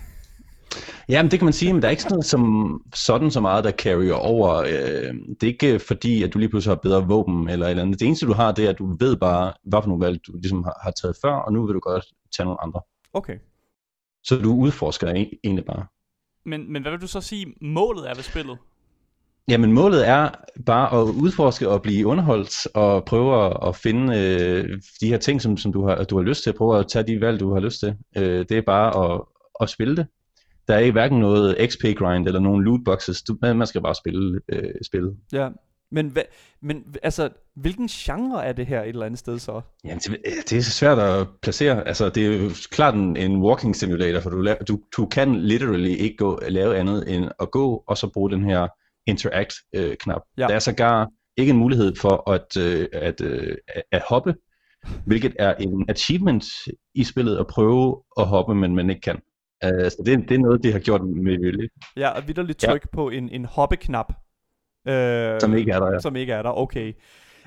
Ja, 1.09 1.23
men 1.23 1.31
det 1.31 1.39
kan 1.39 1.45
man 1.45 1.53
sige, 1.53 1.73
men 1.73 1.81
der 1.81 1.87
er 1.87 1.91
ikke 1.91 2.03
sådan 2.03 2.15
noget 2.15 2.25
som, 2.25 2.81
sådan 2.93 3.31
så 3.31 3.39
meget, 3.39 3.63
der 3.63 3.71
carrier 3.71 4.13
over. 4.13 4.55
Øh, 4.55 5.13
det 5.41 5.43
er 5.43 5.47
ikke 5.47 5.79
fordi, 5.79 6.23
at 6.23 6.33
du 6.33 6.39
lige 6.39 6.49
pludselig 6.49 6.71
har 6.71 6.79
bedre 6.83 7.07
våben 7.07 7.49
eller 7.49 7.67
eller 7.67 7.83
andet. 7.83 7.99
Det 7.99 8.05
eneste, 8.05 8.25
du 8.25 8.33
har, 8.33 8.51
det 8.51 8.65
er, 8.65 8.69
at 8.69 8.79
du 8.79 8.95
ved 8.99 9.15
bare, 9.17 9.53
hvad 9.63 9.81
for 9.81 9.87
nogle 9.87 10.05
valg 10.05 10.19
du 10.27 10.31
ligesom 10.33 10.63
har, 10.63 10.79
har 10.83 10.91
taget 10.91 11.15
før, 11.21 11.33
og 11.33 11.53
nu 11.53 11.65
vil 11.65 11.75
du 11.75 11.79
godt 11.79 12.05
tage 12.37 12.45
nogle 12.45 12.63
andre. 12.63 12.81
Okay. 13.13 13.37
Så 14.23 14.35
du 14.35 14.55
udforsker 14.55 15.07
e- 15.07 15.39
egentlig 15.43 15.65
bare. 15.65 15.85
Men, 16.45 16.73
men 16.73 16.81
hvad 16.81 16.91
vil 16.91 17.01
du 17.01 17.07
så 17.07 17.21
sige, 17.21 17.53
målet 17.61 18.09
er 18.09 18.15
ved 18.15 18.23
spillet? 18.23 18.57
Jamen 19.47 19.71
målet 19.71 20.07
er 20.07 20.29
bare 20.65 21.01
at 21.01 21.03
udforske 21.03 21.69
og 21.69 21.81
blive 21.81 22.07
underholdt 22.07 22.67
og 22.75 23.05
prøve 23.05 23.45
at, 23.45 23.57
at 23.67 23.75
finde 23.75 24.19
øh, 24.19 24.79
de 25.01 25.07
her 25.07 25.17
ting, 25.17 25.41
som, 25.41 25.57
som 25.57 25.73
du, 25.73 25.87
har, 25.87 26.03
du 26.03 26.17
har 26.17 26.23
lyst 26.23 26.43
til. 26.43 26.49
at 26.49 26.55
Prøve 26.55 26.79
at 26.79 26.87
tage 26.87 27.07
de 27.07 27.21
valg, 27.21 27.39
du 27.39 27.53
har 27.53 27.59
lyst 27.59 27.79
til. 27.79 27.95
Øh, 28.17 28.45
det 28.49 28.51
er 28.51 28.61
bare 28.61 29.13
at, 29.13 29.21
at 29.61 29.69
spille 29.69 29.95
det. 29.95 30.07
Der 30.67 30.73
er 30.75 30.79
ikke 30.79 30.91
hverken 30.91 31.19
noget 31.19 31.57
XP-grind 31.69 32.27
eller 32.27 32.39
nogen 32.39 32.63
lootboxes. 32.63 33.21
Du, 33.21 33.37
man 33.41 33.67
skal 33.67 33.81
bare 33.81 33.95
spille 33.95 34.41
øh, 34.49 34.73
spillet. 34.85 35.17
Ja. 35.33 35.49
Men, 35.91 36.07
hva, 36.07 36.21
men 36.61 36.83
altså, 37.03 37.29
hvilken 37.55 37.87
genre 37.87 38.45
er 38.45 38.53
det 38.53 38.65
her 38.65 38.81
et 38.81 38.89
eller 38.89 39.05
andet 39.05 39.19
sted 39.19 39.39
så? 39.39 39.61
Jamen, 39.83 39.99
det, 39.99 40.17
det 40.49 40.57
er 40.57 40.61
svært 40.61 40.99
at 40.99 41.27
placere. 41.41 41.87
Altså, 41.87 42.09
det 42.09 42.25
er 42.25 42.43
jo 42.43 42.49
klart 42.71 42.95
en, 42.95 43.17
en 43.17 43.41
walking 43.41 43.75
simulator, 43.75 44.19
for 44.19 44.29
du, 44.29 44.55
du, 44.67 44.79
du 44.97 45.05
kan 45.05 45.35
literally 45.35 45.89
ikke 45.89 46.17
gå, 46.17 46.39
lave 46.47 46.77
andet 46.77 47.15
end 47.15 47.29
at 47.39 47.51
gå, 47.51 47.83
og 47.87 47.97
så 47.97 48.09
bruge 48.13 48.31
den 48.31 48.43
her 48.43 48.67
interact-knap. 49.07 50.21
Ja. 50.37 50.47
Der 50.47 50.55
er 50.55 50.59
sågar 50.59 51.09
ikke 51.37 51.49
en 51.49 51.57
mulighed 51.57 51.95
for 51.95 52.29
at, 52.29 52.57
øh, 52.57 52.87
at, 52.93 53.21
øh, 53.21 53.57
at, 53.67 53.83
at 53.91 54.01
hoppe, 54.09 54.35
hvilket 55.05 55.35
er 55.39 55.55
en 55.55 55.85
achievement 55.89 56.45
i 56.95 57.03
spillet 57.03 57.37
at 57.37 57.47
prøve 57.47 58.01
at 58.17 58.27
hoppe, 58.27 58.55
men 58.55 58.75
man 58.75 58.89
ikke 58.89 59.01
kan. 59.01 59.19
Uh, 59.65 59.69
så 59.89 60.03
det, 60.05 60.29
det 60.29 60.35
er 60.35 60.39
noget, 60.39 60.63
de 60.63 60.71
har 60.71 60.79
gjort 60.79 61.01
med 61.03 61.37
vilje, 61.37 61.67
Ja, 61.97 62.09
og 62.09 62.27
vi 62.27 62.33
der 62.33 62.43
lidt 62.43 62.63
Ja. 62.63 62.67
tryk 62.67 62.91
på 62.91 63.09
en, 63.09 63.29
en 63.29 63.45
hoppeknap. 63.45 64.13
Øh, 64.87 65.41
som 65.41 65.55
ikke 65.55 65.71
er 65.71 65.79
der. 65.79 65.91
Ja. 65.91 65.99
som 65.99 66.15
ikke 66.15 66.33
er 66.33 66.41
der, 66.41 66.57
okay. 66.57 66.93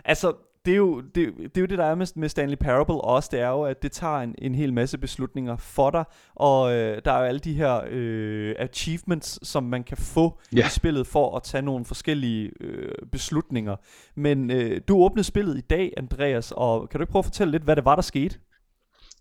Altså, 0.05 0.33
det 0.65 0.73
er 0.73 0.77
jo 0.77 1.01
det, 1.01 1.15
det, 1.39 1.57
er 1.57 1.61
jo 1.61 1.67
det 1.67 1.79
der 1.79 1.85
er 1.85 1.95
med, 1.95 2.07
med 2.17 2.29
Stanley 2.29 2.57
Parable 2.57 2.95
også, 2.95 3.29
det 3.33 3.41
er 3.41 3.49
jo, 3.49 3.63
at 3.63 3.83
det 3.83 3.93
tager 3.93 4.17
en, 4.19 4.35
en 4.39 4.55
hel 4.55 4.73
masse 4.73 4.99
beslutninger 4.99 5.57
for 5.57 5.91
dig, 5.91 6.05
og 6.35 6.73
øh, 6.75 7.01
der 7.05 7.13
er 7.13 7.19
jo 7.19 7.25
alle 7.25 7.39
de 7.39 7.53
her 7.55 7.81
øh, 7.91 8.55
achievements, 8.59 9.49
som 9.49 9.63
man 9.65 9.85
kan 9.85 9.97
få 9.97 10.41
Ja. 10.57 10.67
i 10.67 10.69
spillet 10.71 11.07
for 11.07 11.37
at 11.37 11.43
tage 11.43 11.62
nogle 11.62 11.85
forskellige 11.85 12.51
øh, 12.61 12.93
beslutninger. 13.12 13.77
Men 14.14 14.51
øh, 14.51 14.81
du 14.89 14.97
åbnede 14.97 15.25
spillet 15.25 15.59
i 15.59 15.61
dag, 15.61 15.93
Andreas, 15.97 16.53
og 16.57 16.89
kan 16.89 16.99
du 16.99 17.03
ikke 17.03 17.12
prøve 17.12 17.21
at 17.21 17.25
fortælle 17.25 17.51
lidt, 17.51 17.62
hvad 17.62 17.77
det 17.77 17.85
var, 17.85 17.95
der 17.95 18.03
skete? 18.03 18.39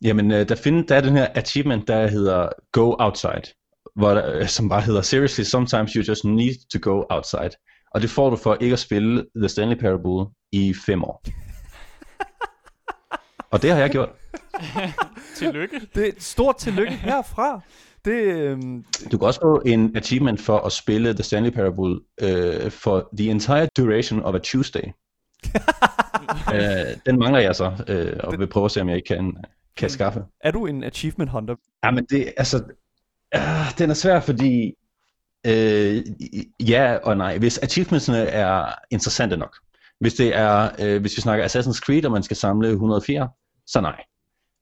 Jamen, 0.02 0.32
øh, 0.32 0.50
der, 0.50 0.56
find, 0.56 0.88
der 0.88 0.96
er 0.96 1.02
den 1.02 1.18
her 1.18 1.28
achievement, 1.36 1.88
der 1.88 2.08
hedder 2.08 2.50
Go 2.72 2.96
Outside, 3.00 3.54
hvor 3.96 4.10
der, 4.14 4.36
øh, 4.36 4.48
som 4.48 4.70
bare 4.70 4.82
hedder 4.82 5.02
Seriously, 5.02 5.44
sometimes 5.44 5.94
you 5.94 6.04
just 6.08 6.26
need 6.26 6.56
to 6.74 6.92
go 6.92 7.04
outside. 7.10 7.52
Og 7.92 8.02
det 8.02 8.10
får 8.10 8.30
du 8.30 8.36
for 8.36 8.58
ikke 8.62 8.74
at 8.74 8.80
spille 8.80 9.26
The 9.36 9.50
Stanley 9.50 9.76
Parable 9.76 10.34
i 10.52 10.74
fem 10.86 11.04
år. 11.04 11.24
Og 13.52 13.62
det 13.62 13.72
har 13.72 13.80
jeg 13.80 13.90
gjort. 13.90 14.10
Tillykke. 15.38 15.82
Det 15.96 16.04
er 16.04 16.08
et 16.08 16.24
stort 16.24 16.58
tillykke 16.58 16.94
herfra. 16.94 17.62
Det, 18.06 18.12
øh, 18.12 18.58
Du 19.12 19.18
kan 19.18 19.28
også 19.28 19.40
få 19.42 19.62
en 19.66 19.98
achievement 19.98 20.42
for 20.42 20.58
at 20.58 20.72
spille 20.72 21.14
The 21.14 21.24
Stanley 21.24 21.52
Parable 21.52 22.00
øh, 22.22 22.72
for 22.72 23.10
the 23.18 23.30
entire 23.30 23.68
duration 23.78 24.22
of 24.24 24.36
a 24.36 24.40
Tuesday. 24.44 24.84
øh, 26.54 26.98
den 27.06 27.20
mangler 27.20 27.40
jeg 27.40 27.56
så, 27.56 27.72
øh, 27.88 28.20
og 28.24 28.40
vil 28.40 28.48
prøve 28.48 28.66
at 28.66 28.72
se, 28.72 28.82
om 28.82 28.90
jeg 28.90 28.96
ikke 28.98 29.08
kan, 29.08 29.38
kan 29.78 29.90
skaffe. 29.90 30.24
er 30.40 30.52
du 30.52 30.66
en 30.66 30.84
achievement 30.84 31.32
hunter? 31.32 31.56
Ja, 31.84 31.92
men 31.92 32.06
det, 32.06 32.34
altså, 32.38 32.64
øh, 33.36 33.78
den 33.78 33.90
er 33.90 33.94
svær, 33.94 34.20
fordi 34.20 34.74
Øh, 35.48 36.04
ja 36.60 36.98
og 37.04 37.18
nej. 37.18 37.38
Hvis 37.38 37.58
achievementsene 37.58 38.18
er 38.18 38.66
interessante 38.92 39.38
nok. 39.38 39.58
Hvis 40.00 40.14
det 40.14 40.36
er, 40.36 40.70
øh, 40.80 41.02
hvis 41.02 41.18
vi 41.18 41.22
snakker 41.22 41.46
Assassin's 41.46 41.80
Creed, 41.80 42.06
og 42.06 42.12
man 42.12 42.24
skal 42.24 42.38
samle 42.38 42.70
104, 42.70 43.30
så 43.68 43.82
nej. 43.82 44.04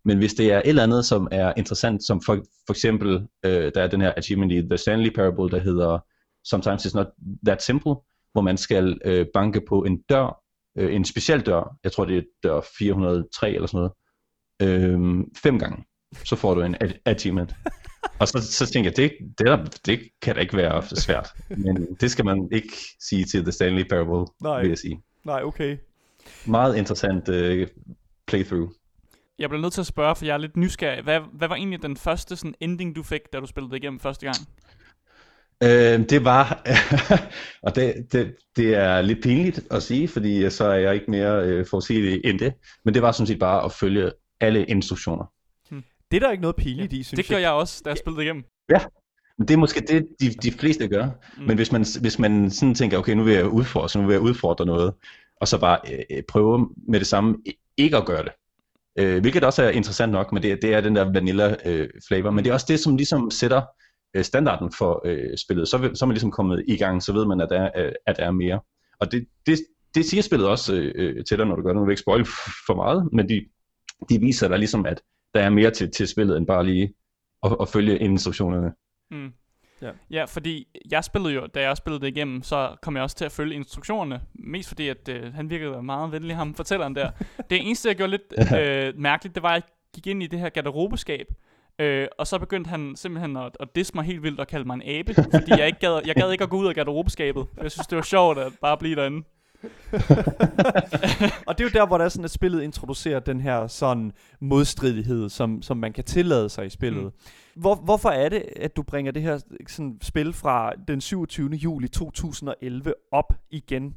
Men 0.05 0.18
hvis 0.18 0.34
det 0.34 0.51
er 0.51 0.57
et 0.57 0.61
eller 0.66 0.84
andet, 0.84 1.05
som 1.05 1.28
er 1.32 1.53
interessant, 1.57 2.03
som 2.03 2.22
for, 2.22 2.36
for 2.66 2.74
eksempel, 2.74 3.28
øh, 3.45 3.72
der 3.76 3.82
er 3.82 3.88
den 3.88 4.01
her 4.01 4.14
achievement 4.18 4.51
i 4.51 4.61
The 4.61 4.78
Stanley 4.78 5.09
Parable, 5.16 5.49
der 5.49 5.59
hedder 5.59 5.99
Sometimes 6.43 6.86
It's 6.86 6.95
Not 6.95 7.07
That 7.45 7.64
Simple, 7.64 7.95
hvor 8.32 8.41
man 8.41 8.57
skal 8.57 8.99
øh, 9.05 9.26
banke 9.34 9.61
på 9.70 9.84
en 9.84 10.01
dør, 10.09 10.41
øh, 10.78 10.95
en 10.95 11.05
speciel 11.05 11.41
dør, 11.41 11.78
jeg 11.84 11.91
tror 11.91 12.05
det 12.05 12.18
er 12.18 12.22
dør 12.43 12.61
403 12.78 13.49
eller 13.49 13.68
sådan 13.68 13.78
noget, 13.78 13.91
øh, 14.64 14.99
fem 15.43 15.59
gange, 15.59 15.84
så 16.26 16.36
får 16.36 16.53
du 16.53 16.61
en 16.61 16.76
achievement. 17.05 17.55
Og 18.20 18.28
så, 18.28 18.39
så 18.51 18.66
tænker 18.66 18.89
jeg, 18.89 18.97
det, 18.97 19.11
det, 19.38 19.47
der, 19.47 19.66
det 19.86 19.99
kan 20.22 20.36
da 20.36 20.41
ikke 20.41 20.57
være 20.57 20.84
svært. 20.95 21.30
Men 21.49 21.88
det 22.01 22.11
skal 22.11 22.26
man 22.26 22.49
ikke 22.51 22.74
sige 22.99 23.26
til 23.26 23.43
The 23.43 23.51
Stanley 23.51 23.84
Parable, 23.89 24.26
Nej. 24.41 24.61
vil 24.61 24.70
jeg 24.70 24.78
sige. 24.78 25.01
Nej, 25.24 25.43
okay. 25.43 25.78
Meget 26.45 26.78
interessant 26.78 27.30
uh, 27.30 27.68
playthrough. 28.28 28.70
Jeg 29.39 29.49
bliver 29.49 29.61
nødt 29.61 29.74
til 29.74 29.82
at 29.82 29.88
spørge, 29.88 30.16
for 30.16 30.26
jeg 30.26 30.34
er 30.34 30.38
lidt 30.38 30.57
nysgerrig. 30.57 31.03
Hvad, 31.03 31.20
hvad 31.34 31.47
var 31.47 31.55
egentlig 31.55 31.82
den 31.82 31.97
første 31.97 32.36
sådan, 32.36 32.53
ending, 32.59 32.95
du 32.95 33.03
fik, 33.03 33.22
da 33.34 33.39
du 33.39 33.45
spillede 33.45 33.72
det 33.72 33.78
igennem 33.78 33.99
første 33.99 34.26
gang? 34.26 34.38
Øh, 35.64 36.09
det 36.09 36.26
var, 36.26 36.61
og 37.66 37.76
det, 37.76 38.07
det, 38.11 38.36
det 38.55 38.76
er 38.76 39.01
lidt 39.01 39.24
pinligt 39.24 39.61
at 39.72 39.84
sige, 39.84 40.07
fordi 40.07 40.49
så 40.49 40.66
er 40.66 40.76
jeg 40.76 40.93
ikke 40.93 41.11
mere 41.11 41.43
øh, 41.43 41.66
forudsigelig 41.66 42.22
end 42.26 42.39
det, 42.39 42.53
men 42.86 42.93
det 42.93 43.01
var 43.01 43.11
sådan 43.11 43.28
set 43.28 43.39
bare 43.39 43.66
at 43.66 43.72
følge 43.72 44.11
alle 44.44 44.66
instruktioner. 44.66 45.26
Hmm. 45.70 45.84
Det 46.12 46.18
er 46.18 46.20
der 46.20 46.32
ikke 46.32 46.41
noget 46.41 46.56
pinligt 46.56 46.94
ja, 46.94 46.98
i, 46.98 47.04
synes 47.04 47.18
Det 47.18 47.30
gør 47.30 47.38
jeg 47.38 47.52
også, 47.52 47.82
da 47.86 47.89
jeg 47.89 47.98
spillede 47.98 48.20
det 48.20 48.26
igennem. 48.26 48.44
Ja, 48.70 48.80
men 49.38 49.48
det 49.48 49.54
er 49.54 49.58
måske 49.58 49.82
det, 49.82 50.08
de, 50.20 50.30
de 50.30 50.52
fleste 50.52 50.88
gør. 50.88 51.06
Mm. 51.38 51.44
Men 51.44 51.56
hvis 51.56 51.72
man, 51.72 51.86
hvis 52.02 52.20
man 52.20 52.52
sådan 52.52 52.76
tænker, 52.76 52.98
okay, 52.98 53.14
nu 53.14 53.24
vil 53.24 53.34
jeg 53.34 53.48
udfordre, 53.48 54.00
nu 54.00 54.08
vil 54.08 54.14
jeg 54.14 54.22
udfordre 54.22 54.66
noget, 54.66 54.94
og 55.41 55.48
så 55.48 55.60
bare 55.60 55.80
øh, 56.12 56.24
prøve 56.28 56.70
med 56.88 57.00
det 57.00 57.08
samme 57.08 57.38
ikke 57.78 57.98
at 57.98 58.06
gøre 58.06 58.24
det. 58.24 58.32
Øh, 59.00 59.22
hvilket 59.22 59.44
også 59.44 59.64
er 59.64 59.70
interessant 59.70 60.12
nok, 60.12 60.32
men 60.32 60.44
det, 60.44 60.62
det 60.62 60.74
er 60.74 60.82
den 60.82 60.96
der 60.96 61.12
vanilla 61.14 61.56
øh, 61.66 61.89
flavor. 62.08 62.32
Men 62.32 62.44
det 62.44 62.50
er 62.50 62.54
også 62.54 62.66
det, 62.70 62.80
som 62.80 62.96
ligesom 62.98 63.32
sætter 63.32 63.62
øh, 64.16 64.24
standarden 64.24 64.72
for 64.78 65.02
øh, 65.06 65.38
spillet. 65.38 65.68
Så, 65.68 65.78
så 65.94 66.06
er 66.06 66.08
man 66.08 66.14
ligesom 66.14 66.32
kommet 66.32 66.64
i 66.68 66.78
gang, 66.78 67.04
så 67.04 67.14
ved 67.14 67.26
man, 67.26 67.41
at 67.41 67.48
der, 67.50 67.70
øh, 67.78 67.91
at 68.08 68.18
der 68.18 68.24
er 68.24 68.32
mere. 68.32 68.60
Og 69.00 69.12
det, 69.12 69.28
det, 69.46 69.60
det 69.96 70.06
siger 70.06 70.24
spillet 70.24 70.48
også 70.48 70.91
øh, 70.96 71.26
til 71.26 71.38
dig, 71.38 71.46
når 71.46 71.56
du 71.56 71.62
gør 71.62 71.70
det. 71.70 71.76
Nu 71.76 71.86
vil 71.86 71.91
ikke 71.91 72.02
spoil 72.02 72.26
for 72.68 72.76
meget, 72.76 73.10
men 73.14 73.30
de, 73.30 73.46
de 74.10 74.20
viser 74.20 74.47
dig 74.47 74.60
ligesom, 74.60 74.86
at 74.86 75.01
der 75.34 75.41
er 75.41 75.49
mere 75.49 75.72
til, 75.72 75.91
til 75.91 76.08
spillet, 76.08 76.38
end 76.38 76.47
bare 76.47 76.66
lige 76.66 76.93
at, 77.43 77.56
at 77.62 77.70
følge 77.70 77.99
instruktionerne. 77.99 78.74
Mm. 79.12 79.34
Ja. 79.82 79.91
ja, 80.12 80.26
fordi 80.26 80.68
jeg 80.91 81.04
spillede 81.04 81.34
jo, 81.34 81.47
da 81.47 81.62
jeg 81.62 81.78
spillede 81.78 82.01
det 82.01 82.08
igennem, 82.08 82.43
så 82.43 82.76
kom 82.82 82.95
jeg 82.95 83.04
også 83.04 83.16
til 83.16 83.26
at 83.26 83.32
følge 83.32 83.56
instruktionerne. 83.56 84.22
Mest 84.34 84.68
fordi, 84.68 84.88
at 84.88 85.10
øh, 85.10 85.34
han 85.34 85.49
virkede 85.49 85.84
meget 85.84 86.12
venlig, 86.12 86.36
ham 86.36 86.54
fortælleren 86.54 86.95
der. 86.95 87.12
det 87.49 87.68
eneste, 87.68 87.89
jeg 87.89 87.95
gjorde 87.95 88.12
lidt 88.12 88.54
øh, 88.60 88.99
mærkeligt, 89.01 89.36
det 89.36 89.43
var, 89.43 89.49
at 89.49 89.54
jeg 89.54 89.64
gik 89.95 90.08
ind 90.08 90.24
i 90.24 90.28
det 90.28 90.39
her 90.39 90.49
garderobeskab, 90.49 91.28
Øh, 91.80 92.08
og 92.18 92.28
så 92.28 92.39
begyndte 92.39 92.70
han 92.70 92.95
simpelthen 92.95 93.38
at, 93.38 93.58
at 93.60 93.76
disse 93.76 93.95
mig 93.95 94.06
helt 94.06 94.24
vildt 94.24 94.39
og 94.39 94.47
kalde 94.47 94.66
mig 94.66 94.76
en 94.76 94.82
abe, 94.86 95.14
fordi 95.14 95.51
jeg 95.58 95.68
ikke 95.68 95.80
gad, 95.80 96.01
jeg 96.06 96.16
gad 96.16 96.32
ikke 96.32 96.43
at 96.43 96.49
gå 96.49 96.58
ud 96.58 96.68
af 96.68 96.76
garderobeskabet. 96.76 97.45
Jeg 97.62 97.72
synes, 97.72 97.88
det 97.88 97.95
var 97.95 98.01
sjovt 98.01 98.38
at 98.38 98.54
bare 98.62 98.78
blive 98.78 98.95
derinde. 98.95 99.24
og 101.47 101.57
det 101.57 101.64
er 101.64 101.64
jo 101.64 101.70
der, 101.74 101.88
hvor 101.88 101.97
der 101.97 102.05
er 102.05 102.09
sådan, 102.09 102.26
at 102.26 102.32
spillet 102.32 102.64
introducerer 102.64 103.20
den 103.20 103.41
her 103.41 103.68
sådan 103.68 104.11
modstridighed, 104.39 105.30
som, 105.30 105.61
som 105.61 105.78
man 105.78 105.93
kan 105.93 106.03
tillade 106.03 106.49
sig 106.49 106.66
i 106.66 106.70
spillet. 106.70 107.03
Mm. 107.03 107.11
Hvor, 107.55 107.76
hvorfor 107.76 108.09
er 108.09 108.30
det, 108.30 108.43
at 108.55 108.76
du 108.76 108.84
bringer 108.84 109.11
det 109.11 109.22
her 109.22 109.39
sådan, 109.68 109.97
spil 110.01 110.34
fra 110.34 110.72
den 110.88 111.01
27. 111.01 111.49
juli 111.49 111.88
2011 111.88 112.93
op 113.11 113.34
igen? 113.49 113.95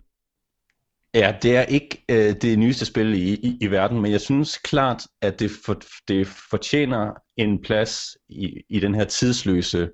Ja, 1.14 1.34
det 1.42 1.56
er 1.56 1.62
ikke 1.62 2.04
øh, 2.08 2.34
det 2.42 2.58
nyeste 2.58 2.86
spil 2.86 3.14
i, 3.14 3.34
i, 3.34 3.58
i 3.60 3.66
verden, 3.66 4.00
men 4.00 4.12
jeg 4.12 4.20
synes 4.20 4.58
klart, 4.58 5.06
at 5.22 5.40
det, 5.40 5.50
for, 5.64 5.80
det 6.08 6.26
fortjener 6.26 7.12
en 7.36 7.62
plads 7.62 8.16
i, 8.28 8.62
i 8.68 8.80
den 8.80 8.94
her 8.94 9.04
tidsløse, 9.04 9.90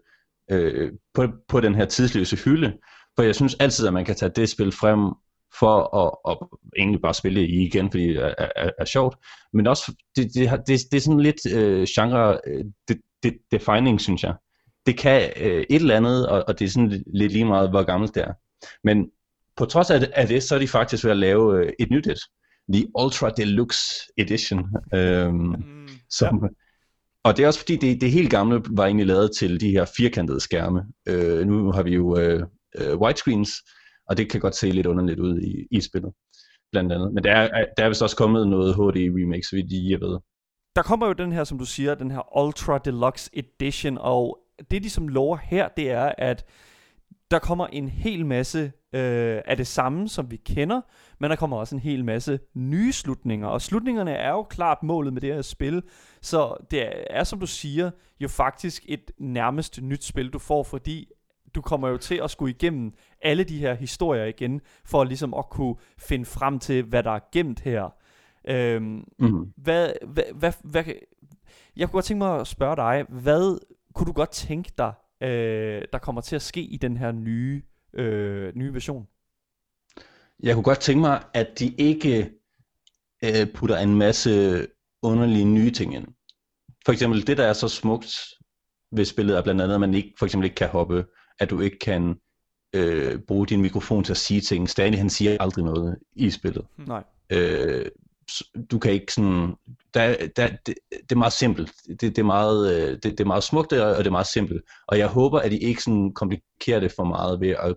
øh, 0.50 0.92
på, 1.14 1.26
på 1.48 1.60
den 1.60 1.74
her 1.74 1.84
tidsløse 1.84 2.36
hylde. 2.36 2.72
For 3.16 3.22
jeg 3.22 3.34
synes 3.34 3.54
altid, 3.54 3.86
at 3.86 3.92
man 3.92 4.04
kan 4.04 4.14
tage 4.14 4.32
det 4.36 4.48
spil 4.48 4.72
frem 4.72 5.14
for 5.58 5.96
at, 5.96 6.32
at 6.32 6.48
egentlig 6.78 7.00
bare 7.02 7.14
spille 7.14 7.48
i 7.48 7.66
igen, 7.66 7.90
fordi 7.90 8.08
det 8.08 8.16
er, 8.16 8.34
er, 8.56 8.70
er 8.78 8.84
sjovt. 8.84 9.16
Men 9.52 9.66
også, 9.66 9.94
det, 10.16 10.34
det, 10.34 10.50
det, 10.66 10.80
det 10.90 10.96
er 10.96 11.00
sådan 11.00 11.20
lidt 11.20 11.52
øh, 11.52 11.86
genre 11.94 12.38
øh, 12.46 12.64
det, 12.88 13.00
det, 13.22 13.38
defining, 13.52 14.00
synes 14.00 14.22
jeg. 14.22 14.34
Det 14.86 14.98
kan 14.98 15.30
øh, 15.36 15.64
et 15.70 15.80
eller 15.80 15.96
andet, 15.96 16.28
og, 16.28 16.44
og 16.48 16.58
det 16.58 16.64
er 16.64 16.68
sådan 16.68 17.04
lidt 17.14 17.32
lige 17.32 17.44
meget, 17.44 17.70
hvor 17.70 17.82
gammelt 17.82 18.14
det 18.14 18.22
er. 18.22 18.32
Men 18.84 19.10
på 19.56 19.64
trods 19.64 19.90
af 19.90 20.00
det, 20.00 20.10
af 20.14 20.26
det, 20.26 20.42
så 20.42 20.54
er 20.54 20.58
de 20.58 20.68
faktisk 20.68 21.04
ved 21.04 21.10
at 21.10 21.16
lave 21.16 21.58
øh, 21.58 21.72
et 21.78 21.90
nyt 21.90 22.06
et. 22.06 22.20
The 22.72 22.86
Ultra 22.98 23.30
Deluxe 23.30 24.12
Edition. 24.18 24.64
Øhm, 24.94 25.34
mm, 25.34 25.88
som, 26.10 26.40
ja. 26.42 26.48
Og 27.24 27.36
det 27.36 27.42
er 27.42 27.46
også 27.46 27.60
fordi, 27.60 27.76
det, 27.76 28.00
det 28.00 28.10
helt 28.10 28.30
gamle 28.30 28.62
var 28.70 28.86
egentlig 28.86 29.06
lavet 29.06 29.30
til 29.38 29.60
de 29.60 29.70
her 29.70 29.84
firkantede 29.96 30.40
skærme. 30.40 30.82
Øh, 31.08 31.46
nu 31.46 31.72
har 31.72 31.82
vi 31.82 31.94
jo 31.94 32.18
øh, 32.18 32.46
øh, 32.78 33.00
widescreens, 33.00 33.50
og 34.12 34.18
det 34.18 34.30
kan 34.30 34.40
godt 34.40 34.56
se 34.56 34.70
lidt 34.70 34.86
underligt 34.86 35.20
ud 35.20 35.40
i, 35.40 35.66
i 35.70 35.80
spillet, 35.80 36.12
blandt 36.72 36.92
andet. 36.92 37.14
Men 37.14 37.24
der 37.24 37.32
er, 37.32 37.64
der 37.76 37.84
er 37.84 37.88
vist 37.88 38.02
også 38.02 38.16
kommet 38.16 38.48
noget 38.48 38.74
HD 38.74 38.98
remake, 39.20 39.42
så 39.42 39.56
vidt 39.56 39.90
jeg 39.90 40.00
ved. 40.00 40.18
Der 40.76 40.82
kommer 40.82 41.06
jo 41.06 41.12
den 41.12 41.32
her, 41.32 41.44
som 41.44 41.58
du 41.58 41.64
siger, 41.64 41.94
den 41.94 42.10
her 42.10 42.38
Ultra 42.38 42.78
Deluxe 42.78 43.30
Edition, 43.32 43.98
og 44.00 44.38
det 44.70 44.82
de 44.82 44.90
som 44.90 45.08
lover 45.08 45.36
her, 45.36 45.68
det 45.68 45.90
er, 45.90 46.12
at 46.18 46.44
der 47.30 47.38
kommer 47.38 47.66
en 47.66 47.88
hel 47.88 48.26
masse 48.26 48.72
øh, 48.92 49.40
af 49.44 49.56
det 49.56 49.66
samme, 49.66 50.08
som 50.08 50.30
vi 50.30 50.36
kender, 50.36 50.80
men 51.20 51.30
der 51.30 51.36
kommer 51.36 51.56
også 51.56 51.74
en 51.74 51.80
hel 51.80 52.04
masse 52.04 52.40
nye 52.54 52.92
slutninger, 52.92 53.48
og 53.48 53.62
slutningerne 53.62 54.12
er 54.12 54.30
jo 54.30 54.42
klart 54.42 54.82
målet 54.82 55.12
med 55.12 55.20
det 55.20 55.34
her 55.34 55.42
spil, 55.42 55.82
så 56.22 56.66
det 56.70 56.88
er, 57.10 57.24
som 57.24 57.40
du 57.40 57.46
siger, 57.46 57.90
jo 58.20 58.28
faktisk 58.28 58.84
et 58.88 59.10
nærmest 59.18 59.82
nyt 59.82 60.04
spil, 60.04 60.30
du 60.30 60.38
får, 60.38 60.62
fordi 60.62 61.08
du 61.54 61.60
kommer 61.60 61.88
jo 61.88 61.96
til 61.96 62.20
at 62.24 62.30
skulle 62.30 62.54
igennem 62.54 62.92
alle 63.22 63.44
de 63.44 63.58
her 63.58 63.74
historier 63.74 64.24
igen, 64.24 64.60
for 64.84 65.04
ligesom 65.04 65.34
at 65.34 65.50
kunne 65.50 65.74
finde 65.98 66.24
frem 66.24 66.58
til, 66.58 66.82
hvad 66.82 67.02
der 67.02 67.10
er 67.10 67.20
gemt 67.32 67.60
her. 67.60 67.94
Øhm, 68.48 69.04
mm. 69.18 69.52
hvad, 69.56 69.92
hvad, 70.06 70.24
hvad, 70.34 70.52
hvad, 70.64 70.84
jeg 71.76 71.88
kunne 71.88 71.92
godt 71.92 72.04
tænke 72.04 72.18
mig 72.18 72.40
at 72.40 72.46
spørge 72.46 72.76
dig, 72.76 73.04
hvad 73.08 73.58
kunne 73.94 74.06
du 74.06 74.12
godt 74.12 74.30
tænke 74.30 74.72
dig, 74.78 74.92
øh, 75.22 75.82
der 75.92 75.98
kommer 75.98 76.20
til 76.20 76.36
at 76.36 76.42
ske 76.42 76.60
i 76.60 76.76
den 76.76 76.96
her 76.96 77.12
nye, 77.12 77.62
øh, 77.94 78.52
nye 78.56 78.74
version? 78.74 79.06
Jeg 80.42 80.54
kunne 80.54 80.64
godt 80.64 80.80
tænke 80.80 81.00
mig, 81.00 81.22
at 81.34 81.58
de 81.58 81.74
ikke 81.78 82.30
øh, 83.24 83.52
putter 83.54 83.78
en 83.78 83.98
masse 83.98 84.66
underlige 85.02 85.44
nye 85.44 85.70
ting 85.70 85.94
ind. 85.94 86.06
For 86.84 86.92
eksempel 86.92 87.26
det, 87.26 87.38
der 87.38 87.44
er 87.44 87.52
så 87.52 87.68
smukt 87.68 88.16
ved 88.92 89.04
spillet, 89.04 89.36
er 89.36 89.42
blandt 89.42 89.60
andet, 89.60 89.74
at 89.74 89.80
man 89.80 89.94
ikke, 89.94 90.14
for 90.18 90.26
eksempel 90.26 90.44
ikke 90.44 90.54
kan 90.54 90.68
hoppe, 90.68 91.04
at 91.38 91.50
du 91.50 91.60
ikke 91.60 91.78
kan 91.78 92.16
øh, 92.74 93.18
bruge 93.18 93.46
din 93.46 93.62
mikrofon 93.62 94.04
til 94.04 94.12
at 94.12 94.16
sige 94.16 94.40
ting. 94.40 94.70
Stanley, 94.70 94.98
han 94.98 95.10
siger 95.10 95.36
aldrig 95.40 95.64
noget 95.64 95.98
i 96.16 96.30
spillet. 96.30 96.66
Nej. 96.78 97.04
Øh, 97.30 97.86
du 98.70 98.78
kan 98.78 98.92
ikke 98.92 99.12
sådan, 99.12 99.54
der, 99.94 100.26
der, 100.36 100.48
det, 100.66 100.74
det 100.90 101.12
er 101.12 101.16
meget 101.16 101.32
simpelt, 101.32 101.72
det, 101.86 102.00
det, 102.00 102.18
er 102.18 102.22
meget, 102.22 102.74
øh, 102.74 102.90
det, 102.90 103.04
det 103.04 103.20
er 103.20 103.24
meget 103.24 103.44
smukt, 103.44 103.72
og 103.72 103.98
det 103.98 104.06
er 104.06 104.10
meget 104.10 104.26
simpelt, 104.26 104.62
og 104.86 104.98
jeg 104.98 105.08
håber, 105.08 105.38
at 105.38 105.52
I 105.52 105.58
ikke 105.58 105.82
sådan 105.82 106.12
komplikerer 106.14 106.80
det 106.80 106.92
for 106.92 107.04
meget 107.04 107.40
ved 107.40 107.48
at, 107.48 107.74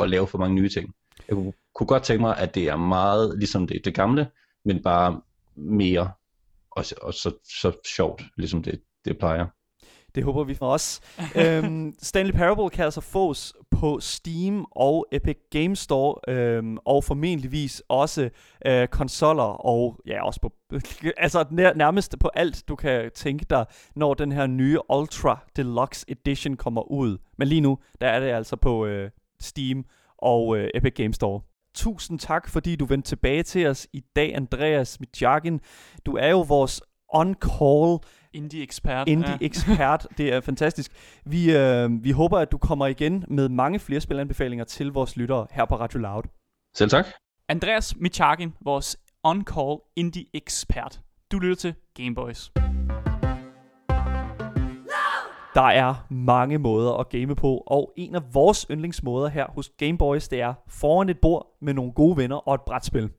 at 0.00 0.10
lave 0.10 0.26
for 0.26 0.38
mange 0.38 0.54
nye 0.54 0.68
ting. 0.68 0.94
Jeg 1.28 1.36
kunne, 1.36 1.52
kunne 1.74 1.86
godt 1.86 2.02
tænke 2.02 2.20
mig, 2.20 2.36
at 2.36 2.54
det 2.54 2.68
er 2.68 2.76
meget 2.76 3.38
ligesom 3.38 3.66
det, 3.66 3.84
det 3.84 3.94
gamle, 3.94 4.30
men 4.64 4.82
bare 4.82 5.20
mere, 5.54 6.12
og, 6.70 6.84
og 7.02 7.14
så, 7.14 7.32
så 7.60 7.72
sjovt, 7.96 8.22
ligesom 8.36 8.62
det, 8.62 8.80
det 9.04 9.18
plejer. 9.18 9.46
Det 10.14 10.24
håber 10.24 10.44
vi 10.44 10.54
for 10.54 10.66
os. 10.66 11.00
øhm, 11.42 11.94
Stanley 12.02 12.32
Parable 12.32 12.70
kan 12.70 12.84
altså 12.84 13.00
fås 13.00 13.54
på 13.70 14.00
Steam 14.00 14.66
og 14.70 15.06
Epic 15.12 15.36
Games 15.50 15.78
Store, 15.78 16.34
øhm, 16.34 16.78
og 16.84 17.04
formentligvis 17.04 17.82
også 17.88 18.30
øh, 18.66 18.88
konsoller, 18.88 19.66
og 19.66 20.00
ja, 20.06 20.26
også 20.26 20.40
på, 20.40 20.52
altså 21.16 21.44
nær, 21.50 21.74
nærmest 21.74 22.16
på 22.20 22.30
alt, 22.34 22.64
du 22.68 22.76
kan 22.76 23.10
tænke 23.14 23.46
dig, 23.50 23.66
når 23.96 24.14
den 24.14 24.32
her 24.32 24.46
nye 24.46 24.78
Ultra 24.88 25.38
Deluxe 25.56 26.04
Edition 26.08 26.56
kommer 26.56 26.90
ud. 26.90 27.18
Men 27.38 27.48
lige 27.48 27.60
nu, 27.60 27.78
der 28.00 28.08
er 28.08 28.20
det 28.20 28.26
altså 28.26 28.56
på 28.56 28.86
øh, 28.86 29.10
Steam 29.40 29.84
og 30.18 30.58
øh, 30.58 30.68
Epic 30.74 30.94
Games 30.94 31.16
Store. 31.16 31.40
Tusind 31.74 32.18
tak, 32.18 32.48
fordi 32.48 32.76
du 32.76 32.84
vendte 32.84 33.08
tilbage 33.08 33.42
til 33.42 33.66
os 33.66 33.86
i 33.92 34.04
dag, 34.16 34.36
Andreas 34.36 35.00
Mitjagin. 35.00 35.60
Du 36.06 36.16
er 36.16 36.28
jo 36.28 36.40
vores 36.40 36.82
on-call 37.14 37.98
Indie-ekspert. 38.32 39.08
Indie-ekspert, 39.08 40.06
ja. 40.10 40.22
det 40.24 40.32
er 40.34 40.40
fantastisk. 40.40 40.92
Vi, 41.24 41.56
øh, 41.56 42.04
vi 42.04 42.10
håber, 42.10 42.38
at 42.38 42.52
du 42.52 42.58
kommer 42.58 42.86
igen 42.86 43.24
med 43.28 43.48
mange 43.48 43.78
flere 43.78 44.00
spilanbefalinger 44.00 44.64
til 44.64 44.92
vores 44.92 45.16
lyttere 45.16 45.46
her 45.50 45.64
på 45.64 45.74
Radio 45.76 45.98
Loud. 45.98 46.22
Selv 46.74 46.90
tak. 46.90 47.06
Andreas 47.48 47.96
Michagin, 47.96 48.54
vores 48.64 48.96
on-call 49.24 49.92
indie-ekspert. 49.96 51.00
Du 51.32 51.38
lytter 51.38 51.56
til 51.56 51.74
Gameboys. 51.94 52.50
Der 55.54 55.62
er 55.62 56.06
mange 56.10 56.58
måder 56.58 56.92
at 56.92 57.08
game 57.08 57.36
på, 57.36 57.64
og 57.66 57.92
en 57.96 58.14
af 58.14 58.34
vores 58.34 58.66
yndlingsmåder 58.70 59.28
her 59.28 59.46
hos 59.54 59.70
Gameboys, 59.78 60.28
det 60.28 60.40
er 60.40 60.54
foran 60.68 61.08
et 61.08 61.18
bord 61.18 61.46
med 61.60 61.74
nogle 61.74 61.92
gode 61.92 62.16
venner 62.16 62.36
og 62.36 62.54
et 62.54 62.60
brætspil. 62.66 63.10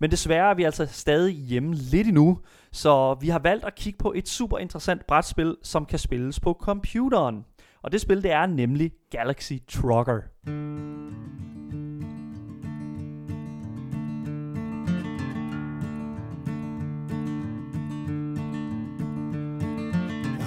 Men 0.00 0.10
desværre 0.10 0.50
er 0.50 0.54
vi 0.54 0.64
altså 0.64 0.86
stadig 0.86 1.34
hjemme 1.34 1.74
lidt 1.74 2.06
endnu, 2.06 2.38
så 2.72 3.14
vi 3.20 3.28
har 3.28 3.38
valgt 3.38 3.64
at 3.64 3.74
kigge 3.74 3.98
på 3.98 4.12
et 4.16 4.28
super 4.28 4.58
interessant 4.58 5.06
brætspil, 5.06 5.56
som 5.62 5.86
kan 5.86 5.98
spilles 5.98 6.40
på 6.40 6.58
computeren. 6.60 7.44
Og 7.82 7.92
det 7.92 8.00
spil, 8.00 8.22
det 8.22 8.32
er 8.32 8.46
nemlig 8.46 8.92
Galaxy 9.10 9.52
Trucker. 9.68 10.20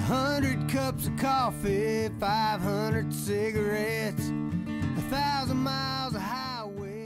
hundred 0.06 0.70
cups 0.70 1.06
of 1.06 1.16
coffee, 1.18 2.10
500 2.20 3.12
cigarettes, 3.12 4.28
a 4.98 5.02
thousand 5.10 5.62
miles 5.62 6.14
of. 6.14 6.33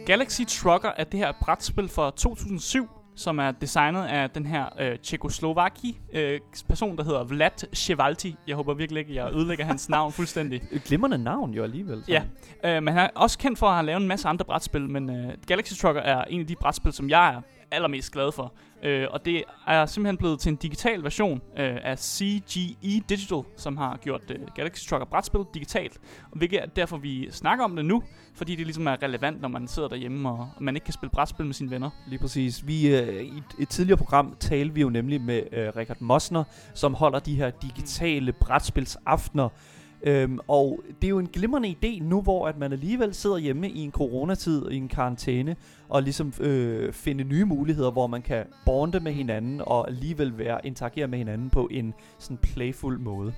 Galaxy 0.08 0.40
Trucker 0.48 0.90
er 0.96 1.04
det 1.04 1.20
her 1.20 1.32
brætspil 1.40 1.88
fra 1.88 2.10
2007, 2.10 2.88
som 3.16 3.38
er 3.38 3.50
designet 3.50 4.04
af 4.04 4.30
den 4.30 4.46
her 4.46 4.66
øh, 4.80 4.98
Tjekoslovaki 4.98 6.00
øh, 6.12 6.40
person, 6.68 6.96
der 6.96 7.04
hedder 7.04 7.24
Vlad 7.24 7.74
Chevalti. 7.74 8.36
Jeg 8.46 8.56
håber 8.56 8.74
virkelig 8.74 9.00
ikke, 9.00 9.14
jeg 9.14 9.34
ødelægger 9.34 9.64
hans 9.64 9.88
navn 9.96 10.12
fuldstændig. 10.12 10.62
Glimrende 10.84 11.18
navn 11.18 11.54
jo 11.54 11.62
alligevel. 11.62 12.04
Så. 12.04 12.12
Ja, 12.12 12.22
øh, 12.64 12.82
men 12.82 12.94
han 12.94 13.04
er 13.04 13.08
også 13.14 13.38
kendt 13.38 13.58
for 13.58 13.66
at 13.66 13.74
have 13.74 13.86
lavet 13.86 14.00
en 14.00 14.08
masse 14.08 14.28
andre 14.28 14.44
brætspil, 14.44 14.90
men 14.90 15.10
øh, 15.10 15.32
Galaxy 15.46 15.72
Trucker 15.72 16.00
er 16.00 16.24
en 16.24 16.40
af 16.40 16.46
de 16.46 16.56
brætspil, 16.60 16.92
som 16.92 17.10
jeg 17.10 17.34
er 17.34 17.40
allermest 17.70 18.12
glad 18.12 18.32
for. 18.32 18.54
Øh, 18.82 19.06
og 19.10 19.24
det 19.24 19.44
er 19.66 19.86
simpelthen 19.86 20.16
blevet 20.16 20.40
til 20.40 20.50
en 20.50 20.56
digital 20.56 21.02
version 21.04 21.42
øh, 21.58 21.76
af 21.82 21.98
CGE 21.98 23.02
Digital, 23.08 23.42
som 23.56 23.76
har 23.76 23.96
gjort 23.96 24.22
øh, 24.30 24.38
Galaxy 24.54 24.88
Trucker 24.88 25.06
brætspil 25.06 25.40
digitalt. 25.54 25.98
Hvilket 26.36 26.62
er 26.62 26.66
derfor, 26.66 26.96
vi 26.96 27.28
snakker 27.30 27.64
om 27.64 27.76
det 27.76 27.84
nu, 27.84 28.02
fordi 28.34 28.56
det 28.56 28.66
ligesom 28.66 28.86
er 28.86 29.02
relevant, 29.02 29.40
når 29.40 29.48
man 29.48 29.68
sidder 29.68 29.88
derhjemme, 29.88 30.28
og, 30.28 30.50
og 30.56 30.62
man 30.62 30.76
ikke 30.76 30.84
kan 30.84 30.94
spille 30.94 31.10
brætspil 31.10 31.46
med 31.46 31.54
sine 31.54 31.70
venner. 31.70 31.90
Lige 32.06 32.18
præcis. 32.18 32.66
Vi, 32.66 32.96
øh, 32.96 33.22
I 33.22 33.42
et 33.58 33.68
tidligere 33.68 33.98
program 33.98 34.36
talte 34.40 34.74
vi 34.74 34.80
jo 34.80 34.90
nemlig 34.90 35.20
med 35.20 35.42
øh, 35.52 35.68
Richard 35.76 36.00
Mosner, 36.00 36.44
som 36.74 36.94
holder 36.94 37.18
de 37.18 37.34
her 37.34 37.50
digitale 37.50 38.32
brætspilsaftener, 38.32 39.48
Øhm, 40.02 40.38
og 40.48 40.80
det 41.02 41.06
er 41.06 41.08
jo 41.08 41.18
en 41.18 41.28
glimrende 41.28 41.76
idé 41.82 42.02
nu, 42.02 42.22
hvor 42.22 42.48
at 42.48 42.58
man 42.58 42.72
alligevel 42.72 43.14
sidder 43.14 43.38
hjemme 43.38 43.70
i 43.70 43.80
en 43.80 43.92
coronatid, 43.92 44.70
i 44.70 44.76
en 44.76 44.88
karantæne, 44.88 45.56
og 45.88 46.02
ligesom 46.02 46.32
øh, 46.40 46.92
finde 46.92 47.24
nye 47.24 47.44
muligheder, 47.44 47.90
hvor 47.90 48.06
man 48.06 48.22
kan 48.22 48.44
bonde 48.66 49.00
med 49.00 49.12
hinanden, 49.12 49.60
og 49.66 49.88
alligevel 49.88 50.38
være 50.38 50.66
interagere 50.66 51.06
med 51.06 51.18
hinanden 51.18 51.50
på 51.50 51.68
en 51.70 51.94
sådan 52.18 52.36
playful 52.36 52.98
måde. 52.98 53.32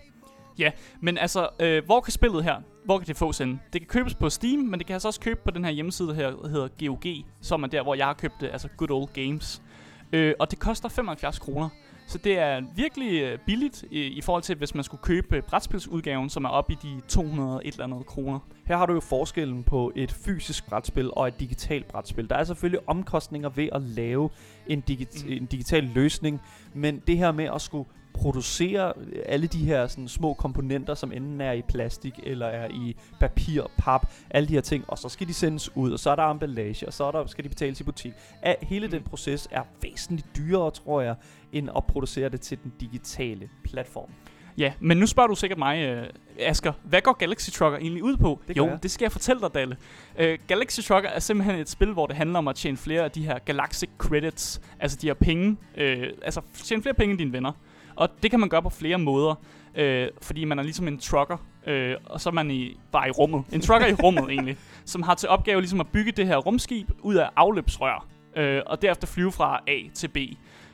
Ja, 0.58 0.70
men 1.00 1.18
altså, 1.18 1.48
øh, 1.60 1.84
hvor 1.84 2.00
kan 2.00 2.12
spillet 2.12 2.44
her, 2.44 2.56
hvor 2.84 2.98
kan 2.98 3.06
det 3.06 3.16
fås 3.16 3.38
henne? 3.38 3.60
Det 3.72 3.80
kan 3.80 3.88
købes 3.88 4.14
på 4.14 4.30
Steam, 4.30 4.58
men 4.58 4.78
det 4.78 4.86
kan 4.86 4.94
altså 4.94 5.08
også 5.08 5.20
købe 5.20 5.40
på 5.44 5.50
den 5.50 5.64
her 5.64 5.70
hjemmeside 5.70 6.14
her, 6.14 6.30
der 6.30 6.48
hedder 6.48 6.68
GOG, 6.86 7.04
som 7.40 7.62
er 7.62 7.66
der, 7.66 7.82
hvor 7.82 7.94
jeg 7.94 8.06
har 8.06 8.14
købt 8.14 8.34
det, 8.40 8.48
altså 8.52 8.68
Good 8.76 8.90
Old 8.90 9.08
Games. 9.12 9.62
Øh, 10.12 10.34
og 10.38 10.50
det 10.50 10.58
koster 10.58 10.88
75 10.88 11.38
kroner. 11.38 11.68
Så 12.10 12.18
det 12.18 12.38
er 12.38 12.62
virkelig 12.76 13.22
øh, 13.22 13.38
billigt 13.46 13.84
i, 13.90 14.00
i 14.00 14.20
forhold 14.20 14.42
til, 14.42 14.56
hvis 14.56 14.74
man 14.74 14.84
skulle 14.84 15.02
købe 15.02 15.42
brætspilsudgaven, 15.42 16.30
som 16.30 16.44
er 16.44 16.48
op 16.48 16.70
i 16.70 16.76
de 16.82 17.00
200 17.08 17.60
et 17.64 17.72
eller 17.72 17.84
andet 17.84 18.06
kroner. 18.06 18.38
Her 18.66 18.76
har 18.76 18.86
du 18.86 18.92
jo 18.92 19.00
forskellen 19.00 19.62
på 19.64 19.92
et 19.96 20.12
fysisk 20.12 20.68
brætspil 20.68 21.10
og 21.12 21.28
et 21.28 21.40
digitalt 21.40 21.88
brætspil. 21.88 22.30
Der 22.30 22.36
er 22.36 22.44
selvfølgelig 22.44 22.88
omkostninger 22.88 23.48
ved 23.48 23.68
at 23.72 23.82
lave 23.82 24.30
en, 24.66 24.82
digi- 24.90 25.24
mm. 25.26 25.32
en 25.32 25.46
digital 25.46 25.84
løsning, 25.84 26.40
men 26.74 27.02
det 27.06 27.18
her 27.18 27.32
med 27.32 27.44
at 27.54 27.60
skulle 27.60 27.88
producere 28.14 28.92
alle 29.26 29.46
de 29.46 29.58
her 29.58 29.86
sådan, 29.86 30.08
små 30.08 30.34
komponenter, 30.34 30.94
som 30.94 31.12
enten 31.12 31.40
er 31.40 31.52
i 31.52 31.62
plastik 31.62 32.20
eller 32.22 32.46
er 32.46 32.68
i 32.68 32.96
papir, 33.20 33.62
pap, 33.78 34.06
alle 34.30 34.48
de 34.48 34.52
her 34.52 34.60
ting, 34.60 34.84
og 34.88 34.98
så 34.98 35.08
skal 35.08 35.28
de 35.28 35.34
sendes 35.34 35.76
ud, 35.76 35.92
og 35.92 35.98
så 35.98 36.10
er 36.10 36.16
der 36.16 36.30
emballage, 36.30 36.86
og 36.86 36.92
så 36.92 37.04
er 37.04 37.10
der, 37.10 37.26
skal 37.26 37.44
de 37.44 37.48
betales 37.48 37.80
i 37.80 37.84
butik. 37.84 38.12
Al, 38.42 38.56
hele 38.62 38.90
den 38.90 39.02
proces 39.02 39.48
er 39.50 39.62
væsentligt 39.82 40.26
dyrere, 40.36 40.70
tror 40.70 41.00
jeg, 41.00 41.14
end 41.52 41.68
at 41.76 41.84
producere 41.84 42.28
det 42.28 42.40
til 42.40 42.58
den 42.62 42.72
digitale 42.80 43.48
platform. 43.64 44.10
Ja, 44.58 44.72
men 44.80 44.96
nu 44.96 45.06
spørger 45.06 45.26
du 45.26 45.34
sikkert 45.34 45.58
mig, 45.58 46.00
uh, 46.00 46.06
Asger, 46.38 46.72
hvad 46.82 47.00
går 47.00 47.12
Galaxy 47.12 47.50
Trucker 47.50 47.78
egentlig 47.78 48.02
ud 48.02 48.16
på? 48.16 48.40
Det 48.48 48.56
jo, 48.56 48.66
jeg. 48.66 48.82
det 48.82 48.90
skal 48.90 49.04
jeg 49.04 49.12
fortælle 49.12 49.42
dig, 49.42 49.54
Dalle. 49.54 49.76
Uh, 50.20 50.46
Galaxy 50.46 50.80
Trucker 50.80 51.10
er 51.10 51.18
simpelthen 51.18 51.60
et 51.60 51.68
spil, 51.68 51.92
hvor 51.92 52.06
det 52.06 52.16
handler 52.16 52.38
om 52.38 52.48
at 52.48 52.56
tjene 52.56 52.76
flere 52.76 53.02
af 53.02 53.10
de 53.10 53.24
her 53.24 53.38
Galactic 53.38 53.90
Credits, 53.98 54.60
altså 54.80 54.98
de 55.00 55.06
her 55.06 55.14
penge, 55.14 55.50
uh, 55.50 55.82
altså 56.22 56.40
tjene 56.54 56.82
flere 56.82 56.94
penge 56.94 57.10
end 57.10 57.18
dine 57.18 57.32
venner. 57.32 57.52
Og 57.96 58.08
det 58.22 58.30
kan 58.30 58.40
man 58.40 58.48
gøre 58.48 58.62
på 58.62 58.70
flere 58.70 58.98
måder, 58.98 59.34
uh, 59.80 60.22
fordi 60.22 60.44
man 60.44 60.58
er 60.58 60.62
ligesom 60.62 60.88
en 60.88 60.98
trucker, 60.98 61.36
uh, 61.66 61.72
og 62.06 62.20
så 62.20 62.28
er 62.28 62.32
man 62.32 62.50
i, 62.50 62.76
bare 62.92 63.08
i 63.08 63.10
rummet. 63.10 63.44
En 63.52 63.60
trucker 63.60 63.86
i 63.86 63.94
rummet 63.94 64.30
egentlig, 64.32 64.56
som 64.84 65.02
har 65.02 65.14
til 65.14 65.28
opgave 65.28 65.60
ligesom 65.60 65.80
at 65.80 65.86
bygge 65.88 66.12
det 66.12 66.26
her 66.26 66.36
rumskib 66.36 66.90
ud 67.00 67.14
af 67.14 67.28
afløbsrør, 67.36 68.06
uh, 68.36 68.42
og 68.66 68.82
derefter 68.82 69.06
flyve 69.06 69.32
fra 69.32 69.60
A 69.68 69.78
til 69.94 70.08
B. 70.08 70.16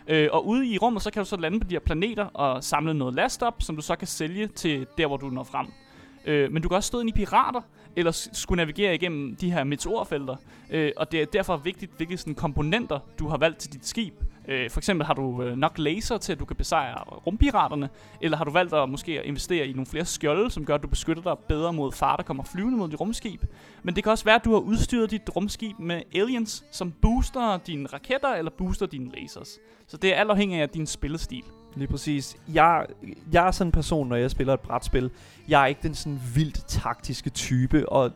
Øh, 0.09 0.29
og 0.33 0.47
ude 0.47 0.67
i 0.67 0.79
rummet, 0.79 1.03
så 1.03 1.11
kan 1.11 1.23
du 1.23 1.29
så 1.29 1.37
lande 1.37 1.61
på 1.61 1.67
de 1.69 1.75
her 1.75 1.81
planeter 1.81 2.25
og 2.25 2.65
samle 2.65 2.95
noget 2.95 3.15
last 3.15 3.43
op, 3.43 3.63
som 3.63 3.77
du 3.77 3.83
så 3.83 3.97
kan 3.97 4.09
sælge 4.09 4.47
til 4.47 4.87
der, 4.99 5.07
hvor 5.07 5.17
du 5.17 5.31
når 5.31 5.45
frem. 5.45 5.67
Øh, 6.27 6.53
men 6.53 6.63
du 6.63 6.69
kan 6.69 6.77
også 6.77 6.87
stå 6.87 7.01
ind 7.01 7.09
i 7.09 7.13
pirater, 7.13 7.61
eller 7.97 8.29
skulle 8.33 8.57
navigere 8.57 8.95
igennem 8.95 9.37
de 9.37 9.53
her 9.53 9.65
meteorfelter. 9.65 10.37
Øh, 10.71 10.93
og 10.97 11.13
det 11.13 11.23
er 11.23 11.27
derfor 11.27 11.57
vigtigt, 11.57 11.93
hvilke 11.97 12.17
sådan, 12.17 12.35
komponenter 12.35 12.99
du 13.19 13.29
har 13.29 13.37
valgt 13.37 13.59
til 13.59 13.73
dit 13.73 13.87
skib. 13.87 14.15
Øh, 14.49 14.71
for 14.71 14.81
eksempel 14.81 15.07
har 15.07 15.15
du 15.15 15.43
øh, 15.43 15.57
nok 15.57 15.79
laser 15.79 16.19
til, 16.19 16.33
at 16.33 16.39
du 16.39 16.45
kan 16.45 16.57
besejre 16.57 16.99
rumpiraterne, 16.99 17.89
eller 18.21 18.37
har 18.37 18.45
du 18.45 18.51
valgt 18.51 18.75
at 18.75 18.89
måske 18.89 19.21
at 19.21 19.25
investere 19.25 19.67
i 19.67 19.73
nogle 19.73 19.87
flere 19.87 20.05
skjolde, 20.05 20.51
som 20.51 20.65
gør, 20.65 20.75
at 20.75 20.83
du 20.83 20.89
beskytter 20.89 21.23
dig 21.23 21.39
bedre 21.49 21.73
mod 21.73 21.93
far, 21.93 22.17
der 22.17 22.23
kommer 22.23 22.45
flyvende 22.45 22.79
mod 22.79 22.89
dit 22.89 23.01
rumskib. 23.01 23.43
Men 23.83 23.97
det 23.97 24.05
kan 24.05 24.13
også 24.13 24.25
være, 24.25 24.35
at 24.35 24.45
du 24.45 24.53
har 24.53 24.59
udstyret 24.59 25.11
dit 25.11 25.37
rumskib 25.37 25.79
med 25.79 26.03
aliens, 26.15 26.65
som 26.71 26.93
booster 26.93 27.59
dine 27.67 27.87
raketter 27.87 28.35
eller 28.35 28.51
booster 28.59 28.87
dine 28.87 29.11
lasers. 29.11 29.59
Så 29.87 29.97
det 29.97 30.15
er 30.15 30.21
alt 30.21 30.31
afhængigt 30.31 30.63
af 30.63 30.69
din 30.69 30.87
spillestil. 30.87 31.45
Lige 31.77 31.89
præcis. 31.89 32.37
Jeg, 32.49 32.87
jeg 33.33 33.47
er 33.47 33.51
sådan 33.51 33.69
en 33.69 33.73
person, 33.73 34.09
når 34.09 34.17
jeg 34.17 34.31
spiller 34.31 34.55
et 34.55 34.61
brætspil. 34.61 35.11
Jeg 35.49 35.63
er 35.63 35.67
ikke 35.67 35.81
den 35.83 35.95
sådan 35.95 36.21
vildt 36.35 36.65
taktiske 36.67 37.31
type, 37.31 37.89
og 37.89 38.13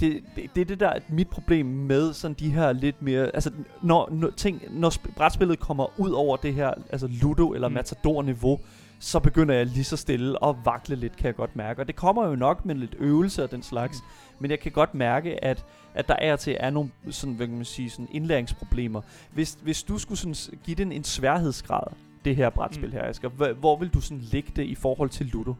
det, 0.00 0.22
det, 0.36 0.50
det 0.54 0.60
er 0.60 0.64
det 0.64 0.80
der 0.80 0.92
mit 1.08 1.28
problem 1.28 1.66
med 1.66 2.12
sådan 2.12 2.36
de 2.38 2.50
her 2.50 2.72
lidt 2.72 3.02
mere 3.02 3.30
altså 3.34 3.50
når, 3.82 4.08
når 4.12 4.30
ting 4.30 4.62
når 4.70 4.92
brætspillet 5.16 5.58
kommer 5.58 6.00
ud 6.00 6.10
over 6.10 6.36
det 6.36 6.54
her 6.54 6.72
altså 6.90 7.08
ludo 7.22 7.52
eller 7.52 7.68
mm. 7.68 7.74
matador 7.74 8.22
niveau 8.22 8.60
så 9.00 9.20
begynder 9.20 9.54
jeg 9.54 9.66
lige 9.66 9.84
så 9.84 9.96
stille 9.96 10.44
at 10.44 10.56
vakle 10.64 10.96
lidt 10.96 11.16
kan 11.16 11.26
jeg 11.26 11.34
godt 11.34 11.56
mærke 11.56 11.80
og 11.80 11.86
det 11.86 11.96
kommer 11.96 12.26
jo 12.26 12.36
nok 12.36 12.64
med 12.64 12.74
lidt 12.74 12.96
øvelse 12.98 13.44
og 13.44 13.50
den 13.50 13.62
slags 13.62 13.98
mm. 14.02 14.36
men 14.42 14.50
jeg 14.50 14.60
kan 14.60 14.72
godt 14.72 14.94
mærke 14.94 15.44
at 15.44 15.64
at 15.94 16.08
der 16.08 16.16
er 16.18 16.36
til 16.36 16.56
er 16.60 16.70
nogle 16.70 16.90
sådan 17.10 17.34
hvad 17.34 17.46
kan 17.46 17.56
man 17.56 17.64
sige 17.64 17.90
sådan 17.90 18.08
indlæringsproblemer 18.10 19.00
hvis 19.32 19.58
hvis 19.62 19.82
du 19.82 19.98
skulle 19.98 20.18
sådan 20.18 20.58
give 20.64 20.74
den 20.74 20.92
en 20.92 21.04
sværhedsgrad 21.04 21.92
det 22.24 22.36
her 22.36 22.50
brætspil 22.50 22.88
mm. 22.88 22.92
her 22.92 23.02
Asger, 23.02 23.28
hvor, 23.28 23.52
hvor 23.52 23.76
vil 23.76 23.88
du 23.88 24.00
sådan 24.00 24.24
lægge 24.32 24.52
det 24.56 24.64
i 24.64 24.74
forhold 24.74 25.10
til 25.10 25.26
ludo 25.26 25.54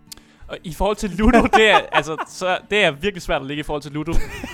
og 0.48 0.58
i 0.64 0.72
forhold 0.72 0.96
til 0.96 1.10
Ludo, 1.10 1.42
det 1.42 1.70
er, 1.70 1.78
altså, 1.92 2.16
så, 2.28 2.58
det 2.70 2.84
er 2.84 2.90
virkelig 2.90 3.22
svært 3.22 3.40
at 3.40 3.46
ligge 3.46 3.60
i 3.60 3.62
forhold 3.62 3.82
til 3.82 3.92
Ludo. 3.92 4.12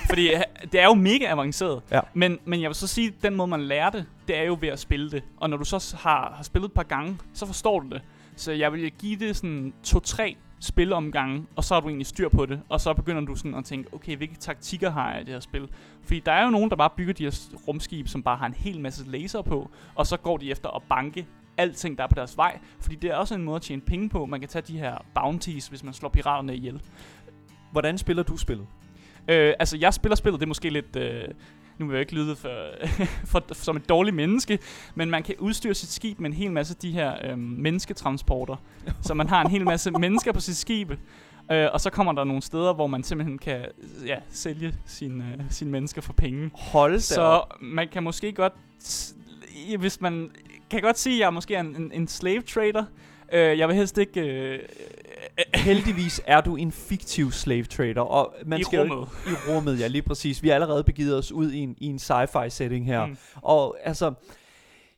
fordi 0.09 0.33
øh, 0.33 0.41
det 0.71 0.79
er 0.79 0.85
jo 0.85 0.93
mega 0.93 1.31
avanceret. 1.31 1.81
Ja. 1.91 1.99
Men, 2.13 2.39
men 2.45 2.61
jeg 2.61 2.69
vil 2.69 2.75
så 2.75 2.87
sige, 2.87 3.07
at 3.07 3.13
den 3.23 3.35
måde, 3.35 3.47
man 3.47 3.61
lærer 3.61 3.89
det, 3.89 4.05
det 4.27 4.37
er 4.37 4.43
jo 4.43 4.57
ved 4.61 4.69
at 4.69 4.79
spille 4.79 5.11
det. 5.11 5.23
Og 5.37 5.49
når 5.49 5.57
du 5.57 5.65
så 5.65 5.95
har, 5.99 6.33
har 6.35 6.43
spillet 6.43 6.69
et 6.69 6.73
par 6.73 6.83
gange, 6.83 7.17
så 7.33 7.45
forstår 7.45 7.79
du 7.79 7.89
det. 7.89 8.01
Så 8.35 8.51
jeg 8.51 8.73
vil 8.73 8.91
give 8.91 9.19
det 9.19 9.35
sådan 9.35 9.73
to-tre 9.83 10.35
spilomgange, 10.59 11.45
og 11.55 11.63
så 11.63 11.73
har 11.73 11.81
du 11.81 11.87
egentlig 11.87 12.07
styr 12.07 12.29
på 12.29 12.45
det. 12.45 12.61
Og 12.69 12.81
så 12.81 12.93
begynder 12.93 13.21
du 13.21 13.35
sådan 13.35 13.55
at 13.55 13.65
tænke, 13.65 13.93
okay, 13.93 14.17
hvilke 14.17 14.35
taktikker 14.35 14.91
har 14.91 15.11
jeg 15.11 15.21
i 15.21 15.23
det 15.23 15.33
her 15.33 15.39
spil? 15.39 15.69
Fordi 16.03 16.19
der 16.19 16.31
er 16.31 16.43
jo 16.43 16.49
nogen, 16.49 16.69
der 16.69 16.75
bare 16.75 16.89
bygger 16.97 17.13
de 17.13 17.23
her 17.23 17.39
rumskib, 17.67 18.07
som 18.07 18.23
bare 18.23 18.37
har 18.37 18.45
en 18.45 18.53
hel 18.53 18.79
masse 18.79 19.09
laser 19.11 19.41
på, 19.41 19.71
og 19.95 20.07
så 20.07 20.17
går 20.17 20.37
de 20.37 20.51
efter 20.51 20.69
at 20.69 20.81
banke 20.89 21.27
alting, 21.57 21.97
der 21.97 22.03
er 22.03 22.07
på 22.07 22.15
deres 22.15 22.37
vej. 22.37 22.59
Fordi 22.79 22.95
det 22.95 23.09
er 23.09 23.15
også 23.15 23.35
en 23.35 23.43
måde 23.43 23.55
at 23.55 23.61
tjene 23.61 23.81
penge 23.81 24.09
på. 24.09 24.25
Man 24.25 24.39
kan 24.39 24.49
tage 24.49 24.63
de 24.67 24.77
her 24.77 25.05
bounties, 25.15 25.67
hvis 25.67 25.83
man 25.83 25.93
slår 25.93 26.09
piraterne 26.09 26.55
ihjel. 26.55 26.81
Hvordan 27.71 27.97
spiller 27.97 28.23
du 28.23 28.37
spillet? 28.37 28.67
Øh, 29.27 29.53
altså, 29.59 29.77
jeg 29.77 29.93
spiller 29.93 30.15
spillet, 30.15 30.39
det 30.39 30.45
er 30.45 30.47
måske 30.47 30.69
lidt... 30.69 30.95
Øh, 30.95 31.23
nu 31.77 31.85
vil 31.85 31.93
jeg 31.93 32.01
ikke 32.01 32.13
lyde 32.13 32.35
for, 32.35 32.49
for, 33.25 33.43
for, 33.47 33.53
som 33.53 33.75
et 33.75 33.89
dårligt 33.89 34.15
menneske, 34.15 34.59
men 34.95 35.09
man 35.09 35.23
kan 35.23 35.35
udstyre 35.39 35.73
sit 35.73 35.89
skib 35.89 36.19
med 36.19 36.29
en 36.29 36.35
hel 36.35 36.51
masse 36.51 36.71
af 36.71 36.77
de 36.77 36.91
her 36.91 37.13
øh, 37.23 37.37
mennesketransporter. 37.37 38.55
så 39.01 39.13
man 39.13 39.29
har 39.29 39.41
en 39.41 39.51
hel 39.51 39.65
masse 39.65 39.91
mennesker 40.05 40.31
på 40.31 40.39
sit 40.39 40.57
skib, 40.57 40.91
øh, 41.51 41.67
og 41.73 41.81
så 41.81 41.89
kommer 41.89 42.13
der 42.13 42.23
nogle 42.23 42.41
steder, 42.41 42.73
hvor 42.73 42.87
man 42.87 43.03
simpelthen 43.03 43.37
kan 43.37 43.65
ja, 44.05 44.17
sælge 44.29 44.75
sine, 44.85 45.23
øh, 45.39 45.45
sine 45.49 45.71
mennesker 45.71 46.01
for 46.01 46.13
penge. 46.13 46.51
Hold 46.53 46.99
Så 46.99 47.43
man 47.61 47.87
kan 47.87 48.03
måske 48.03 48.31
godt, 48.31 48.53
hvis 49.79 50.01
man 50.01 50.31
kan 50.69 50.81
godt 50.81 50.99
sige, 50.99 51.15
at 51.15 51.19
jeg 51.19 51.25
er 51.25 51.31
måske 51.31 51.57
en, 51.57 51.75
en, 51.75 51.91
en 51.93 52.07
slave 52.07 52.41
trader. 52.41 52.85
Uh, 53.33 53.59
jeg 53.59 53.67
vil 53.67 53.75
helst 53.75 53.97
ikke... 53.97 54.21
Uh, 54.21 54.59
Heldigvis 55.55 56.21
er 56.27 56.41
du 56.41 56.55
en 56.55 56.71
fiktiv 56.71 57.31
slave 57.31 57.63
trader. 57.63 58.01
Og 58.01 58.35
man 58.45 58.59
I 58.59 58.63
skal 58.63 58.79
rummet. 58.79 59.07
Jo, 59.25 59.31
I 59.31 59.35
rummet, 59.49 59.79
ja, 59.79 59.87
lige 59.87 60.01
præcis. 60.01 60.43
Vi 60.43 60.47
har 60.47 60.55
allerede 60.55 60.83
begivet 60.83 61.17
os 61.17 61.31
ud 61.31 61.51
i 61.51 61.59
en, 61.59 61.75
i 61.77 61.85
en 61.85 61.95
sci-fi 61.95 62.49
setting 62.49 62.85
her. 62.85 63.05
Mm. 63.05 63.17
Og 63.35 63.77
altså... 63.83 64.13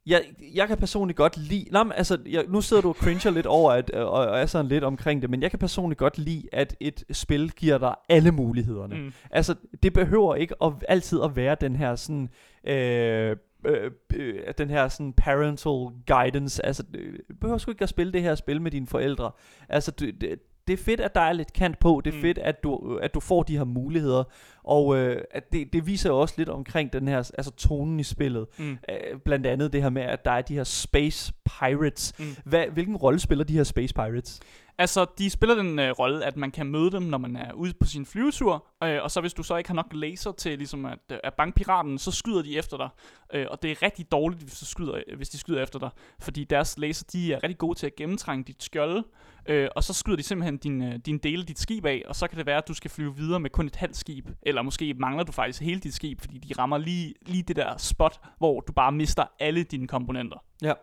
jeg, 0.05 0.23
jeg 0.53 0.67
kan 0.67 0.77
personligt 0.77 1.17
godt 1.17 1.37
lide... 1.37 1.65
Nej, 1.71 1.83
men 1.83 1.93
altså, 1.95 2.17
jeg, 2.29 2.45
nu 2.47 2.61
sidder 2.61 2.81
du 2.81 2.89
og 2.89 2.95
cringer 2.95 3.31
lidt 3.31 3.45
over, 3.45 3.71
at, 3.71 3.91
og, 3.91 4.11
og 4.11 4.39
er 4.39 4.45
sådan 4.45 4.67
lidt 4.67 4.83
omkring 4.83 5.21
det, 5.21 5.29
men 5.29 5.41
jeg 5.41 5.49
kan 5.49 5.59
personligt 5.59 5.99
godt 5.99 6.17
lide, 6.17 6.43
at 6.51 6.75
et 6.79 7.03
spil 7.11 7.51
giver 7.51 7.77
dig 7.77 7.95
alle 8.09 8.31
mulighederne. 8.31 8.95
Mm. 8.95 9.13
Altså, 9.31 9.55
det 9.83 9.93
behøver 9.93 10.35
ikke 10.35 10.55
at, 10.63 10.73
altid 10.87 11.21
at 11.23 11.35
være 11.35 11.57
den 11.61 11.75
her 11.75 11.95
sådan... 11.95 12.29
Øh, 12.67 13.37
øh, 13.65 13.91
øh, 14.15 14.53
den 14.57 14.69
her 14.69 14.87
sådan 14.87 15.13
parental 15.13 15.87
guidance, 16.07 16.65
altså 16.65 16.83
du 16.83 17.35
behøver 17.41 17.57
sgu 17.57 17.71
ikke 17.71 17.83
at 17.83 17.89
spille 17.89 18.13
det 18.13 18.21
her 18.21 18.35
spil 18.35 18.61
med 18.61 18.71
dine 18.71 18.87
forældre. 18.87 19.31
Altså 19.69 19.91
det, 19.91 20.21
det, 20.21 20.39
det 20.67 20.73
er 20.73 20.77
fedt, 20.77 20.99
at 20.99 21.15
der 21.15 21.21
er 21.21 21.33
lidt 21.33 21.53
kant 21.53 21.79
på. 21.79 22.01
Det 22.05 22.11
er 22.11 22.15
mm. 22.15 22.21
fedt, 22.21 22.37
at 22.37 22.63
du, 22.63 22.97
at 23.01 23.13
du 23.13 23.19
får 23.19 23.43
de 23.43 23.57
her 23.57 23.63
muligheder. 23.63 24.23
Og 24.63 24.97
øh, 24.97 25.21
at 25.31 25.51
det, 25.51 25.73
det 25.73 25.87
viser 25.87 26.09
jo 26.09 26.19
også 26.19 26.33
lidt 26.37 26.49
omkring 26.49 26.93
den 26.93 27.07
her, 27.07 27.17
altså 27.17 27.51
tonen 27.51 27.99
i 27.99 28.03
spillet. 28.03 28.47
Mm. 28.57 28.71
Øh, 28.71 29.19
blandt 29.25 29.45
andet 29.45 29.73
det 29.73 29.81
her 29.81 29.89
med, 29.89 30.01
at 30.01 30.25
der 30.25 30.31
er 30.31 30.41
de 30.41 30.55
her 30.55 30.63
Space 30.63 31.33
Pirates. 31.59 32.13
Mm. 32.19 32.25
Hvad, 32.43 32.65
hvilken 32.73 32.95
rolle 32.95 33.19
spiller 33.19 33.43
de 33.43 33.53
her 33.53 33.63
Space 33.63 33.93
Pirates? 33.93 34.39
Altså, 34.79 35.05
de 35.17 35.29
spiller 35.29 35.55
den 35.55 35.79
øh, 35.79 35.91
rolle, 35.91 36.25
at 36.25 36.37
man 36.37 36.51
kan 36.51 36.67
møde 36.67 36.91
dem, 36.91 37.01
når 37.01 37.17
man 37.17 37.35
er 37.35 37.53
ude 37.53 37.73
på 37.79 37.87
sin 37.87 38.05
flyvetur, 38.05 38.67
øh, 38.83 39.03
og 39.03 39.11
så 39.11 39.21
hvis 39.21 39.33
du 39.33 39.43
så 39.43 39.57
ikke 39.57 39.69
har 39.69 39.75
nok 39.75 39.93
laser 39.93 40.31
til 40.31 40.57
ligesom 40.57 40.85
at, 40.85 40.99
øh, 41.11 41.17
at 41.23 41.33
banke 41.33 41.55
piraten, 41.55 41.97
så 41.97 42.11
skyder 42.11 42.41
de 42.41 42.57
efter 42.57 42.77
dig. 42.77 42.89
Øh, 43.33 43.45
og 43.51 43.61
det 43.61 43.71
er 43.71 43.81
rigtig 43.81 44.11
dårligt, 44.11 44.41
hvis, 44.41 44.59
du 44.59 44.65
skyder, 44.65 45.01
øh, 45.07 45.17
hvis 45.17 45.29
de 45.29 45.37
skyder 45.37 45.63
efter 45.63 45.79
dig, 45.79 45.89
fordi 46.19 46.43
deres 46.43 46.77
laser, 46.77 47.05
de 47.13 47.33
er 47.33 47.43
rigtig 47.43 47.57
gode 47.57 47.77
til 47.77 47.85
at 47.85 47.95
gennemtrænge 47.95 48.43
dit 48.43 48.63
skjold, 48.63 49.03
øh, 49.45 49.69
og 49.75 49.83
så 49.83 49.93
skyder 49.93 50.17
de 50.17 50.23
simpelthen 50.23 50.57
din, 50.57 50.83
øh, 50.83 50.99
din 51.05 51.17
dele 51.17 51.43
dit 51.43 51.59
skib 51.59 51.85
af, 51.85 52.03
og 52.07 52.15
så 52.15 52.27
kan 52.27 52.37
det 52.37 52.45
være, 52.45 52.57
at 52.57 52.67
du 52.67 52.73
skal 52.73 52.91
flyve 52.91 53.15
videre 53.15 53.39
med 53.39 53.49
kun 53.49 53.65
et 53.65 53.75
halvt 53.75 53.97
skib, 53.97 54.29
eller 54.41 54.61
måske 54.61 54.93
mangler 54.93 55.23
du 55.23 55.31
faktisk 55.31 55.61
hele 55.61 55.79
dit 55.79 55.93
skib, 55.93 56.21
fordi 56.21 56.37
de 56.37 56.53
rammer 56.59 56.77
lige, 56.77 57.13
lige 57.21 57.43
det 57.43 57.55
der 57.55 57.77
spot, 57.77 58.19
hvor 58.37 58.59
du 58.59 58.73
bare 58.73 58.91
mister 58.91 59.25
alle 59.39 59.63
dine 59.63 59.87
komponenter. 59.87 60.37
Ja. 60.61 60.73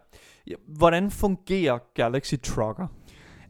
ja. 0.47 0.55
Hvordan 0.69 1.11
fungerer 1.11 1.79
Galaxy 1.95 2.35
Trucker? 2.43 2.87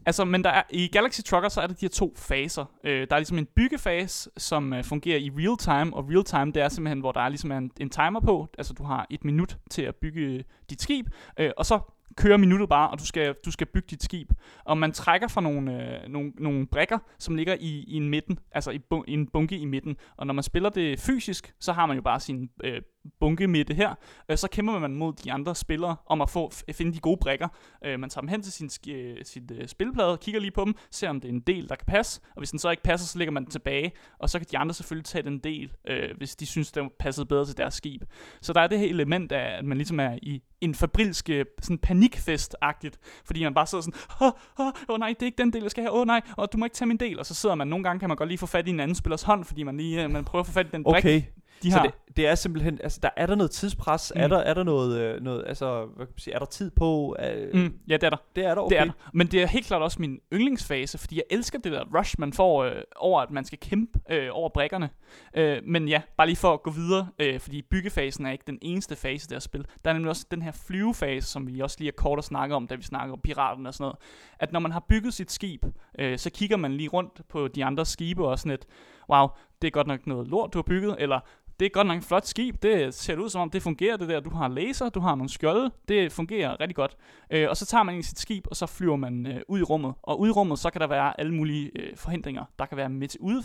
Altså, 0.05 0.25
men 0.25 0.43
der 0.43 0.49
er, 0.49 0.63
i 0.69 0.87
Galaxy 0.87 1.21
Trucker, 1.21 1.49
så 1.49 1.61
er 1.61 1.67
der 1.67 1.73
de 1.73 1.81
her 1.81 1.89
to 1.89 2.13
faser. 2.17 2.65
Øh, 2.83 3.07
der 3.09 3.15
er 3.15 3.19
ligesom 3.19 3.37
en 3.37 3.47
byggefase, 3.55 4.29
som 4.37 4.73
øh, 4.73 4.83
fungerer 4.83 5.17
i 5.17 5.31
real 5.37 5.57
time, 5.57 5.97
og 5.97 6.09
real 6.09 6.23
time, 6.23 6.51
det 6.51 6.61
er 6.63 6.69
simpelthen, 6.69 6.99
hvor 6.99 7.11
der 7.11 7.21
er 7.21 7.29
ligesom 7.29 7.51
en, 7.51 7.71
en 7.79 7.89
timer 7.89 8.19
på. 8.19 8.47
Altså, 8.57 8.73
du 8.73 8.83
har 8.83 9.07
et 9.09 9.25
minut 9.25 9.57
til 9.69 9.81
at 9.81 9.95
bygge 9.95 10.21
øh, 10.21 10.43
dit 10.69 10.81
skib, 10.81 11.07
øh, 11.39 11.51
og 11.57 11.65
så 11.65 11.79
kører 12.17 12.37
minuttet 12.37 12.69
bare, 12.69 12.89
og 12.89 12.99
du 12.99 13.05
skal, 13.05 13.35
du 13.45 13.51
skal 13.51 13.67
bygge 13.67 13.87
dit 13.89 14.03
skib. 14.03 14.31
Og 14.63 14.77
man 14.77 14.91
trækker 14.91 15.27
fra 15.27 15.41
nogle, 15.41 15.93
øh, 16.03 16.09
nogle, 16.09 16.31
nogle 16.37 16.67
brækker, 16.67 16.97
som 17.19 17.35
ligger 17.35 17.55
i, 17.59 17.83
i 17.87 17.93
en 17.93 18.09
midten, 18.09 18.39
altså 18.51 18.71
i, 18.71 18.79
bu- 18.93 19.03
i 19.07 19.13
en 19.13 19.27
bunke 19.27 19.57
i 19.57 19.65
midten. 19.65 19.95
Og 20.17 20.27
når 20.27 20.33
man 20.33 20.43
spiller 20.43 20.69
det 20.69 20.99
fysisk, 20.99 21.53
så 21.59 21.73
har 21.73 21.85
man 21.85 21.95
jo 21.95 22.01
bare 22.01 22.19
sin 22.19 22.49
øh, 22.63 22.81
bunke 23.19 23.47
midte 23.47 23.73
her. 23.73 23.95
Øh, 24.29 24.37
så 24.37 24.47
kæmper 24.47 24.79
man 24.79 24.95
mod 24.95 25.13
de 25.13 25.31
andre 25.31 25.55
spillere 25.55 25.95
om 26.05 26.21
at 26.21 26.29
få 26.29 26.51
finde 26.71 26.93
de 26.93 26.99
gode 26.99 27.17
brækker. 27.17 27.47
Øh, 27.85 27.99
man 27.99 28.09
tager 28.09 28.21
dem 28.21 28.27
hen 28.27 28.41
til 28.41 28.53
sin, 28.53 28.69
øh, 28.93 29.17
sit 29.23 29.51
øh, 29.51 29.67
spilplade, 29.67 30.17
kigger 30.17 30.41
lige 30.41 30.51
på 30.51 30.65
dem, 30.65 30.75
ser 30.91 31.09
om 31.09 31.21
det 31.21 31.29
er 31.29 31.33
en 31.33 31.39
del, 31.39 31.69
der 31.69 31.75
kan 31.75 31.85
passe. 31.85 32.21
Og 32.35 32.37
hvis 32.37 32.49
den 32.49 32.59
så 32.59 32.69
ikke 32.69 32.83
passer, 32.83 33.07
så 33.07 33.17
lægger 33.17 33.31
man 33.31 33.43
den 33.43 33.51
tilbage. 33.51 33.91
Og 34.19 34.29
så 34.29 34.39
kan 34.39 34.47
de 34.51 34.57
andre 34.57 34.73
selvfølgelig 34.73 35.05
tage 35.05 35.23
den 35.23 35.39
del, 35.39 35.71
øh, 35.87 36.17
hvis 36.17 36.35
de 36.35 36.45
synes, 36.45 36.71
den 36.71 36.89
passede 36.99 37.25
bedre 37.25 37.45
til 37.45 37.57
deres 37.57 37.73
skib. 37.73 38.03
Så 38.41 38.53
der 38.53 38.61
er 38.61 38.67
det 38.67 38.79
her 38.79 38.87
element 38.87 39.31
af, 39.31 39.57
at 39.57 39.65
man 39.65 39.77
ligesom 39.77 39.99
er 39.99 40.19
i 40.21 40.41
en 40.61 40.75
fabrilsk 40.75 41.29
øh, 41.29 41.45
sådan 41.61 41.79
panikfest-agtigt, 41.87 42.97
fordi 43.25 43.43
man 43.43 43.53
bare 43.53 43.67
sidder 43.67 43.81
sådan, 43.81 43.99
åh, 44.21 44.31
åh, 44.59 44.73
åh 44.89 44.99
nej, 44.99 45.09
det 45.09 45.21
er 45.21 45.25
ikke 45.25 45.37
den 45.37 45.53
del, 45.53 45.61
jeg 45.61 45.71
skal 45.71 45.83
have, 45.83 45.93
åh 45.93 46.07
nej, 46.07 46.21
og 46.37 46.53
du 46.53 46.57
må 46.57 46.65
ikke 46.65 46.75
tage 46.75 46.87
min 46.87 46.97
del, 46.97 47.19
og 47.19 47.25
så 47.25 47.33
sidder 47.33 47.55
man, 47.55 47.67
nogle 47.67 47.83
gange 47.83 47.99
kan 47.99 48.09
man 48.09 48.17
godt 48.17 48.29
lige 48.29 48.37
få 48.37 48.45
fat 48.45 48.67
i 48.67 48.69
en 48.69 48.79
anden 48.79 48.95
spillers 48.95 49.23
hånd, 49.23 49.43
fordi 49.43 49.63
man 49.63 49.77
lige, 49.77 50.03
øh, 50.03 50.11
man 50.11 50.25
prøver 50.25 50.43
at 50.43 50.47
få 50.47 50.53
fat 50.53 50.67
i 50.67 50.69
den 50.71 50.83
brik, 50.83 51.05
okay 51.05 51.21
de 51.63 51.71
har... 51.71 51.79
Så 51.79 51.83
det, 51.83 52.17
det 52.17 52.27
er 52.27 52.35
simpelthen, 52.35 52.79
altså 52.83 52.99
der 53.03 53.09
er 53.17 53.25
der 53.25 53.35
noget 53.35 53.51
tidspres, 53.51 54.11
mm. 54.15 54.21
er 54.21 54.27
der 54.27 54.37
er 54.37 54.53
der 54.53 54.63
noget, 54.63 54.99
øh, 54.99 55.21
noget 55.21 55.43
altså 55.47 55.85
hvad 55.85 56.05
kan 56.05 56.13
man 56.13 56.19
sige, 56.19 56.33
er 56.33 56.39
der 56.39 56.45
tid 56.45 56.71
på? 56.71 57.15
Uh, 57.19 57.59
mm, 57.59 57.73
ja, 57.87 57.93
det 57.93 58.03
er 58.03 58.09
der. 58.09 58.17
Det 58.35 58.45
er 58.45 58.55
der, 58.55 58.61
okay. 58.61 58.75
Det 58.75 58.81
er 58.81 58.85
der. 58.85 58.91
Men 59.13 59.27
det 59.27 59.41
er 59.41 59.47
helt 59.47 59.65
klart 59.65 59.81
også 59.81 60.01
min 60.01 60.19
yndlingsfase, 60.33 60.97
fordi 60.97 61.15
jeg 61.15 61.23
elsker 61.29 61.59
det 61.59 61.71
der 61.71 61.83
rush, 61.99 62.15
man 62.19 62.33
får 62.33 62.63
øh, 62.63 62.75
over, 62.95 63.21
at 63.21 63.31
man 63.31 63.45
skal 63.45 63.59
kæmpe 63.59 63.99
øh, 64.09 64.29
over 64.31 64.49
brækkerne. 64.49 64.89
Øh, 65.33 65.61
men 65.63 65.87
ja, 65.87 66.01
bare 66.17 66.27
lige 66.27 66.37
for 66.37 66.53
at 66.53 66.63
gå 66.63 66.71
videre, 66.71 67.07
øh, 67.19 67.39
fordi 67.39 67.61
byggefasen 67.61 68.25
er 68.25 68.31
ikke 68.31 68.43
den 68.47 68.59
eneste 68.61 68.95
fase, 68.95 69.29
der 69.29 69.39
spil. 69.39 69.65
Der 69.85 69.89
er 69.89 69.93
nemlig 69.93 70.09
også 70.09 70.25
den 70.31 70.41
her 70.41 70.51
flyvefase, 70.67 71.27
som 71.27 71.47
vi 71.47 71.59
også 71.59 71.75
lige 71.79 71.87
har 71.87 72.03
kort 72.03 72.17
at 72.17 72.25
snakke 72.25 72.55
om, 72.55 72.67
da 72.67 72.75
vi 72.75 72.83
snakker 72.83 73.13
om 73.13 73.19
piraten 73.23 73.65
og 73.65 73.73
sådan 73.73 73.83
noget. 73.83 73.97
At 74.39 74.51
når 74.51 74.59
man 74.59 74.71
har 74.71 74.85
bygget 74.89 75.13
sit 75.13 75.31
skib, 75.31 75.65
øh, 75.99 76.17
så 76.17 76.29
kigger 76.29 76.57
man 76.57 76.73
lige 76.73 76.89
rundt 76.89 77.21
på 77.29 77.47
de 77.47 77.65
andre 77.65 77.85
skibe 77.85 78.27
og 78.27 78.39
sådan 78.39 78.51
et, 78.51 78.65
wow, 79.09 79.27
det 79.61 79.67
er 79.67 79.71
godt 79.71 79.87
nok 79.87 80.07
noget 80.07 80.27
lort, 80.27 80.53
du 80.53 80.57
har 80.57 80.63
bygget, 80.63 80.95
eller 80.99 81.19
det 81.59 81.65
er 81.65 81.69
godt 81.69 81.87
nok 81.87 81.97
et 81.97 82.03
flot 82.03 82.25
skib. 82.25 82.63
Det 82.63 82.93
ser 82.93 83.17
ud 83.17 83.29
som 83.29 83.41
om, 83.41 83.49
det 83.49 83.61
fungerer 83.61 83.97
det 83.97 84.09
der. 84.09 84.19
Du 84.19 84.29
har 84.29 84.47
laser, 84.47 84.89
du 84.89 84.99
har 84.99 85.15
nogle 85.15 85.29
skjolde. 85.29 85.71
Det 85.87 86.11
fungerer 86.11 86.59
rigtig 86.59 86.75
godt. 86.75 86.97
Øh, 87.29 87.49
og 87.49 87.57
så 87.57 87.65
tager 87.65 87.83
man 87.83 87.97
i 87.97 88.03
sit 88.03 88.19
skib, 88.19 88.47
og 88.49 88.55
så 88.55 88.65
flyver 88.65 88.95
man 88.95 89.27
øh, 89.27 89.41
ud 89.47 89.59
i 89.59 89.63
rummet. 89.63 89.93
Og 90.03 90.19
ud 90.19 90.27
i 90.27 90.31
rummet, 90.31 90.59
så 90.59 90.69
kan 90.69 90.81
der 90.81 90.87
være 90.87 91.19
alle 91.19 91.33
mulige 91.33 91.71
øh, 91.75 91.97
forhindringer. 91.97 92.45
Der 92.59 92.65
kan 92.65 92.77
være 92.77 92.89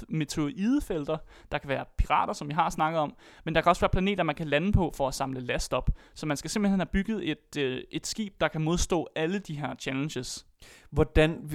meteoridefelter. 0.08 1.16
Der 1.52 1.58
kan 1.58 1.68
være 1.68 1.84
pirater, 1.98 2.32
som 2.32 2.48
vi 2.48 2.54
har 2.54 2.70
snakket 2.70 3.00
om. 3.00 3.14
Men 3.44 3.54
der 3.54 3.60
kan 3.60 3.70
også 3.70 3.80
være 3.80 3.90
planeter, 3.90 4.24
man 4.24 4.34
kan 4.34 4.48
lande 4.48 4.72
på 4.72 4.92
for 4.96 5.08
at 5.08 5.14
samle 5.14 5.40
last 5.40 5.72
op. 5.72 5.90
Så 6.14 6.26
man 6.26 6.36
skal 6.36 6.50
simpelthen 6.50 6.80
have 6.80 6.86
bygget 6.92 7.30
et, 7.30 7.56
øh, 7.58 7.80
et 7.90 8.06
skib, 8.06 8.34
der 8.40 8.48
kan 8.48 8.60
modstå 8.60 9.08
alle 9.16 9.38
de 9.38 9.54
her 9.54 9.74
challenges. 9.74 10.46
Hvordan... 10.90 11.50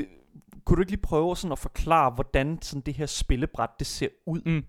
Kunne 0.66 0.76
du 0.76 0.82
ikke 0.82 0.92
lige 0.92 1.02
prøve 1.02 1.38
sådan 1.38 1.52
at 1.52 1.60
forklare, 1.60 2.12
hvordan 2.12 2.62
sådan 2.62 2.82
det 2.82 2.94
her 2.94 3.06
spillebræt 3.06 3.70
det 3.80 3.88
ser 3.88 4.08
ud? 4.26 4.42
Mm. 4.46 4.66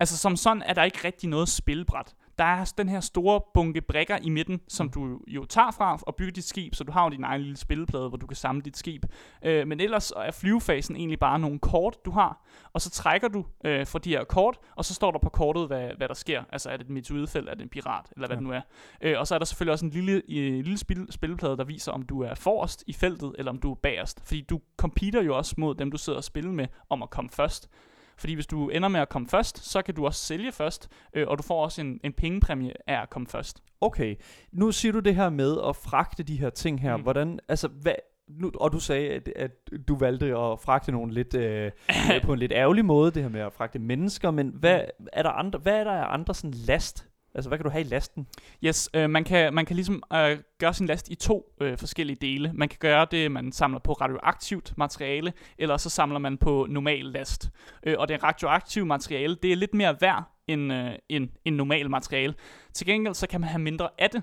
Altså 0.00 0.18
som 0.18 0.36
sådan 0.36 0.62
er 0.62 0.74
der 0.74 0.82
ikke 0.82 0.98
rigtig 1.04 1.28
noget 1.28 1.48
spilbræt. 1.48 2.14
Der 2.38 2.44
er 2.44 2.72
den 2.78 2.88
her 2.88 3.00
store 3.00 3.40
bunke 3.54 3.80
brækker 3.80 4.18
i 4.22 4.28
midten, 4.28 4.60
som 4.68 4.88
du 4.88 5.20
jo 5.26 5.44
tager 5.44 5.70
fra 5.70 5.98
og 6.02 6.14
bygger 6.16 6.32
dit 6.32 6.44
skib, 6.44 6.74
så 6.74 6.84
du 6.84 6.92
har 6.92 7.04
jo 7.04 7.10
din 7.10 7.24
egen 7.24 7.40
lille 7.40 7.56
spilleplade, 7.56 8.08
hvor 8.08 8.18
du 8.18 8.26
kan 8.26 8.36
samle 8.36 8.62
dit 8.62 8.76
skib. 8.76 9.04
Øh, 9.44 9.66
men 9.66 9.80
ellers 9.80 10.12
er 10.16 10.30
flyvefasen 10.30 10.96
egentlig 10.96 11.18
bare 11.18 11.38
nogle 11.38 11.58
kort, 11.58 11.96
du 12.04 12.10
har, 12.10 12.46
og 12.72 12.80
så 12.80 12.90
trækker 12.90 13.28
du 13.28 13.44
øh, 13.64 13.86
for 13.86 13.98
de 13.98 14.10
her 14.10 14.24
kort, 14.24 14.58
og 14.76 14.84
så 14.84 14.94
står 14.94 15.10
der 15.10 15.18
på 15.18 15.28
kortet, 15.28 15.66
hvad, 15.66 15.90
hvad 15.96 16.08
der 16.08 16.14
sker. 16.14 16.42
Altså 16.52 16.70
er 16.70 16.76
det 16.76 16.84
et 16.84 16.90
meteoridefelt, 16.90 17.48
er 17.48 17.54
det 17.54 17.62
en 17.62 17.68
pirat, 17.68 18.06
eller 18.12 18.26
hvad 18.26 18.36
ja. 18.36 18.40
det 18.40 18.48
nu 18.48 18.52
er. 18.52 18.60
Øh, 19.00 19.18
og 19.18 19.26
så 19.26 19.34
er 19.34 19.38
der 19.38 19.46
selvfølgelig 19.46 19.72
også 19.72 19.84
en 19.84 19.90
lille, 19.90 20.30
en 20.30 20.62
lille 20.62 20.78
spil, 20.78 21.06
spilleplade, 21.10 21.56
der 21.56 21.64
viser, 21.64 21.92
om 21.92 22.02
du 22.02 22.22
er 22.22 22.34
forrest 22.34 22.84
i 22.86 22.92
feltet, 22.92 23.34
eller 23.38 23.52
om 23.52 23.58
du 23.58 23.70
er 23.70 23.74
bagerst. 23.74 24.20
Fordi 24.24 24.40
du 24.40 24.60
competer 24.76 25.22
jo 25.22 25.36
også 25.36 25.54
mod 25.58 25.74
dem, 25.74 25.90
du 25.90 25.98
sidder 25.98 26.16
og 26.16 26.24
spiller 26.24 26.52
med, 26.52 26.66
om 26.90 27.02
at 27.02 27.10
komme 27.10 27.30
først. 27.30 27.70
Fordi 28.16 28.34
hvis 28.34 28.46
du 28.46 28.68
ender 28.68 28.88
med 28.88 29.00
at 29.00 29.08
komme 29.08 29.28
først, 29.28 29.70
så 29.70 29.82
kan 29.82 29.94
du 29.94 30.06
også 30.06 30.20
sælge 30.20 30.52
først, 30.52 30.88
øh, 31.14 31.28
og 31.28 31.38
du 31.38 31.42
får 31.42 31.62
også 31.62 31.80
en, 31.80 32.00
en 32.04 32.12
pengepræmie 32.12 32.72
af 32.86 33.02
at 33.02 33.10
komme 33.10 33.28
først. 33.28 33.62
Okay, 33.80 34.16
nu 34.52 34.72
siger 34.72 34.92
du 34.92 34.98
det 34.98 35.14
her 35.14 35.30
med 35.30 35.58
at 35.68 35.76
fragte 35.76 36.22
de 36.22 36.36
her 36.36 36.50
ting 36.50 36.80
her. 36.80 36.96
Mm. 36.96 37.02
Hvordan, 37.02 37.40
altså, 37.48 37.68
hvad, 37.68 37.94
nu, 38.28 38.52
og 38.54 38.72
du 38.72 38.80
sagde, 38.80 39.10
at, 39.10 39.28
at 39.36 39.50
du 39.88 39.96
valgte 39.96 40.26
at 40.26 40.60
fragte 40.60 40.92
nogen 40.92 41.10
lidt 41.10 41.34
øh, 41.34 41.72
på 42.24 42.32
en 42.32 42.38
lidt 42.38 42.52
ærgerlig 42.52 42.84
måde, 42.84 43.10
det 43.10 43.22
her 43.22 43.30
med 43.30 43.40
at 43.40 43.52
fragte 43.52 43.78
mennesker, 43.78 44.30
men 44.30 44.48
hvad 44.48 44.80
mm. 44.98 45.06
er 45.12 45.22
der 45.22 45.30
andre, 45.30 45.58
hvad 45.58 45.74
er 45.74 45.84
der 45.84 45.92
af 45.92 46.14
andre 46.14 46.34
sådan 46.34 46.54
last, 46.54 47.08
Altså, 47.34 47.48
hvad 47.50 47.58
kan 47.58 47.64
du 47.64 47.70
have 47.70 47.84
i 47.84 47.88
lasten? 47.88 48.26
Yes, 48.64 48.90
øh, 48.94 49.10
man, 49.10 49.24
kan, 49.24 49.54
man 49.54 49.66
kan 49.66 49.76
ligesom 49.76 50.02
øh, 50.12 50.38
gøre 50.58 50.74
sin 50.74 50.86
last 50.86 51.08
i 51.08 51.14
to 51.14 51.54
øh, 51.60 51.78
forskellige 51.78 52.16
dele. 52.20 52.50
Man 52.52 52.68
kan 52.68 52.78
gøre 52.80 53.06
det, 53.10 53.32
man 53.32 53.52
samler 53.52 53.78
på 53.78 53.92
radioaktivt 53.92 54.74
materiale, 54.76 55.32
eller 55.58 55.76
så 55.76 55.90
samler 55.90 56.18
man 56.18 56.38
på 56.38 56.66
normal 56.70 57.04
last. 57.04 57.50
Øh, 57.86 57.96
og 57.98 58.08
det 58.08 58.22
radioaktive 58.22 58.86
materiale, 58.86 59.36
det 59.42 59.52
er 59.52 59.56
lidt 59.56 59.74
mere 59.74 59.96
værd 60.00 60.24
end, 60.46 60.72
øh, 60.72 60.92
end, 61.08 61.28
end 61.44 61.56
normal 61.56 61.90
materiale. 61.90 62.34
Til 62.74 62.86
gengæld, 62.86 63.14
så 63.14 63.26
kan 63.26 63.40
man 63.40 63.50
have 63.50 63.62
mindre 63.62 63.88
af 63.98 64.10
det. 64.10 64.22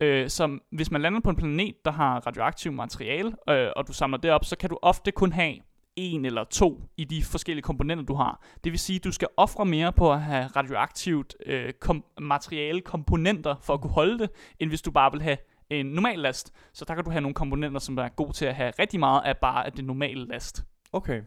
Øh, 0.00 0.28
som 0.28 0.62
hvis 0.72 0.90
man 0.90 1.02
lander 1.02 1.20
på 1.20 1.30
en 1.30 1.36
planet, 1.36 1.74
der 1.84 1.90
har 1.90 2.26
radioaktivt 2.26 2.74
materiale, 2.74 3.32
øh, 3.48 3.68
og 3.76 3.88
du 3.88 3.92
samler 3.92 4.18
det 4.18 4.30
op, 4.30 4.44
så 4.44 4.56
kan 4.56 4.70
du 4.70 4.78
ofte 4.82 5.10
kun 5.10 5.32
have 5.32 5.56
en 5.96 6.24
eller 6.24 6.44
to 6.44 6.82
i 6.96 7.04
de 7.04 7.24
forskellige 7.24 7.62
komponenter, 7.62 8.04
du 8.04 8.14
har. 8.14 8.42
Det 8.64 8.72
vil 8.72 8.78
sige, 8.78 8.96
at 8.96 9.04
du 9.04 9.12
skal 9.12 9.28
ofre 9.36 9.66
mere 9.66 9.92
på 9.92 10.12
at 10.12 10.22
have 10.22 10.46
radioaktivt 10.46 11.36
øh, 11.46 11.72
kom- 11.72 12.04
materiale 12.20 12.80
komponenter 12.80 13.54
for 13.62 13.74
at 13.74 13.80
kunne 13.80 13.92
holde 13.92 14.18
det, 14.18 14.30
end 14.58 14.68
hvis 14.70 14.82
du 14.82 14.90
bare 14.90 15.12
vil 15.12 15.22
have 15.22 15.36
en 15.70 15.86
normal 15.86 16.18
last. 16.18 16.52
Så 16.72 16.84
der 16.88 16.94
kan 16.94 17.04
du 17.04 17.10
have 17.10 17.20
nogle 17.20 17.34
komponenter, 17.34 17.80
som 17.80 17.98
er 17.98 18.08
gode 18.08 18.32
til 18.32 18.44
at 18.44 18.54
have 18.54 18.72
rigtig 18.78 19.00
meget 19.00 19.22
af 19.24 19.36
bare 19.36 19.66
af 19.66 19.72
det 19.72 19.84
normale 19.84 20.26
last. 20.26 20.64
Okay. 20.92 21.22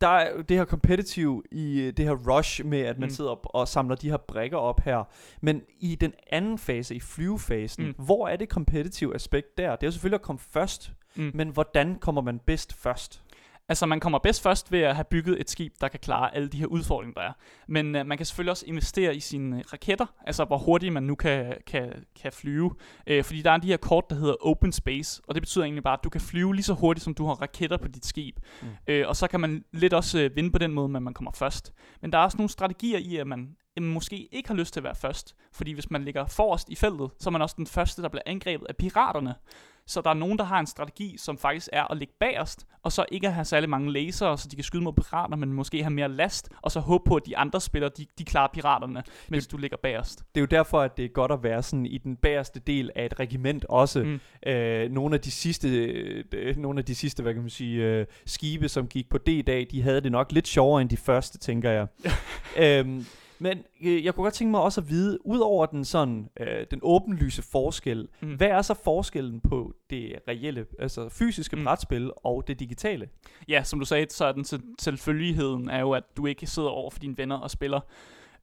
Der 0.00 0.08
er 0.08 0.42
det 0.42 0.56
her 0.56 0.64
competitive 0.64 1.42
i 1.50 1.80
øh, 1.80 1.92
det 1.96 2.04
her 2.04 2.36
rush 2.36 2.64
med, 2.64 2.80
at 2.80 2.98
man 2.98 3.06
mm. 3.06 3.10
sidder 3.10 3.30
op 3.30 3.46
og 3.50 3.68
samler 3.68 3.96
de 3.96 4.10
her 4.10 4.16
brækker 4.16 4.58
op 4.58 4.80
her. 4.80 5.04
Men 5.40 5.62
i 5.80 5.94
den 5.94 6.12
anden 6.30 6.58
fase, 6.58 6.94
i 6.94 7.00
flyvefasen, 7.00 7.86
mm. 7.86 7.94
hvor 8.04 8.28
er 8.28 8.36
det 8.36 8.48
competitive 8.48 9.14
aspekt 9.14 9.58
der? 9.58 9.76
Det 9.76 9.82
er 9.82 9.86
jo 9.86 9.90
selvfølgelig 9.90 10.18
at 10.18 10.22
komme 10.22 10.38
først, 10.38 10.92
mm. 11.14 11.30
men 11.34 11.48
hvordan 11.48 11.98
kommer 11.98 12.22
man 12.22 12.38
bedst 12.38 12.74
først? 12.74 13.22
Altså, 13.72 13.86
man 13.86 14.00
kommer 14.00 14.18
bedst 14.18 14.42
først 14.42 14.72
ved 14.72 14.80
at 14.80 14.94
have 14.94 15.04
bygget 15.04 15.40
et 15.40 15.50
skib, 15.50 15.72
der 15.80 15.88
kan 15.88 16.00
klare 16.00 16.34
alle 16.34 16.48
de 16.48 16.58
her 16.58 16.66
udfordringer, 16.66 17.14
der 17.14 17.28
er. 17.28 17.32
Men 17.68 17.96
uh, 17.96 18.06
man 18.06 18.16
kan 18.18 18.26
selvfølgelig 18.26 18.50
også 18.50 18.66
investere 18.66 19.16
i 19.16 19.20
sine 19.20 19.56
uh, 19.56 19.62
raketter, 19.72 20.06
altså 20.26 20.44
hvor 20.44 20.58
hurtigt 20.58 20.92
man 20.92 21.02
nu 21.02 21.14
kan, 21.14 21.54
kan, 21.66 21.92
kan 22.22 22.32
flyve. 22.32 22.70
Uh, 23.10 23.24
fordi 23.24 23.42
der 23.42 23.50
er 23.50 23.56
de 23.56 23.66
her 23.66 23.76
kort, 23.76 24.04
der 24.10 24.16
hedder 24.16 24.34
open 24.46 24.72
space, 24.72 25.22
og 25.28 25.34
det 25.34 25.42
betyder 25.42 25.64
egentlig 25.64 25.82
bare, 25.82 25.98
at 25.98 26.04
du 26.04 26.10
kan 26.10 26.20
flyve 26.20 26.54
lige 26.54 26.64
så 26.64 26.74
hurtigt, 26.74 27.04
som 27.04 27.14
du 27.14 27.26
har 27.26 27.34
raketter 27.34 27.76
på 27.76 27.88
dit 27.88 28.06
skib. 28.06 28.36
Mm. 28.62 28.68
Uh, 28.68 29.08
og 29.08 29.16
så 29.16 29.28
kan 29.28 29.40
man 29.40 29.64
lidt 29.72 29.92
også 29.92 30.24
uh, 30.24 30.36
vinde 30.36 30.50
på 30.50 30.58
den 30.58 30.72
måde, 30.72 30.96
at 30.96 31.02
man 31.02 31.14
kommer 31.14 31.32
først. 31.32 31.72
Men 32.00 32.12
der 32.12 32.18
er 32.18 32.22
også 32.22 32.36
nogle 32.36 32.50
strategier 32.50 32.98
i, 32.98 33.16
at 33.16 33.26
man 33.26 33.56
jamen, 33.76 33.92
måske 33.92 34.28
ikke 34.32 34.48
har 34.48 34.56
lyst 34.56 34.72
til 34.72 34.80
at 34.80 34.84
være 34.84 34.94
først. 34.94 35.36
Fordi 35.52 35.72
hvis 35.72 35.90
man 35.90 36.04
ligger 36.04 36.26
forrest 36.26 36.68
i 36.68 36.74
feltet, 36.74 37.10
så 37.18 37.28
er 37.28 37.32
man 37.32 37.42
også 37.42 37.54
den 37.58 37.66
første, 37.66 38.02
der 38.02 38.08
bliver 38.08 38.22
angrebet 38.26 38.66
af 38.68 38.76
piraterne. 38.76 39.34
Så 39.86 40.00
der 40.00 40.10
er 40.10 40.14
nogen, 40.14 40.38
der 40.38 40.44
har 40.44 40.60
en 40.60 40.66
strategi, 40.66 41.14
som 41.18 41.38
faktisk 41.38 41.68
er 41.72 41.92
at 41.92 41.96
ligge 41.96 42.14
bagerst, 42.20 42.66
og 42.82 42.92
så 42.92 43.04
ikke 43.12 43.26
at 43.26 43.34
have 43.34 43.44
særlig 43.44 43.70
mange 43.70 43.92
laser, 43.92 44.36
så 44.36 44.48
de 44.48 44.56
kan 44.56 44.64
skyde 44.64 44.82
mod 44.82 44.92
pirater, 44.92 45.36
men 45.36 45.52
måske 45.52 45.82
have 45.82 45.92
mere 45.92 46.08
last, 46.08 46.48
og 46.62 46.70
så 46.70 46.80
håbe 46.80 47.04
på, 47.06 47.16
at 47.16 47.26
de 47.26 47.36
andre 47.36 47.60
spillere, 47.60 47.90
de, 47.96 48.06
de 48.18 48.24
klarer 48.24 48.48
piraterne, 48.52 49.02
mens 49.28 49.46
det, 49.46 49.52
du 49.52 49.56
ligger 49.56 49.76
bagerst. 49.76 50.18
Det 50.18 50.40
er 50.40 50.40
jo 50.40 50.46
derfor, 50.46 50.80
at 50.80 50.96
det 50.96 51.04
er 51.04 51.08
godt 51.08 51.32
at 51.32 51.42
være 51.42 51.62
sådan 51.62 51.86
i 51.86 51.98
den 51.98 52.16
bagerste 52.16 52.60
del 52.60 52.90
af 52.96 53.06
et 53.06 53.20
regiment 53.20 53.64
også. 53.64 54.02
Mm. 54.02 54.20
Øh, 54.46 54.90
nogle 54.90 55.14
af 55.14 55.20
de 55.20 55.30
sidste, 55.30 55.68
øh, 56.32 56.56
nogle 56.56 56.78
af 56.78 56.84
de 56.84 56.94
sidste, 56.94 57.22
hvad 57.22 57.34
kan 57.34 57.42
man 57.42 57.50
sige, 57.50 57.82
øh, 57.82 58.06
skibe, 58.26 58.68
som 58.68 58.86
gik 58.86 59.10
på 59.10 59.18
D-dag, 59.18 59.66
de 59.70 59.82
havde 59.82 60.00
det 60.00 60.12
nok 60.12 60.32
lidt 60.32 60.48
sjovere 60.48 60.82
end 60.82 60.90
de 60.90 60.96
første, 60.96 61.38
tænker 61.38 61.70
jeg. 61.70 61.86
øhm, 62.64 63.06
men 63.42 63.64
øh, 63.82 64.04
jeg 64.04 64.14
kunne 64.14 64.24
godt 64.24 64.34
tænke 64.34 64.50
mig 64.50 64.60
også 64.60 64.80
at 64.80 64.88
vide, 64.88 65.26
ud 65.26 65.38
over 65.38 65.66
den 65.66 65.84
sådan 65.84 66.28
øh, 66.40 66.66
den 66.70 66.80
åbenlyse 66.82 67.42
forskel, 67.42 68.08
mm. 68.20 68.34
hvad 68.34 68.48
er 68.48 68.62
så 68.62 68.74
forskellen 68.74 69.40
på 69.40 69.74
det 69.90 70.18
reelle, 70.28 70.66
altså 70.78 71.08
fysiske 71.08 71.56
mm. 71.56 71.64
brætspil 71.64 72.10
og 72.16 72.44
det 72.48 72.60
digitale? 72.60 73.08
Ja, 73.48 73.62
som 73.62 73.78
du 73.78 73.84
sagde, 73.84 74.06
så 74.10 74.24
er 74.24 74.32
den 74.32 74.44
selvfølgeligheden 74.78 75.70
er 75.70 75.80
jo, 75.80 75.92
at 75.92 76.04
du 76.16 76.26
ikke 76.26 76.46
sidder 76.46 76.68
over 76.68 76.90
for 76.90 76.98
dine 76.98 77.18
venner 77.18 77.36
og 77.36 77.50
spiller 77.50 77.80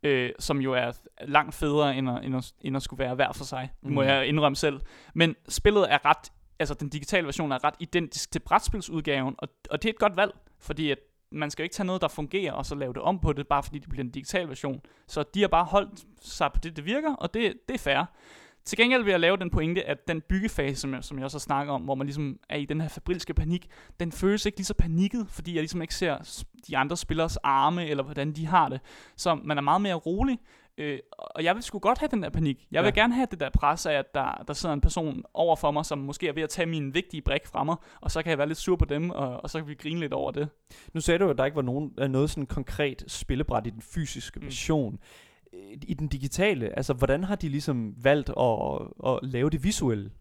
øh, 0.04 0.30
som 0.40 0.62
jo 0.62 0.74
er 0.74 0.92
langt 1.28 1.56
federe 1.56 1.98
end 1.98 2.10
at, 2.10 2.26
end 2.26 2.36
at, 2.36 2.54
end 2.62 2.76
at 2.76 2.84
skulle 2.84 3.04
være 3.04 3.16
hver 3.16 3.32
for 3.32 3.44
sig, 3.44 3.72
mm. 3.82 3.92
må 3.92 4.02
jeg 4.02 4.28
indrømme 4.28 4.56
selv. 4.56 4.80
Men 5.14 5.36
spillet 5.50 5.94
er 5.94 6.06
ret, 6.06 6.32
altså 6.60 6.74
den 6.74 6.90
digitale 6.90 7.26
version 7.26 7.52
er 7.52 7.64
ret 7.64 7.76
identisk 7.80 8.32
til 8.32 8.40
brætspilsudgaven, 8.40 9.36
og, 9.38 9.48
og 9.70 9.84
det 9.84 9.90
er 9.90 9.94
et 9.94 10.00
godt 10.00 10.18
valg, 10.18 10.32
fordi 10.60 10.92
at 10.92 10.98
man 11.32 11.52
skal 11.52 11.64
jo 11.64 11.66
ikke 11.66 11.74
tage 11.74 11.88
noget, 11.88 12.02
der 12.02 12.08
fungerer, 12.08 12.54
og 12.54 12.66
så 12.66 12.76
lave 12.76 12.94
det 12.94 13.02
om 13.02 13.20
på 13.20 13.34
det, 13.34 13.48
bare 13.48 13.64
fordi 13.64 13.80
det 13.80 13.90
bliver 13.90 14.04
en 14.04 14.12
digital 14.12 14.48
version. 14.48 14.82
Så 15.08 15.24
de 15.34 15.42
har 15.42 15.48
bare 15.48 15.66
holdt 15.66 16.06
sig 16.22 16.52
på 16.54 16.60
det, 16.64 16.76
det 16.76 16.86
virker, 16.86 17.16
og 17.16 17.34
det, 17.34 17.54
det 17.68 17.74
er 17.74 17.80
fair. 17.80 18.06
Til 18.66 18.78
gengæld 18.78 19.04
vil 19.04 19.12
jeg 19.12 19.20
lave 19.20 19.38
den 19.38 19.50
pointe, 19.50 19.84
at 19.86 20.08
den 20.08 20.22
byggefase, 20.22 20.82
som 20.82 20.94
jeg, 20.94 21.04
som 21.04 21.18
jeg 21.18 21.26
også 21.26 21.38
har 21.38 21.40
snakket 21.40 21.74
om, 21.74 21.82
hvor 21.82 21.96
man 21.96 22.08
ligesom 22.08 22.40
er 22.50 22.58
i 22.58 22.66
den 22.66 22.82
her 22.82 22.88
fabrilske 22.88 23.34
panik, 23.34 23.70
den 24.00 24.12
føles 24.12 24.46
ikke 24.46 24.58
lige 24.58 24.66
så 24.66 24.74
panikket, 24.74 25.28
fordi 25.30 25.54
jeg 25.54 25.62
ligesom 25.62 25.82
ikke 25.82 25.96
ser 25.96 26.44
de 26.68 26.78
andre 26.78 26.98
spillers 26.98 27.38
arme, 27.38 27.88
eller 27.88 28.04
hvordan 28.04 28.32
de 28.32 28.46
har 28.46 28.70
det. 28.70 28.82
Så 29.16 29.36
man 29.36 29.58
er 29.58 29.62
meget 29.62 29.82
mere 29.82 29.94
rolig, 29.94 30.40
Øh, 30.80 31.00
og 31.18 31.44
jeg 31.44 31.56
vil 31.56 31.64
sgu 31.64 31.80
godt 31.80 31.98
have 31.98 32.10
den 32.12 32.24
der 32.24 32.30
panik. 32.30 32.68
Jeg 32.72 32.84
vil 32.84 32.92
ja. 32.96 33.02
gerne 33.02 33.14
have 33.14 33.28
det 33.32 33.40
der 33.40 33.50
pres 33.50 33.86
af, 33.86 33.94
at 33.94 34.14
der, 34.14 34.44
der 34.48 34.54
sidder 34.54 34.74
en 34.74 34.82
person 34.82 35.24
over 35.34 35.56
for 35.56 35.72
mig, 35.72 35.86
som 35.86 35.98
måske 35.98 36.28
er 36.28 36.34
ved 36.34 36.44
at 36.44 36.50
tage 36.50 36.66
min 36.66 36.94
vigtige 36.94 37.22
brik 37.22 37.48
fra 37.48 37.64
mig, 37.64 37.76
og 38.02 38.12
så 38.12 38.24
kan 38.24 38.30
jeg 38.30 38.38
være 38.38 38.48
lidt 38.48 38.58
sur 38.58 38.76
på 38.76 38.86
dem, 38.86 39.10
og, 39.10 39.44
og 39.44 39.50
så 39.50 39.60
kan 39.60 39.68
vi 39.68 39.74
grine 39.74 40.00
lidt 40.00 40.14
over 40.14 40.32
det. 40.32 40.50
Nu 40.94 41.02
sagde 41.02 41.20
du, 41.20 41.30
at 41.30 41.38
der 41.38 41.46
ikke 41.46 41.56
var 41.56 41.62
nogen, 41.62 41.92
øh, 42.00 42.10
noget 42.10 42.30
sådan 42.30 42.46
konkret 42.46 43.04
spillebræt 43.08 43.68
i 43.68 43.70
den 43.70 43.82
fysiske 43.82 44.40
mm. 44.40 44.46
version. 44.46 45.00
I 45.82 45.94
den 45.94 46.08
digitale, 46.08 46.78
altså 46.78 46.94
hvordan 46.94 47.24
har 47.24 47.36
de 47.36 47.50
ligesom 47.50 47.94
valgt 48.04 48.30
at, 48.30 48.58
at 49.06 49.20
lave 49.22 49.50
det 49.50 49.64
visuelle? 49.64 50.12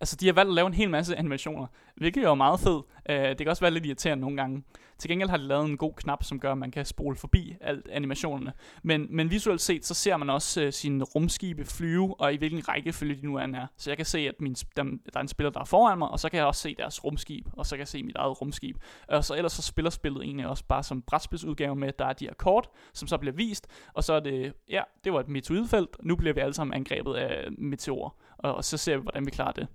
Altså, 0.00 0.16
de 0.16 0.26
har 0.26 0.32
valgt 0.32 0.48
at 0.48 0.54
lave 0.54 0.66
en 0.66 0.74
hel 0.74 0.90
masse 0.90 1.16
animationer, 1.16 1.66
hvilket 1.96 2.24
er 2.24 2.28
jo 2.28 2.34
meget 2.34 2.60
fedt. 2.60 2.84
Uh, 3.10 3.28
det 3.28 3.38
kan 3.38 3.48
også 3.48 3.60
være 3.60 3.70
lidt 3.70 3.86
irriterende 3.86 4.20
nogle 4.20 4.36
gange. 4.36 4.62
Til 5.02 5.08
gengæld 5.08 5.30
har 5.30 5.36
de 5.36 5.42
lavet 5.42 5.64
en 5.64 5.76
god 5.76 5.92
knap, 5.96 6.24
som 6.24 6.40
gør, 6.40 6.52
at 6.52 6.58
man 6.58 6.70
kan 6.70 6.84
spole 6.84 7.16
forbi 7.16 7.56
alt 7.60 7.88
animationerne. 7.88 8.52
Men, 8.82 9.06
men 9.10 9.30
visuelt 9.30 9.60
set, 9.60 9.86
så 9.86 9.94
ser 9.94 10.16
man 10.16 10.30
også 10.30 10.62
øh, 10.62 10.72
sine 10.72 11.04
rumskibe 11.04 11.64
flyve, 11.64 12.20
og 12.20 12.34
i 12.34 12.36
hvilken 12.36 12.68
rækkefølge 12.68 13.16
de 13.16 13.26
nu 13.26 13.36
er. 13.36 13.66
Så 13.76 13.90
jeg 13.90 13.96
kan 13.96 14.06
se, 14.06 14.18
at 14.18 14.34
min, 14.40 14.54
dem, 14.54 15.02
der 15.12 15.18
er 15.18 15.20
en 15.20 15.28
spiller, 15.28 15.50
der 15.50 15.60
er 15.60 15.64
foran 15.64 15.98
mig, 15.98 16.08
og 16.08 16.20
så 16.20 16.28
kan 16.28 16.38
jeg 16.38 16.46
også 16.46 16.60
se 16.60 16.74
deres 16.78 17.04
rumskib, 17.04 17.46
og 17.52 17.66
så 17.66 17.76
kan 17.76 17.78
jeg 17.78 17.88
se 17.88 18.02
mit 18.02 18.16
eget 18.16 18.40
rumskib. 18.40 18.76
Og 19.08 19.24
så 19.24 19.34
ellers 19.34 19.52
så 19.52 19.62
spiller 19.62 19.90
spillet 19.90 20.24
egentlig 20.24 20.46
også 20.46 20.64
bare 20.64 20.82
som 20.82 21.02
brætspilsudgave 21.02 21.76
med, 21.76 21.88
at 21.88 21.98
der 21.98 22.06
er 22.06 22.12
de 22.12 22.24
her 22.24 22.34
kort, 22.34 22.68
som 22.94 23.08
så 23.08 23.18
bliver 23.18 23.34
vist, 23.34 23.66
og 23.94 24.04
så 24.04 24.12
er 24.12 24.20
det, 24.20 24.52
ja, 24.68 24.82
det 25.04 25.12
var 25.12 25.20
et 25.20 25.28
meteoridfelt, 25.28 25.96
nu 26.02 26.16
bliver 26.16 26.34
vi 26.34 26.40
alle 26.40 26.54
sammen 26.54 26.74
angrebet 26.74 27.14
af 27.14 27.48
meteorer, 27.58 28.10
og, 28.38 28.54
og 28.54 28.64
så 28.64 28.76
ser 28.76 28.96
vi, 28.96 29.02
hvordan 29.02 29.26
vi 29.26 29.30
klarer 29.30 29.52
det. 29.52 29.66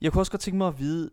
Jeg 0.00 0.12
kunne 0.12 0.22
også 0.22 0.32
godt 0.32 0.40
tænke 0.40 0.58
mig 0.58 0.68
at 0.68 0.78
vide, 0.78 1.10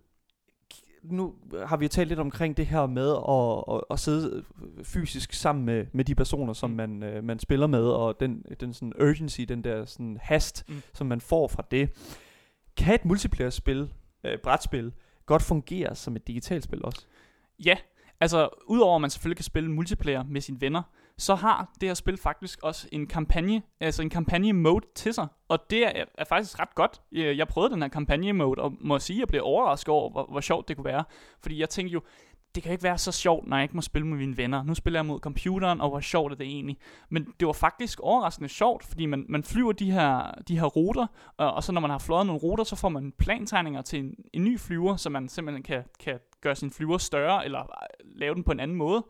nu 1.04 1.36
har 1.66 1.78
vi 1.78 1.86
jo 1.86 1.90
talt 1.90 2.08
lidt 2.08 2.20
omkring 2.20 2.58
det 2.58 2.66
her 2.66 2.88
med 2.88 3.10
at, 3.30 3.76
at, 3.76 3.84
at 3.92 4.00
sidde 4.00 4.44
fysisk 4.84 5.34
sammen 5.34 5.66
med, 5.66 5.86
med 5.92 6.06
de 6.06 6.16
personer, 6.16 6.54
som 6.54 6.70
mm. 6.70 6.76
man, 6.76 7.04
øh, 7.04 7.24
man 7.24 7.40
spiller 7.40 7.68
med, 7.68 7.84
og 7.84 8.20
den, 8.20 8.44
den 8.60 8.74
sådan 8.74 8.94
urgency, 9.02 9.42
den 9.42 9.64
der 9.64 9.86
sådan 9.86 10.18
hast, 10.22 10.70
mm. 10.70 10.82
som 10.94 11.08
man 11.08 11.22
får 11.22 11.48
fra 11.48 11.64
det. 11.72 11.90
Kan 12.78 12.96
et 12.96 13.06
multiplayer-spil, 13.06 13.90
øh, 14.24 14.38
brætspil, 14.44 14.94
godt 15.26 15.42
fungere 15.42 15.96
som 15.96 16.16
et 16.16 16.28
digitalt 16.28 16.64
spil 16.64 16.86
også? 16.86 17.06
Ja, 17.66 17.78
altså 18.20 18.50
udover 18.68 18.96
at 18.96 19.02
man 19.02 19.10
selvfølgelig 19.10 19.38
kan 19.38 19.44
spille 19.44 19.72
multiplayer 19.72 20.24
med 20.24 20.42
sine 20.42 20.62
venner, 20.62 20.82
så 21.20 21.36
har 21.36 21.72
det 21.82 21.90
her 21.90 21.94
spil 21.94 22.18
faktisk 22.18 22.60
også 22.64 22.88
en 22.92 23.08
kampagne, 23.08 23.62
altså 23.80 24.02
en 24.02 24.10
kampagne 24.10 24.54
mode 24.54 24.86
til 24.96 25.14
sig, 25.14 25.28
og 25.48 25.60
det 25.70 25.86
er, 25.86 26.06
er 26.18 26.24
faktisk 26.24 26.60
ret 26.60 26.76
godt. 26.76 27.02
Øh, 27.12 27.38
jeg 27.38 27.48
prøvede 27.48 27.74
den 27.74 27.82
her 27.82 27.90
kampagne 27.90 28.34
mode, 28.34 28.62
og 28.62 28.74
må 28.80 29.00
sige, 29.00 29.18
at 29.18 29.20
jeg 29.20 29.28
blev 29.28 29.42
overrasket 29.44 29.90
over, 29.90 30.10
hvor, 30.12 30.28
hvor 30.32 30.42
sjovt 30.42 30.68
det 30.68 30.78
kunne 30.78 30.86
være, 30.86 31.04
fordi 31.42 31.60
jeg 31.60 31.70
tænkte 31.70 31.94
jo, 31.94 32.02
det 32.56 32.64
kan 32.64 32.72
ikke 32.72 32.84
være 32.84 32.98
så 32.98 33.12
sjovt, 33.12 33.48
når 33.48 33.58
jeg 33.58 33.64
ikke 33.64 33.76
må 33.76 33.82
spille 33.82 34.08
med 34.08 34.18
mine 34.18 34.38
venner. 34.38 34.64
Nu 34.64 34.74
spiller 34.74 35.00
jeg 35.00 35.06
mod 35.06 35.20
computeren, 35.20 35.82
og 35.82 35.90
hvor 35.90 36.00
sjovt 36.00 36.32
er 36.32 36.36
det 36.36 36.46
egentlig. 36.46 36.78
Men 37.10 37.28
det 37.40 37.46
var 37.48 37.54
faktisk 37.54 38.00
overraskende 38.00 38.50
sjovt, 38.50 38.84
fordi 38.84 39.06
man, 39.06 39.26
man 39.30 39.44
flyver 39.44 39.72
de 39.72 39.92
her, 39.92 40.32
de 40.48 40.60
her 40.60 40.66
ruter, 40.66 41.08
og, 41.38 41.54
og 41.54 41.64
så 41.64 41.72
når 41.72 41.82
man 41.82 41.90
har 41.90 41.98
fløjet 41.98 42.26
nogle 42.26 42.42
ruter, 42.42 42.64
så 42.64 42.76
får 42.76 42.90
man 42.90 43.14
plantegninger 43.18 43.82
til 43.82 44.00
en, 44.00 44.16
en 44.34 44.44
ny 44.44 44.60
flyver, 44.60 44.96
så 44.96 45.10
man 45.10 45.30
simpelthen 45.30 45.64
kan, 45.64 45.84
kan 46.00 46.20
gøre 46.42 46.56
sin 46.56 46.72
flyver 46.72 46.98
større, 46.98 47.46
eller 47.46 47.60
øh, 47.60 48.20
lave 48.20 48.36
den 48.36 48.44
på 48.44 48.52
en 48.52 48.60
anden 48.60 48.78
måde. 48.78 49.06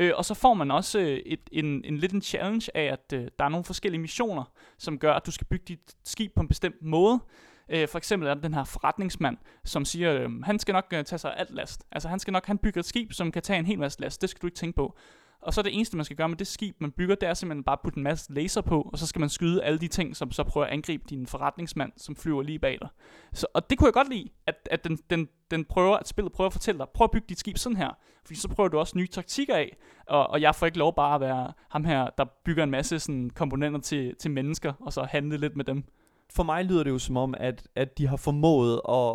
Øh, 0.00 0.12
og 0.16 0.24
så 0.24 0.34
får 0.34 0.54
man 0.54 0.70
også 0.70 0.98
øh, 0.98 1.18
et, 1.26 1.40
en, 1.52 1.84
en 1.84 1.98
lidt 1.98 2.12
en 2.12 2.22
challenge 2.22 2.76
af, 2.76 2.84
at 2.84 3.12
øh, 3.14 3.28
der 3.38 3.44
er 3.44 3.48
nogle 3.48 3.64
forskellige 3.64 4.00
missioner, 4.00 4.44
som 4.78 4.98
gør, 4.98 5.12
at 5.12 5.26
du 5.26 5.30
skal 5.30 5.46
bygge 5.46 5.64
dit 5.68 5.96
skib 6.04 6.32
på 6.34 6.40
en 6.42 6.48
bestemt 6.48 6.82
måde. 6.82 7.20
Øh, 7.68 7.88
for 7.88 7.98
eksempel 7.98 8.28
er 8.28 8.34
der 8.34 8.40
den 8.40 8.54
her 8.54 8.64
forretningsmand, 8.64 9.36
som 9.64 9.84
siger, 9.84 10.14
øh, 10.14 10.42
han 10.42 10.58
skal 10.58 10.72
nok 10.72 10.86
øh, 10.92 11.04
tage 11.04 11.18
sig 11.18 11.36
alt 11.36 11.50
last. 11.50 11.84
Altså 11.92 12.08
han 12.08 12.18
skal 12.18 12.32
nok, 12.32 12.46
han 12.46 12.58
bygger 12.58 12.78
et 12.78 12.84
skib, 12.84 13.12
som 13.12 13.32
kan 13.32 13.42
tage 13.42 13.58
en 13.58 13.66
hel 13.66 13.78
masse 13.78 14.00
last. 14.00 14.22
Det 14.22 14.30
skal 14.30 14.40
du 14.42 14.46
ikke 14.46 14.58
tænke 14.58 14.76
på. 14.76 14.96
Og 15.42 15.54
så 15.54 15.62
det 15.62 15.74
eneste, 15.74 15.96
man 15.96 16.04
skal 16.04 16.16
gøre 16.16 16.28
med 16.28 16.36
det 16.36 16.46
skib, 16.46 16.76
man 16.78 16.90
bygger, 16.90 17.14
det 17.14 17.28
er 17.28 17.34
simpelthen 17.34 17.64
bare 17.64 17.72
at 17.72 17.80
putte 17.84 17.98
en 17.98 18.04
masse 18.04 18.32
laser 18.32 18.60
på, 18.60 18.90
og 18.92 18.98
så 18.98 19.06
skal 19.06 19.20
man 19.20 19.28
skyde 19.28 19.64
alle 19.64 19.78
de 19.78 19.88
ting, 19.88 20.16
som 20.16 20.32
så 20.32 20.44
prøver 20.44 20.66
at 20.66 20.72
angribe 20.72 21.04
din 21.10 21.26
forretningsmand, 21.26 21.92
som 21.96 22.16
flyver 22.16 22.42
lige 22.42 22.58
bag 22.58 22.78
dig. 22.80 22.88
Så, 23.32 23.46
og 23.54 23.70
det 23.70 23.78
kunne 23.78 23.86
jeg 23.86 23.94
godt 23.94 24.08
lide, 24.08 24.28
at, 24.46 24.68
at 24.70 24.84
den, 24.84 24.98
den, 25.10 25.28
den 25.50 25.64
prøver, 25.64 25.96
at 25.96 26.08
spillet 26.08 26.32
prøver 26.32 26.46
at 26.46 26.52
fortælle 26.52 26.78
dig, 26.78 26.86
prøv 26.94 27.04
at 27.04 27.10
bygge 27.10 27.26
dit 27.28 27.38
skib 27.38 27.58
sådan 27.58 27.76
her, 27.76 27.90
fordi 28.24 28.40
så 28.40 28.48
prøver 28.48 28.68
du 28.68 28.78
også 28.78 28.98
nye 28.98 29.06
taktikker 29.06 29.54
af, 29.54 29.76
og, 30.06 30.30
og 30.30 30.40
jeg 30.40 30.54
får 30.54 30.66
ikke 30.66 30.78
lov 30.78 30.94
bare 30.94 31.14
at 31.14 31.20
være 31.20 31.52
ham 31.70 31.84
her, 31.84 32.10
der 32.18 32.24
bygger 32.44 32.64
en 32.64 32.70
masse 32.70 32.98
sådan, 32.98 33.30
komponenter 33.30 33.80
til, 33.80 34.14
til 34.16 34.30
mennesker, 34.30 34.72
og 34.80 34.92
så 34.92 35.02
handle 35.02 35.36
lidt 35.36 35.56
med 35.56 35.64
dem 35.64 35.84
for 36.32 36.42
mig 36.42 36.64
lyder 36.64 36.84
det 36.84 36.90
jo 36.90 36.98
som 36.98 37.16
om, 37.16 37.34
at, 37.38 37.68
at 37.74 37.98
de 37.98 38.06
har 38.06 38.16
formået 38.16 38.80
at 38.88 39.14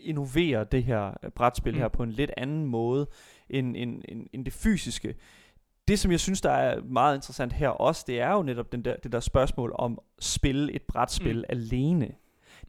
innovere 0.00 0.64
det 0.72 0.84
her 0.84 1.12
brætspil 1.34 1.72
mm. 1.72 1.78
her 1.78 1.88
på 1.88 2.02
en 2.02 2.10
lidt 2.10 2.30
anden 2.36 2.64
måde 2.64 3.06
end, 3.50 3.76
end, 3.76 4.02
end, 4.08 4.26
end 4.32 4.44
det 4.44 4.52
fysiske 4.52 5.14
det, 5.88 5.98
som 5.98 6.10
jeg 6.10 6.20
synes, 6.20 6.40
der 6.40 6.50
er 6.50 6.80
meget 6.82 7.14
interessant 7.14 7.52
her 7.52 7.68
også, 7.68 8.04
det 8.06 8.20
er 8.20 8.32
jo 8.32 8.42
netop 8.42 8.72
den 8.72 8.84
der, 8.84 8.96
det 8.96 9.12
der 9.12 9.20
spørgsmål 9.20 9.72
om 9.78 9.98
spille 10.20 10.72
et 10.72 10.82
brætspil 10.82 11.36
mm. 11.36 11.44
alene. 11.48 12.08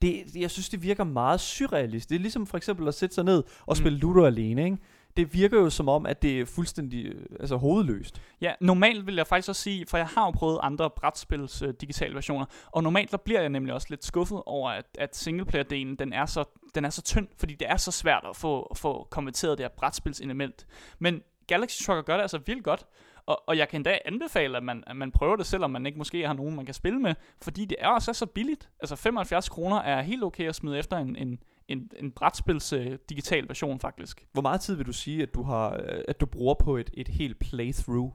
Det, 0.01 0.23
jeg 0.35 0.51
synes, 0.51 0.69
det 0.69 0.83
virker 0.83 1.03
meget 1.03 1.39
surrealistisk. 1.39 2.09
Det 2.09 2.15
er 2.15 2.19
ligesom 2.19 2.47
for 2.47 2.57
eksempel 2.57 2.87
at 2.87 2.93
sætte 2.93 3.15
sig 3.15 3.23
ned 3.23 3.43
og 3.65 3.71
mm. 3.71 3.75
spille 3.75 3.99
Ludo 3.99 4.25
alene, 4.25 4.63
ikke? 4.65 4.77
det 5.17 5.33
virker 5.33 5.59
jo 5.59 5.69
som 5.69 5.89
om, 5.89 6.05
at 6.05 6.21
det 6.21 6.39
er 6.39 6.45
fuldstændig 6.45 7.13
altså, 7.39 7.55
hovedløst. 7.55 8.21
Ja, 8.41 8.53
normalt 8.61 9.07
vil 9.07 9.15
jeg 9.15 9.27
faktisk 9.27 9.49
også 9.49 9.61
sige, 9.61 9.85
for 9.85 9.97
jeg 9.97 10.07
har 10.07 10.25
jo 10.25 10.31
prøvet 10.31 10.59
andre 10.63 10.89
brætspils 10.89 11.61
uh, 11.61 11.69
digitale 11.81 12.15
versioner, 12.15 12.45
og 12.71 12.83
normalt 12.83 13.11
der 13.11 13.17
bliver 13.17 13.39
jeg 13.39 13.49
nemlig 13.49 13.73
også 13.73 13.87
lidt 13.89 14.05
skuffet 14.05 14.41
over, 14.45 14.69
at, 14.69 14.85
at 14.97 15.15
singleplayer-delen, 15.15 15.95
den 15.95 16.13
er, 16.13 16.25
så, 16.25 16.43
den 16.75 16.85
er 16.85 16.89
så 16.89 17.01
tynd, 17.01 17.27
fordi 17.37 17.55
det 17.55 17.69
er 17.69 17.77
så 17.77 17.91
svært 17.91 18.25
at 18.29 18.35
få, 18.35 18.75
få 18.75 19.07
konverteret 19.11 19.57
det 19.57 19.63
her 19.63 19.71
brætspilselement. 19.77 20.67
Men 20.99 21.21
Galaxy 21.47 21.83
Trucker 21.83 22.01
gør 22.01 22.13
det 22.13 22.21
altså 22.21 22.39
vildt 22.45 22.63
godt. 22.63 22.85
Og, 23.25 23.43
og 23.47 23.57
jeg 23.57 23.69
kan 23.69 23.77
endda 23.77 23.99
anbefale, 24.05 24.57
at 24.57 24.63
man, 24.63 24.83
at 24.87 24.95
man 24.95 25.11
prøver 25.11 25.35
det, 25.35 25.45
selvom 25.45 25.71
man 25.71 25.85
ikke 25.85 25.97
måske 25.97 26.27
har 26.27 26.33
nogen, 26.33 26.55
man 26.55 26.65
kan 26.65 26.73
spille 26.73 26.99
med. 26.99 27.15
Fordi 27.41 27.65
det 27.65 27.77
er 27.79 27.87
også 27.87 28.13
så 28.13 28.25
billigt. 28.25 28.69
Altså 28.79 28.95
75 28.95 29.49
kroner 29.49 29.77
er 29.77 30.01
helt 30.01 30.23
okay 30.23 30.49
at 30.49 30.55
smide 30.55 30.79
efter 30.79 30.97
en, 30.97 31.15
en, 31.15 31.39
en, 31.67 31.91
en 31.99 32.11
brætspils 32.11 32.73
uh, 32.73 32.85
digital 33.09 33.47
version 33.47 33.79
faktisk. 33.79 34.27
Hvor 34.33 34.41
meget 34.41 34.61
tid 34.61 34.75
vil 34.75 34.85
du 34.85 34.93
sige, 34.93 35.23
at 35.23 35.33
du, 35.33 35.43
har, 35.43 35.73
øh, 35.73 36.03
at 36.07 36.21
du 36.21 36.25
bruger 36.25 36.53
på 36.53 36.77
et, 36.77 36.89
et 36.93 37.07
helt 37.07 37.39
playthrough? 37.39 38.11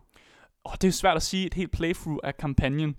Oh, 0.65 0.75
det 0.83 0.89
er 0.89 0.93
svært 0.93 1.17
at 1.17 1.23
sige 1.23 1.47
et 1.47 1.55
helt 1.55 1.73
playthrough 1.73 2.19
af 2.23 2.37
kampagnen. 2.37 2.97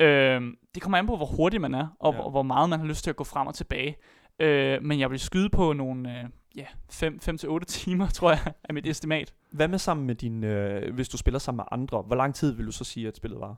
Øh, 0.00 0.40
det 0.74 0.82
kommer 0.82 0.98
an 0.98 1.06
på, 1.06 1.16
hvor 1.16 1.26
hurtig 1.26 1.60
man 1.60 1.74
er, 1.74 1.88
og, 2.00 2.14
ja. 2.14 2.20
og 2.20 2.30
hvor 2.30 2.42
meget 2.42 2.70
man 2.70 2.80
har 2.80 2.86
lyst 2.86 3.04
til 3.04 3.10
at 3.10 3.16
gå 3.16 3.24
frem 3.24 3.46
og 3.46 3.54
tilbage. 3.54 3.96
Øh, 4.38 4.82
men 4.82 5.00
jeg 5.00 5.10
vil 5.10 5.20
skyde 5.20 5.50
på 5.50 5.72
nogle 5.72 6.18
øh, 6.18 6.24
ja, 6.56 6.66
5-8 6.92 7.58
timer, 7.66 8.06
tror 8.08 8.30
jeg, 8.30 8.52
er 8.64 8.72
mit 8.72 8.86
estimat. 8.86 9.34
Hvad 9.50 9.68
med 9.68 9.78
sammen 9.78 10.06
med 10.06 10.14
din, 10.14 10.44
øh, 10.44 10.94
hvis 10.94 11.08
du 11.08 11.16
spiller 11.16 11.38
sammen 11.38 11.56
med 11.56 11.64
andre, 11.70 12.02
hvor 12.02 12.16
lang 12.16 12.34
tid 12.34 12.52
vil 12.52 12.66
du 12.66 12.72
så 12.72 12.84
sige, 12.84 13.08
at 13.08 13.16
spillet 13.16 13.40
var? 13.40 13.56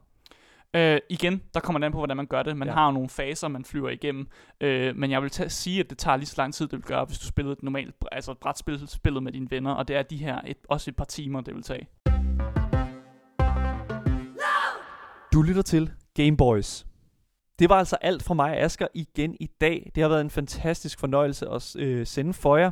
Øh, 0.76 1.00
igen, 1.10 1.42
der 1.54 1.60
kommer 1.60 1.78
det 1.78 1.86
an 1.86 1.92
på, 1.92 1.98
hvordan 1.98 2.16
man 2.16 2.26
gør 2.26 2.42
det. 2.42 2.56
Man 2.56 2.68
ja. 2.68 2.74
har 2.74 2.86
jo 2.86 2.92
nogle 2.92 3.08
faser, 3.08 3.48
man 3.48 3.64
flyver 3.64 3.90
igennem. 3.90 4.28
Øh, 4.60 4.96
men 4.96 5.10
jeg 5.10 5.22
vil 5.22 5.30
tage, 5.30 5.50
sige, 5.50 5.80
at 5.80 5.90
det 5.90 5.98
tager 5.98 6.16
lige 6.16 6.26
så 6.26 6.34
lang 6.38 6.54
tid, 6.54 6.66
det 6.66 6.72
vil 6.72 6.82
gøre, 6.82 7.04
hvis 7.04 7.18
du 7.18 7.26
spiller 7.26 7.52
et 7.52 7.62
normalt 7.62 7.94
altså 8.12 8.32
et 8.32 8.38
brætspil 8.38 8.88
spillet 8.88 9.22
med 9.22 9.32
dine 9.32 9.50
venner. 9.50 9.72
Og 9.72 9.88
det 9.88 9.96
er 9.96 10.02
de 10.02 10.16
her 10.16 10.40
et, 10.46 10.56
også 10.68 10.90
et 10.90 10.96
par 10.96 11.04
timer, 11.04 11.40
det 11.40 11.54
vil 11.54 11.62
tage. 11.62 11.88
Du 15.32 15.42
lytter 15.42 15.62
til 15.62 15.90
Gameboys. 16.14 16.86
Det 17.58 17.68
var 17.68 17.76
altså 17.76 17.96
alt 18.00 18.22
fra 18.22 18.34
mig 18.34 18.50
og 18.50 18.56
Asger 18.56 18.86
igen 18.94 19.36
i 19.40 19.46
dag. 19.60 19.90
Det 19.94 20.02
har 20.02 20.08
været 20.08 20.20
en 20.20 20.30
fantastisk 20.30 21.00
fornøjelse 21.00 21.48
at 21.48 21.76
øh, 21.78 22.06
sende 22.06 22.32
for 22.32 22.56
jer. 22.56 22.70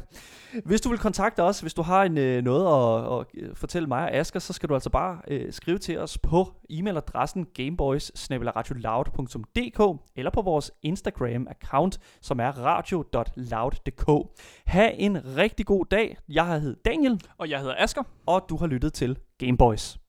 Hvis 0.65 0.81
du 0.81 0.89
vil 0.89 0.99
kontakte 0.99 1.43
os, 1.43 1.61
hvis 1.61 1.75
du 1.75 1.83
har 1.83 2.03
en, 2.03 2.19
øh, 2.19 2.45
noget 2.45 2.67
at, 2.67 3.21
at 3.21 3.27
øh, 3.35 3.57
fortælle 3.57 3.89
mig 3.89 4.03
og 4.03 4.15
Asger, 4.15 4.41
så 4.41 4.53
skal 4.53 4.69
du 4.69 4.75
altså 4.75 4.91
bare 4.91 5.19
øh, 5.29 5.53
skrive 5.53 5.79
til 5.79 5.99
os 5.99 6.19
på 6.19 6.53
e-mailadressen 6.71 7.53
gameboys 7.55 8.29
eller 10.17 10.31
på 10.35 10.43
vores 10.43 10.71
Instagram-account, 10.87 11.99
som 12.21 12.41
er 12.41 12.51
radio.loud.dk. 12.51 14.31
Ha' 14.67 14.91
en 14.95 15.37
rigtig 15.37 15.67
god 15.67 15.87
dag. 15.91 16.17
Jeg 16.29 16.61
hedder 16.61 16.81
Daniel. 16.85 17.21
Og 17.39 17.51
jeg 17.51 17.61
hedder 17.61 17.75
Asker. 17.79 18.03
Og 18.27 18.47
du 18.49 18.57
har 18.57 18.67
lyttet 18.67 18.93
til 18.93 19.19
Gameboys. 19.39 20.04